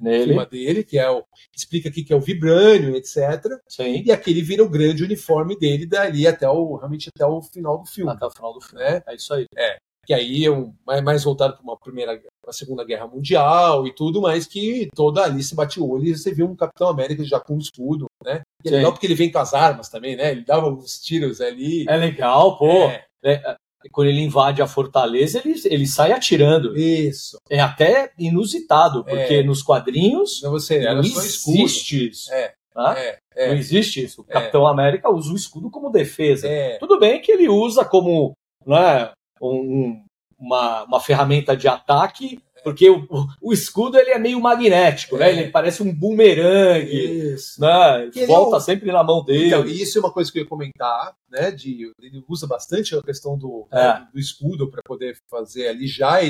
[0.00, 0.46] Nele.
[0.46, 1.24] dele, que é o.
[1.54, 3.58] Explica aqui que é o vibrânio, etc.
[3.68, 4.02] Sim.
[4.04, 6.76] E aquele vira o grande uniforme dele dali até o.
[6.76, 8.10] realmente até o final do filme.
[8.10, 8.84] Até o final do filme.
[8.84, 9.46] É, é isso aí.
[9.56, 9.76] É.
[10.04, 14.20] Que aí é um, mais voltado para uma primeira, uma segunda guerra mundial e tudo,
[14.20, 17.38] mas que toda ali se bate o olho e você viu um Capitão América já
[17.38, 18.42] com um escudo, né?
[18.64, 20.32] E é legal porque ele vem com as armas também, né?
[20.32, 21.84] Ele dava uns tiros ali.
[21.88, 22.88] É legal, pô.
[22.88, 23.04] É.
[23.24, 23.56] É,
[23.90, 26.76] quando ele invade a fortaleza, ele, ele sai atirando.
[26.76, 27.38] Isso.
[27.50, 29.42] É até inusitado, porque é.
[29.42, 32.32] nos quadrinhos não, você, não existe isso.
[32.32, 32.54] É.
[32.72, 32.98] Tá?
[32.98, 33.48] É, é.
[33.48, 34.22] Não existe isso.
[34.22, 34.32] O é.
[34.32, 36.48] Capitão América usa o escudo como defesa.
[36.48, 36.78] É.
[36.78, 38.32] Tudo bem que ele usa como
[38.66, 40.02] né, um,
[40.42, 43.06] uma, uma ferramenta de ataque porque o,
[43.40, 45.30] o, escudo ele é meio magnético, né?
[45.30, 45.34] é.
[45.34, 45.42] né?
[45.42, 47.32] Ele parece um bumerangue.
[47.34, 47.60] Isso.
[47.60, 48.10] Né?
[48.26, 48.60] Volta é um...
[48.60, 49.48] sempre na mão dele.
[49.48, 51.50] Então, isso é uma coisa que eu ia comentar, né?
[51.50, 53.76] De, ele usa bastante a questão do, é.
[53.76, 56.22] né, do escudo para poder fazer ali já.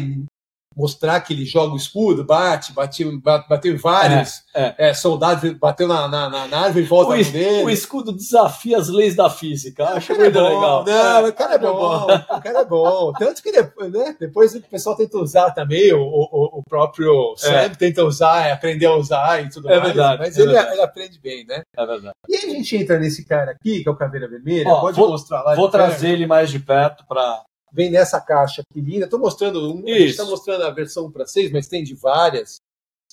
[0.76, 4.90] Mostrar que ele joga o escudo, bate, bateu, bateu em vários é, é.
[4.90, 7.64] É, soldados, bateu na, na, na, árvore e volta o, dele.
[7.64, 9.84] O escudo desafia as leis da física.
[9.90, 10.84] Acho muito é legal.
[10.84, 12.04] Não, o cara é bom.
[12.04, 13.12] O cara é bom.
[13.18, 17.70] Tanto que depois, né, depois o pessoal tenta usar também, o, o, o próprio Sam
[17.70, 19.92] tenta usar, aprender a usar e tudo é mais.
[19.92, 20.72] Verdade, mas é ele, verdade.
[20.72, 21.62] ele aprende bem, né?
[21.76, 22.14] É verdade.
[22.28, 24.68] E aí a gente entra nesse cara aqui, que é o Caveira Vermelha.
[24.68, 25.54] Ó, Pode vou, mostrar lá.
[25.54, 27.42] Vou trazer ele mais de perto para
[27.72, 29.06] vem nessa caixa aqui linda.
[29.06, 32.56] Estou mostrando, um, a gente está mostrando a versão para seis, mas tem de várias.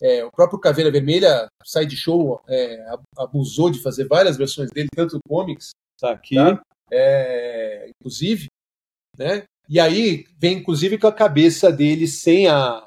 [0.02, 2.86] É, o próprio Caveira Vermelha, Side Show, é,
[3.18, 5.72] abusou de fazer várias versões dele, tanto comics.
[6.00, 6.36] Tá aqui.
[6.36, 6.62] Tá?
[6.92, 8.48] É, inclusive,
[9.18, 9.44] né?
[9.68, 12.86] E aí vem, inclusive, com a cabeça dele sem a.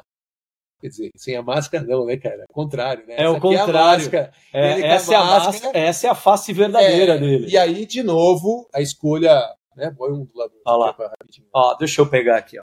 [0.81, 2.45] Quer dizer, sem a máscara, não, né, cara?
[2.49, 3.15] Ao contrário, né?
[3.17, 4.11] É o contrário.
[4.53, 7.47] É, essa, é a máscara, essa é a face verdadeira é, dele.
[7.49, 9.91] E aí, de novo, a escolha né?
[9.97, 11.15] Põe um do lado Olha lá.
[11.53, 12.63] Ó, deixa eu pegar aqui, ó.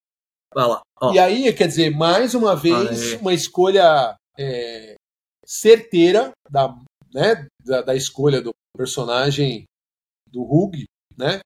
[0.54, 0.82] Vai lá.
[1.02, 1.14] Ó.
[1.14, 4.96] E aí, quer dizer, mais uma vez, uma escolha é,
[5.46, 6.76] certeira da,
[7.14, 9.66] né, da, da, escolha do personagem
[10.28, 10.86] do Hug,
[11.18, 11.40] né?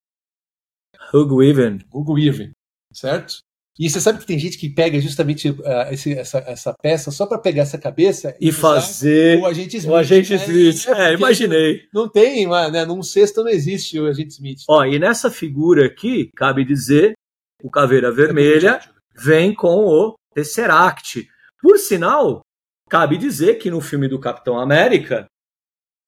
[1.13, 1.79] Hug Weaven.
[1.93, 2.51] Hug Weaven,
[2.93, 3.39] certo?
[3.79, 7.25] E você sabe que tem gente que pega justamente uh, esse, essa, essa peça só
[7.25, 9.91] para pegar essa cabeça e, e fazer o agente Smith.
[9.91, 10.37] O agente né?
[10.37, 10.87] Smith.
[10.89, 11.81] É, é imaginei.
[11.91, 12.85] Não, tem, né?
[12.85, 14.59] Num cesto não existe o agente Smith.
[14.69, 17.13] Ó, e nessa figura aqui, cabe dizer,
[17.63, 18.79] o Caveira Vermelha
[19.15, 21.27] vem com o Tesseract.
[21.59, 22.41] Por sinal,
[22.87, 25.25] cabe dizer que no filme do Capitão América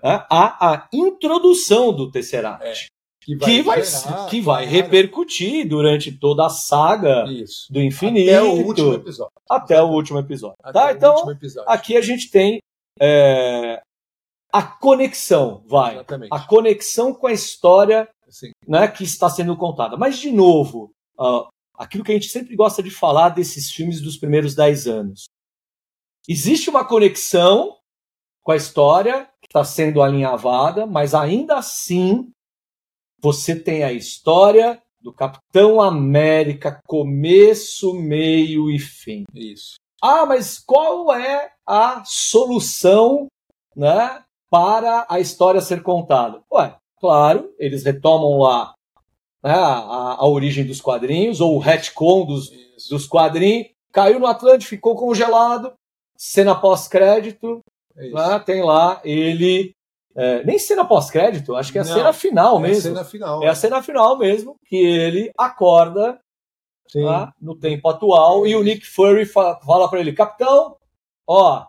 [0.04, 2.64] há a introdução do Tesseract.
[2.64, 2.95] É
[3.26, 7.74] que vai, que vai, gerar, que vai repercutir durante toda a saga Isso.
[7.74, 8.30] do infinito.
[8.30, 9.34] Até o último episódio.
[9.50, 10.58] Até o último episódio.
[10.62, 10.92] Até tá?
[10.92, 11.70] Então, episódio.
[11.70, 12.60] aqui a gente tem
[13.00, 13.82] é,
[14.54, 15.96] a conexão, vai.
[15.96, 16.30] Exatamente.
[16.32, 18.08] A conexão com a história
[18.68, 19.98] né, que está sendo contada.
[19.98, 24.18] Mas, de novo, uh, aquilo que a gente sempre gosta de falar desses filmes dos
[24.18, 25.26] primeiros dez anos.
[26.30, 27.76] Existe uma conexão
[28.44, 32.32] com a história que está sendo alinhavada, mas ainda assim
[33.26, 39.24] você tem a história do Capitão América, começo, meio e fim.
[39.34, 39.78] Isso.
[40.00, 43.26] Ah, mas qual é a solução,
[43.76, 46.44] né, para a história ser contada?
[46.54, 48.76] Ué, claro, eles retomam lá
[49.44, 52.52] né, a, a, origem dos quadrinhos, ou o retcon dos,
[52.92, 55.74] dos quadrinhos, caiu no Atlântico, ficou congelado,
[56.16, 57.60] cena pós-crédito,
[57.96, 59.75] né, tem lá ele
[60.16, 62.76] é, nem cena pós-crédito, acho que é a Não, cena final mesmo.
[62.76, 63.44] É a cena final.
[63.44, 66.18] É a cena final mesmo, que ele acorda
[66.94, 70.78] tá, no tempo atual é e o Nick Fury fala, fala para ele, capitão,
[71.28, 71.66] ó.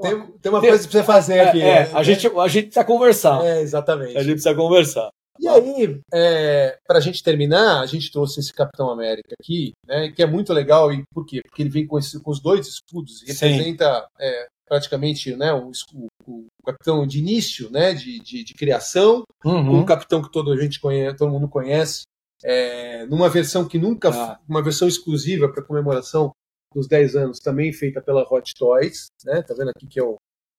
[0.00, 1.62] Tem, tem uma tem, coisa pra você fazer é, aqui.
[1.62, 3.44] É, a, gente, a gente precisa conversar.
[3.44, 4.16] É, exatamente.
[4.16, 5.08] A gente precisa conversar.
[5.38, 10.10] E aí, é, para a gente terminar, a gente trouxe esse Capitão América aqui, né,
[10.10, 10.92] que é muito legal.
[10.92, 11.40] E por quê?
[11.46, 16.08] Porque ele vem com, esse, com os dois escudos, representa é, praticamente né, o, o,
[16.26, 19.80] o, capitão de início, né, de, de, de criação, uhum.
[19.80, 22.02] um capitão que toda a gente conhece, todo mundo conhece,
[22.44, 24.40] é, numa versão que nunca, ah.
[24.48, 26.32] uma versão exclusiva para comemoração
[26.74, 30.16] dos 10 anos, também feita pela Hot Toys, né, tá vendo aqui que é o,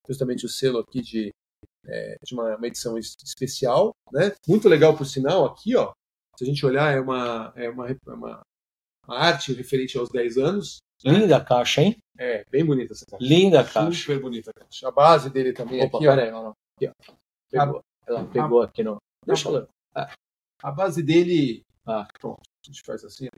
[0.08, 1.30] justamente o selo aqui de,
[1.86, 5.92] é, de uma, uma, edição especial, né, muito legal por sinal, aqui, ó,
[6.36, 8.40] se a gente olhar, é uma, é uma, é uma,
[9.06, 11.96] uma arte referente aos 10 anos, Linda a caixa, hein?
[12.18, 13.24] É, bem bonita essa caixa.
[13.24, 14.00] Linda a caixa.
[14.00, 14.88] Super bonita a caixa.
[14.88, 16.52] A base dele também Opa, aqui, peraí, ó.
[16.76, 17.12] Aqui, ó.
[17.50, 17.82] Pegou.
[18.06, 18.96] Ela pegou a, aqui no.
[19.24, 20.10] Deixa eu ah,
[20.62, 21.62] A base dele.
[21.86, 22.40] Ah, pronto.
[22.40, 23.28] A gente faz assim.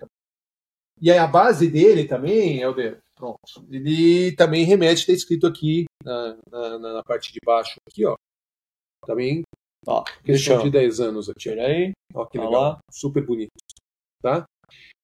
[1.01, 3.39] E aí a base dele também, Helder, pronto.
[3.71, 8.17] Ele também remete, está escrito aqui na, na, na, parte de baixo, aqui, ó.
[9.07, 9.43] Também.
[9.87, 11.41] Ó, questão de 10 anos aqui.
[11.41, 11.93] Tira aí.
[12.15, 12.53] Ó, que legal.
[12.53, 12.79] Lá.
[12.91, 13.51] Super bonito.
[14.21, 14.45] Tá?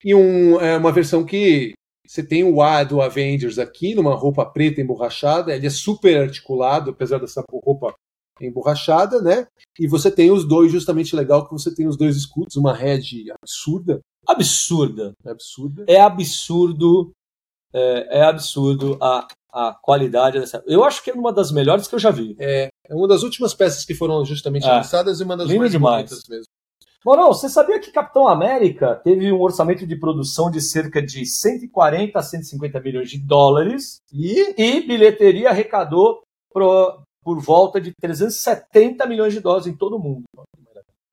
[0.05, 1.73] E um, é uma versão que
[2.07, 6.91] você tem o A do Avengers aqui, numa roupa preta emborrachada, ele é super articulado,
[6.91, 7.95] apesar dessa roupa
[8.41, 9.47] emborrachada, né?
[9.79, 13.31] E você tem os dois, justamente legal que você tem os dois escudos, uma head
[13.43, 14.01] absurda.
[14.27, 15.15] Absurda.
[15.25, 15.85] É absurda.
[15.89, 17.13] É absurdo.
[17.73, 20.63] É, é, absurdo a, a qualidade dessa.
[20.67, 22.37] Eu acho que é uma das melhores que eu já vi.
[22.39, 24.73] É, é uma das últimas peças que foram justamente é.
[24.73, 26.11] lançadas e uma das Lindo mais demais.
[26.11, 26.56] bonitas mesmo.
[27.07, 32.19] Moral, você sabia que Capitão América teve um orçamento de produção de cerca de 140
[32.19, 39.33] a 150 milhões de dólares e, e bilheteria arrecadou pro, por volta de 370 milhões
[39.33, 40.25] de dólares em todo o mundo.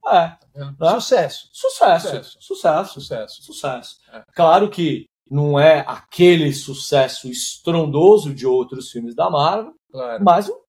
[0.08, 0.36] É.
[0.56, 0.76] Né?
[0.96, 1.50] Sucesso.
[1.52, 2.08] Sucesso.
[2.08, 2.38] Sucesso.
[2.40, 2.94] Sucesso.
[2.94, 3.44] Sucesso.
[3.44, 3.98] Sucesso.
[4.12, 4.24] É.
[4.34, 10.24] Claro que não é aquele sucesso estrondoso de outros filmes da Marvel, claro.
[10.24, 10.60] mas um,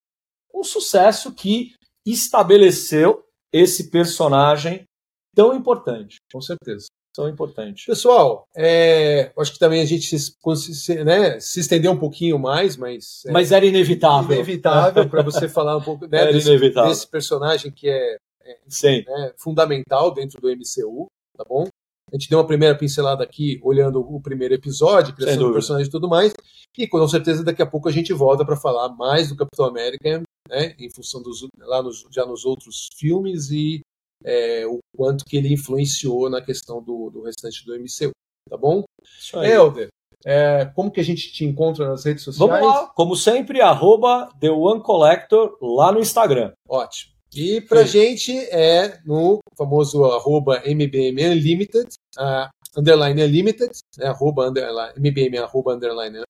[0.55, 1.73] um sucesso que
[2.05, 4.87] estabeleceu esse personagem
[5.35, 6.17] tão importante.
[6.33, 6.87] Com certeza.
[7.15, 7.87] São importantes.
[7.87, 13.23] Pessoal, é, acho que também a gente se, né, se estendeu um pouquinho mais, mas.
[13.27, 14.35] É, mas era inevitável.
[14.35, 20.13] Inevitável para você falar um pouco né, desse, desse, personagem que é, é né, fundamental
[20.13, 21.07] dentro do MCU,
[21.37, 21.69] tá bom?
[22.13, 25.91] A gente deu uma primeira pincelada aqui, olhando o primeiro episódio, criação do personagem e
[25.91, 26.35] tudo mais.
[26.77, 30.21] E com certeza daqui a pouco a gente volta para falar mais do Capitão América,
[30.49, 33.81] né, em função dos lá nos, já nos outros filmes e
[34.25, 38.11] é, o quanto que ele influenciou na questão do, do restante do MCU,
[38.49, 38.85] tá bom?
[39.03, 39.51] Isso aí.
[39.51, 39.89] Helder,
[40.25, 42.51] é, como que a gente te encontra nas redes sociais?
[42.51, 46.53] Vamos lá, como sempre, arroba The One Collector lá no Instagram.
[46.67, 47.13] Ótimo.
[47.35, 47.93] E pra Sim.
[47.93, 52.49] gente é no famoso arroba MBM Unlimited, uh,
[52.79, 56.23] underline Unlimited, né, arroba, underline, MBM arroba underline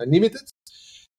[0.00, 0.44] Unlimited,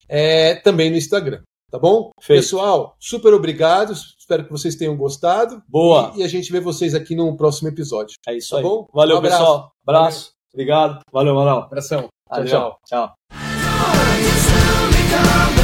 [0.08, 1.42] é, também no Instagram.
[1.72, 2.12] Tá bom?
[2.20, 2.42] Feito.
[2.42, 3.94] Pessoal, super obrigado.
[3.94, 5.62] Espero que vocês tenham gostado.
[5.68, 6.12] Boa.
[6.16, 8.16] E, e, a gente vê vocês aqui no próximo episódio.
[8.28, 8.64] É isso tá aí.
[8.64, 8.88] Bom?
[8.94, 9.38] Valeu, um abraço.
[9.38, 9.72] pessoal.
[9.86, 10.22] Abraço.
[10.22, 10.40] Valeu.
[10.54, 11.00] Obrigado.
[11.12, 11.58] Valeu, Manuel.
[11.58, 12.10] Abração.
[12.32, 12.80] Tchau, tchau.
[12.86, 13.16] tchau.
[15.10, 15.59] tchau.